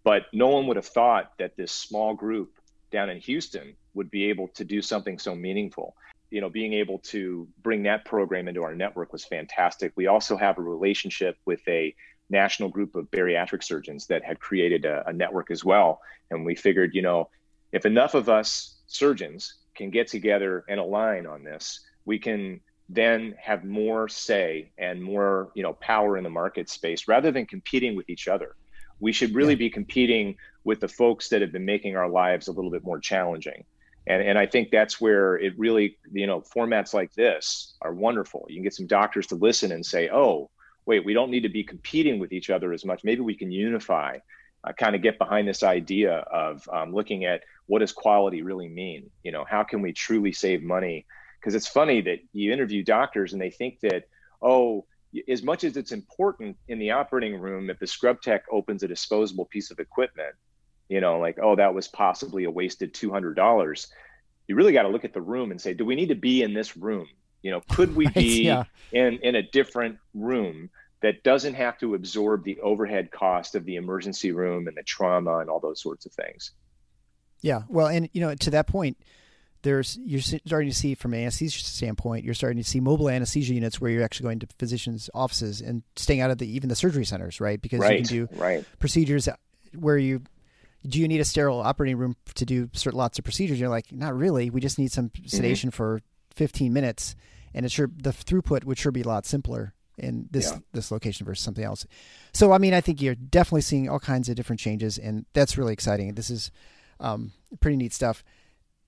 But 0.04 0.26
no 0.32 0.48
one 0.48 0.66
would 0.68 0.76
have 0.76 0.86
thought 0.86 1.32
that 1.38 1.56
this 1.56 1.72
small 1.72 2.14
group 2.14 2.52
down 2.92 3.10
in 3.10 3.18
Houston 3.18 3.74
would 3.94 4.10
be 4.10 4.26
able 4.26 4.48
to 4.48 4.64
do 4.64 4.80
something 4.80 5.18
so 5.18 5.34
meaningful. 5.34 5.96
You 6.30 6.40
know, 6.40 6.48
being 6.48 6.72
able 6.74 7.00
to 7.10 7.48
bring 7.62 7.82
that 7.84 8.04
program 8.04 8.48
into 8.48 8.62
our 8.62 8.74
network 8.74 9.12
was 9.12 9.24
fantastic. 9.24 9.92
We 9.96 10.06
also 10.06 10.36
have 10.36 10.58
a 10.58 10.62
relationship 10.62 11.36
with 11.44 11.60
a 11.68 11.94
national 12.30 12.68
group 12.68 12.94
of 12.94 13.10
bariatric 13.10 13.62
surgeons 13.62 14.06
that 14.06 14.24
had 14.24 14.40
created 14.40 14.84
a, 14.84 15.08
a 15.08 15.12
network 15.12 15.50
as 15.50 15.64
well. 15.64 16.00
And 16.30 16.44
we 16.44 16.54
figured, 16.54 16.94
you 16.94 17.02
know, 17.02 17.30
if 17.72 17.84
enough 17.84 18.14
of 18.14 18.28
us 18.28 18.76
surgeons 18.86 19.54
can 19.76 19.90
get 19.90 20.08
together 20.08 20.64
and 20.68 20.80
align 20.80 21.26
on 21.26 21.44
this, 21.44 21.80
we 22.04 22.18
can 22.18 22.60
then 22.88 23.34
have 23.40 23.64
more 23.64 24.08
say 24.08 24.70
and 24.78 25.02
more 25.02 25.50
you 25.54 25.62
know 25.62 25.72
power 25.74 26.16
in 26.16 26.24
the 26.24 26.30
market 26.30 26.68
space 26.68 27.08
rather 27.08 27.32
than 27.32 27.46
competing 27.46 27.96
with 27.96 28.08
each 28.08 28.28
other. 28.28 28.54
We 29.00 29.12
should 29.12 29.34
really 29.34 29.54
yeah. 29.54 29.58
be 29.66 29.70
competing 29.70 30.36
with 30.64 30.80
the 30.80 30.88
folks 30.88 31.28
that 31.28 31.42
have 31.42 31.52
been 31.52 31.64
making 31.64 31.96
our 31.96 32.08
lives 32.08 32.48
a 32.48 32.52
little 32.52 32.70
bit 32.70 32.84
more 32.84 32.98
challenging. 32.98 33.64
And 34.06 34.22
and 34.22 34.38
i 34.38 34.46
think 34.46 34.70
that's 34.70 35.00
where 35.00 35.36
it 35.36 35.58
really 35.58 35.98
you 36.12 36.26
know 36.28 36.40
formats 36.40 36.94
like 36.94 37.12
this 37.14 37.74
are 37.82 37.92
wonderful. 37.92 38.46
You 38.48 38.56
can 38.56 38.64
get 38.64 38.74
some 38.74 38.86
doctors 38.86 39.26
to 39.28 39.34
listen 39.34 39.72
and 39.72 39.84
say 39.84 40.08
oh 40.10 40.50
wait 40.86 41.04
we 41.04 41.14
don't 41.14 41.30
need 41.30 41.42
to 41.42 41.48
be 41.48 41.64
competing 41.64 42.20
with 42.20 42.32
each 42.32 42.50
other 42.50 42.72
as 42.72 42.84
much. 42.84 43.02
Maybe 43.02 43.20
we 43.20 43.34
can 43.34 43.50
unify 43.50 44.18
uh, 44.66 44.72
kind 44.72 44.96
of 44.96 45.02
get 45.02 45.18
behind 45.18 45.46
this 45.46 45.62
idea 45.62 46.18
of 46.18 46.68
um, 46.72 46.92
looking 46.92 47.24
at 47.24 47.42
what 47.66 47.80
does 47.80 47.92
quality 47.92 48.42
really 48.42 48.68
mean? 48.68 49.10
You 49.22 49.32
know, 49.32 49.44
how 49.48 49.62
can 49.62 49.82
we 49.82 49.92
truly 49.92 50.32
save 50.32 50.62
money? 50.62 51.06
Because 51.40 51.54
it's 51.54 51.68
funny 51.68 52.00
that 52.02 52.18
you 52.32 52.52
interview 52.52 52.82
doctors 52.82 53.32
and 53.32 53.40
they 53.40 53.50
think 53.50 53.80
that, 53.80 54.08
oh, 54.42 54.84
as 55.28 55.42
much 55.42 55.64
as 55.64 55.76
it's 55.76 55.92
important 55.92 56.56
in 56.68 56.78
the 56.78 56.90
operating 56.90 57.38
room 57.40 57.70
if 57.70 57.78
the 57.78 57.86
scrub 57.86 58.20
tech 58.20 58.44
opens 58.50 58.82
a 58.82 58.88
disposable 58.88 59.44
piece 59.46 59.70
of 59.70 59.78
equipment, 59.78 60.34
you 60.88 61.00
know, 61.00 61.18
like, 61.18 61.38
oh, 61.40 61.56
that 61.56 61.74
was 61.74 61.88
possibly 61.88 62.44
a 62.44 62.50
wasted 62.50 62.94
$200. 62.94 63.86
You 64.48 64.54
really 64.54 64.72
got 64.72 64.82
to 64.82 64.88
look 64.88 65.04
at 65.04 65.14
the 65.14 65.20
room 65.20 65.50
and 65.50 65.60
say, 65.60 65.74
do 65.74 65.84
we 65.84 65.96
need 65.96 66.08
to 66.08 66.14
be 66.14 66.42
in 66.42 66.54
this 66.54 66.76
room? 66.76 67.08
You 67.42 67.52
know, 67.52 67.62
could 67.70 67.94
we 67.94 68.06
be 68.14 68.44
yeah. 68.44 68.64
in, 68.92 69.18
in 69.22 69.34
a 69.36 69.42
different 69.42 69.98
room 70.14 70.70
that 71.02 71.22
doesn't 71.22 71.54
have 71.54 71.78
to 71.78 71.94
absorb 71.94 72.44
the 72.44 72.60
overhead 72.60 73.10
cost 73.10 73.54
of 73.54 73.64
the 73.64 73.76
emergency 73.76 74.32
room 74.32 74.66
and 74.66 74.76
the 74.76 74.82
trauma 74.82 75.38
and 75.38 75.50
all 75.50 75.60
those 75.60 75.80
sorts 75.80 76.06
of 76.06 76.12
things. 76.12 76.52
Yeah, 77.42 77.62
well, 77.68 77.86
and 77.86 78.08
you 78.12 78.20
know, 78.20 78.34
to 78.34 78.50
that 78.50 78.66
point, 78.66 78.96
there's 79.62 79.98
you're 80.04 80.20
starting 80.20 80.70
to 80.70 80.74
see 80.74 80.94
from 80.94 81.12
an 81.12 81.20
anesthesia 81.20 81.62
standpoint, 81.64 82.24
you're 82.24 82.34
starting 82.34 82.62
to 82.62 82.68
see 82.68 82.80
mobile 82.80 83.10
anesthesia 83.10 83.52
units 83.52 83.80
where 83.80 83.90
you're 83.90 84.02
actually 84.02 84.24
going 84.24 84.38
to 84.38 84.46
physicians' 84.58 85.10
offices 85.12 85.60
and 85.60 85.82
staying 85.96 86.20
out 86.20 86.30
of 86.30 86.38
the 86.38 86.48
even 86.48 86.68
the 86.68 86.76
surgery 86.76 87.04
centers, 87.04 87.40
right? 87.40 87.60
Because 87.60 87.80
right, 87.80 87.98
you 87.98 88.04
can 88.04 88.28
do 88.28 88.40
right. 88.40 88.64
procedures 88.78 89.28
where 89.74 89.98
you 89.98 90.22
do 90.86 91.00
you 91.00 91.08
need 91.08 91.20
a 91.20 91.24
sterile 91.24 91.60
operating 91.60 91.98
room 91.98 92.16
to 92.36 92.46
do 92.46 92.70
certain 92.72 92.98
lots 92.98 93.18
of 93.18 93.24
procedures? 93.24 93.58
You're 93.58 93.68
like, 93.68 93.92
not 93.92 94.16
really. 94.16 94.50
We 94.50 94.60
just 94.60 94.78
need 94.78 94.92
some 94.92 95.10
sedation 95.26 95.70
mm-hmm. 95.70 95.76
for 95.76 96.00
15 96.36 96.72
minutes, 96.72 97.16
and 97.52 97.66
it 97.66 97.72
sure 97.72 97.90
the 97.94 98.10
throughput 98.10 98.64
would 98.64 98.78
sure 98.78 98.92
be 98.92 99.02
a 99.02 99.08
lot 99.08 99.26
simpler 99.26 99.74
in 99.98 100.28
this 100.30 100.50
yeah. 100.52 100.58
this 100.72 100.90
location 100.90 101.26
versus 101.26 101.44
something 101.44 101.64
else. 101.64 101.86
So 102.32 102.52
I 102.52 102.58
mean, 102.58 102.74
I 102.74 102.80
think 102.80 103.00
you're 103.00 103.14
definitely 103.14 103.62
seeing 103.62 103.88
all 103.88 103.98
kinds 103.98 104.28
of 104.28 104.36
different 104.36 104.60
changes, 104.60 104.98
and 104.98 105.26
that's 105.32 105.56
really 105.56 105.72
exciting. 105.72 106.14
This 106.14 106.30
is 106.30 106.50
um, 107.00 107.32
pretty 107.60 107.76
neat 107.76 107.92
stuff. 107.92 108.22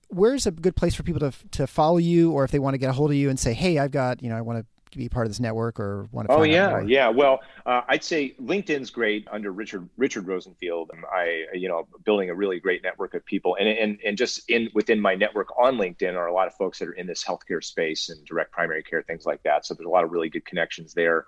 Where's 0.09 0.47
a 0.47 0.51
good 0.51 0.75
place 0.75 0.95
for 0.95 1.03
people 1.03 1.19
to 1.19 1.33
to 1.51 1.67
follow 1.67 1.97
you, 1.97 2.31
or 2.31 2.43
if 2.43 2.51
they 2.51 2.59
want 2.59 2.73
to 2.73 2.79
get 2.79 2.89
a 2.89 2.93
hold 2.93 3.11
of 3.11 3.17
you 3.17 3.29
and 3.29 3.39
say, 3.39 3.53
"Hey, 3.53 3.77
I've 3.77 3.91
got 3.91 4.21
you 4.21 4.29
know, 4.29 4.37
I 4.37 4.41
want 4.41 4.59
to 4.59 4.65
be 4.97 5.09
part 5.09 5.25
of 5.25 5.29
this 5.31 5.39
network 5.39 5.79
or 5.79 6.07
want 6.11 6.27
to 6.27 6.33
oh 6.33 6.43
yeah 6.43 6.81
yeah. 6.81 7.09
Well 7.09 7.41
uh, 7.65 7.81
i'd 7.89 8.03
say 8.03 8.35
linkedin's 8.41 8.89
great 8.89 9.27
under 9.31 9.51
richard 9.51 9.87
richard 9.97 10.27
rosenfield. 10.27 10.91
I 11.11 11.45
you 11.53 11.67
know 11.67 11.87
building 12.03 12.29
a 12.29 12.35
really 12.35 12.59
great 12.59 12.83
network 12.83 13.13
of 13.13 13.25
people. 13.25 13.55
And 13.59 13.67
and, 13.67 13.99
and 14.05 14.17
just 14.17 14.49
in 14.49 14.69
within 14.73 14.99
my 14.99 15.15
network 15.15 15.57
on 15.57 15.77
linkedin 15.77 16.15
are 16.15 16.27
a 16.27 16.33
lot 16.33 16.47
of 16.47 16.55
folks 16.55 16.79
that 16.79 16.87
are 16.87 16.93
in 16.93 17.07
this 17.07 17.23
healthcare 17.23 17.63
space 17.63 18.09
and 18.09 18.23
direct 18.25 18.51
primary 18.51 18.83
care 18.83 19.01
things 19.01 19.25
like 19.25 19.43
that. 19.43 19.65
So 19.65 19.73
there's 19.73 19.85
a 19.87 19.89
lot 19.89 20.03
of 20.03 20.11
really 20.11 20.29
good 20.29 20.45
connections 20.45 20.93
there. 20.93 21.25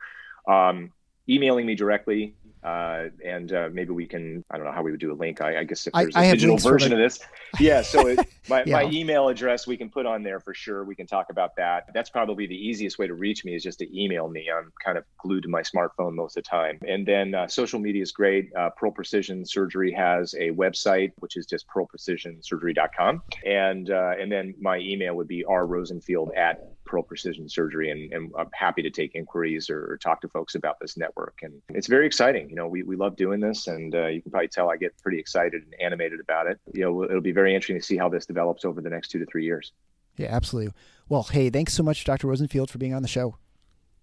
Um, 0.47 0.91
emailing 1.29 1.65
me 1.65 1.75
directly 1.75 2.35
uh, 2.63 3.05
and 3.25 3.53
uh, 3.53 3.69
maybe 3.71 3.91
we 3.91 4.05
can 4.05 4.43
i 4.51 4.57
don't 4.57 4.65
know 4.65 4.71
how 4.71 4.81
we 4.81 4.91
would 4.91 4.99
do 4.99 5.11
a 5.11 5.15
link. 5.15 5.41
I, 5.41 5.59
I 5.59 5.63
guess 5.63 5.87
if 5.87 5.93
there's 5.93 6.15
I, 6.15 6.25
a 6.25 6.27
I 6.29 6.31
digital 6.31 6.57
version 6.57 6.93
of 6.93 6.99
this. 6.99 7.19
Yeah 7.59 7.81
so 7.81 8.07
it, 8.07 8.19
my, 8.49 8.63
yeah. 8.65 8.83
my 8.83 8.91
email 8.91 9.29
address 9.29 9.67
we 9.67 9.77
can 9.77 9.89
put 9.89 10.05
on 10.05 10.23
there 10.23 10.39
for 10.39 10.53
sure. 10.53 10.83
We 10.83 10.95
can 10.95 11.07
talk 11.07 11.29
about 11.29 11.55
that. 11.57 11.89
That's 11.93 12.09
probably 12.09 12.47
the 12.47 12.55
easiest 12.55 12.99
way 12.99 13.07
to 13.07 13.13
reach 13.13 13.45
me 13.45 13.55
is 13.55 13.63
just 13.63 13.79
to 13.79 13.99
email 13.99 14.27
me. 14.27 14.49
I'm 14.55 14.71
kind 14.83 14.97
of 14.97 15.03
glued 15.17 15.43
to 15.43 15.49
my 15.49 15.61
smartphone 15.61 16.13
most 16.13 16.37
of 16.37 16.43
the 16.43 16.49
time. 16.49 16.79
And 16.87 17.05
then 17.05 17.35
uh, 17.35 17.47
social 17.47 17.79
media 17.79 18.01
is 18.01 18.11
great. 18.11 18.51
Uh, 18.55 18.69
pearl 18.71 18.91
precision 18.91 19.45
surgery 19.45 19.91
has 19.91 20.33
a 20.35 20.51
website 20.51 21.11
which 21.19 21.37
is 21.37 21.45
just 21.45 21.65
pearlprecisionsurgery.com 21.67 23.21
and 23.45 23.89
uh, 23.89 24.13
and 24.19 24.31
then 24.31 24.53
my 24.59 24.77
email 24.77 25.15
would 25.15 25.27
be 25.27 25.43
r 25.45 25.65
rosenfield 25.65 26.31
at 26.35 26.71
Pearl 26.91 27.03
Precision 27.03 27.47
Surgery, 27.47 27.89
and, 27.89 28.11
and 28.11 28.31
I'm 28.37 28.49
happy 28.53 28.81
to 28.81 28.89
take 28.89 29.15
inquiries 29.15 29.69
or, 29.69 29.93
or, 29.93 29.97
talk 29.97 30.19
to 30.21 30.27
folks 30.27 30.55
about 30.55 30.77
this 30.81 30.97
network. 30.97 31.39
And 31.41 31.61
it's 31.69 31.87
very 31.87 32.05
exciting. 32.05 32.49
You 32.49 32.57
know, 32.57 32.67
we, 32.67 32.83
we 32.83 32.97
love 32.97 33.15
doing 33.15 33.39
this, 33.39 33.67
and 33.67 33.95
uh, 33.95 34.07
you 34.07 34.21
can 34.21 34.29
probably 34.29 34.49
tell 34.49 34.69
I 34.69 34.75
get 34.75 34.97
pretty 35.01 35.17
excited 35.17 35.63
and 35.63 35.73
animated 35.79 36.19
about 36.19 36.47
it. 36.47 36.59
You 36.73 36.81
know, 36.81 37.03
it'll 37.05 37.21
be 37.21 37.31
very 37.31 37.55
interesting 37.55 37.79
to 37.79 37.85
see 37.85 37.95
how 37.95 38.09
this 38.09 38.25
develops 38.25 38.65
over 38.65 38.81
the 38.81 38.89
next 38.89 39.07
two 39.07 39.19
to 39.19 39.25
three 39.25 39.45
years. 39.45 39.71
Yeah, 40.17 40.27
absolutely. 40.31 40.73
Well, 41.07 41.23
hey, 41.23 41.49
thanks 41.49 41.73
so 41.73 41.81
much, 41.81 42.03
Dr. 42.03 42.27
Rosenfield, 42.27 42.69
for 42.69 42.77
being 42.77 42.93
on 42.93 43.03
the 43.03 43.07
show. 43.07 43.37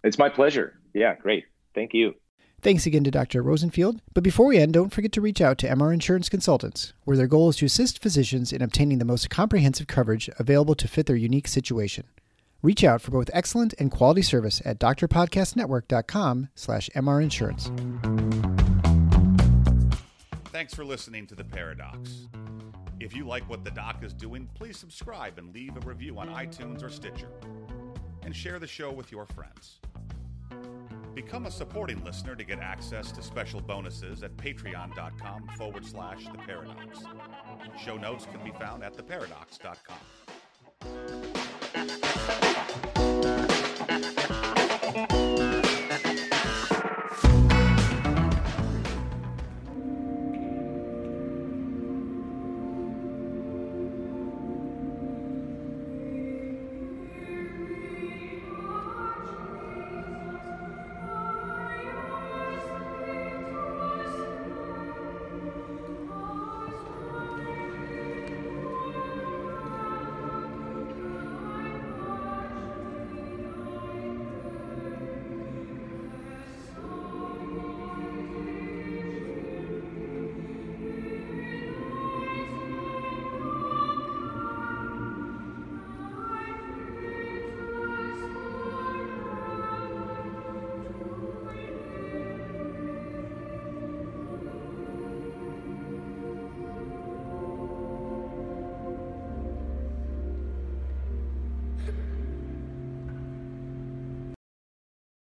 It's 0.03 0.19
my 0.19 0.31
pleasure. 0.31 0.81
Yeah, 0.95 1.15
great. 1.15 1.45
Thank 1.75 1.93
you. 1.93 2.15
Thanks 2.63 2.87
again 2.87 3.05
to 3.05 3.11
Dr. 3.11 3.43
Rosenfield. 3.43 4.01
But 4.15 4.25
before 4.25 4.47
we 4.47 4.57
end, 4.57 4.73
don't 4.73 4.95
forget 4.95 5.13
to 5.13 5.21
reach 5.21 5.43
out 5.43 5.59
to 5.59 5.69
MR 5.69 5.93
Insurance 5.93 6.31
Consultants, 6.31 6.95
where 7.05 7.19
their 7.19 7.27
goal 7.27 7.51
is 7.51 7.57
to 7.57 7.67
assist 7.67 8.03
physicians 8.03 8.51
in 8.51 8.63
obtaining 8.63 8.99
the 8.99 9.05
most 9.05 9.29
comprehensive 9.29 9.87
coverage 9.89 10.31
available 10.39 10.75
to 10.77 10.89
fit 10.89 11.05
their 11.05 11.17
unique 11.17 11.49
situation. 11.49 12.05
Reach 12.61 12.83
out 12.83 13.01
for 13.01 13.13
both 13.13 13.31
excellent 13.33 13.75
and 13.79 13.91
quality 13.91 14.23
service 14.23 14.61
at 14.65 14.81
drpodcastnetwork.com 14.81 16.49
slash 16.55 16.91
mrinsurance. 16.95 17.69
Thanks 20.47 20.75
for 20.75 20.85
listening 20.85 21.27
to 21.29 21.37
The 21.37 21.45
Paradox. 21.45 22.27
If 22.99 23.15
you 23.15 23.25
like 23.25 23.49
what 23.49 23.63
the 23.65 23.71
doc 23.71 24.03
is 24.03 24.13
doing, 24.13 24.49
please 24.55 24.77
subscribe 24.77 25.39
and 25.39 25.55
leave 25.55 25.77
a 25.77 25.81
review 25.87 26.19
on 26.19 26.29
iTunes 26.29 26.83
or 26.83 26.91
Stitcher. 26.91 27.31
And 28.23 28.35
share 28.35 28.59
the 28.59 28.67
show 28.67 28.91
with 28.91 29.13
your 29.13 29.25
friends. 29.27 29.79
Become 31.15 31.47
a 31.47 31.51
supporting 31.51 32.05
listener 32.05 32.35
to 32.35 32.43
get 32.45 32.59
access 32.59 33.13
to 33.13 33.23
special 33.23 33.61
bonuses 33.61 34.25
at 34.25 34.37
patreon.com 34.37 35.49
forward 35.57 35.87
slash 35.87 36.27
the 36.27 36.39
paradox. 36.39 37.05
Show 37.81 37.97
notes 37.97 38.27
can 38.27 38.43
be 38.43 38.51
found 38.59 38.83
at 38.83 38.97
theparadox.com. 38.97 39.99
Yeah. 44.99 45.28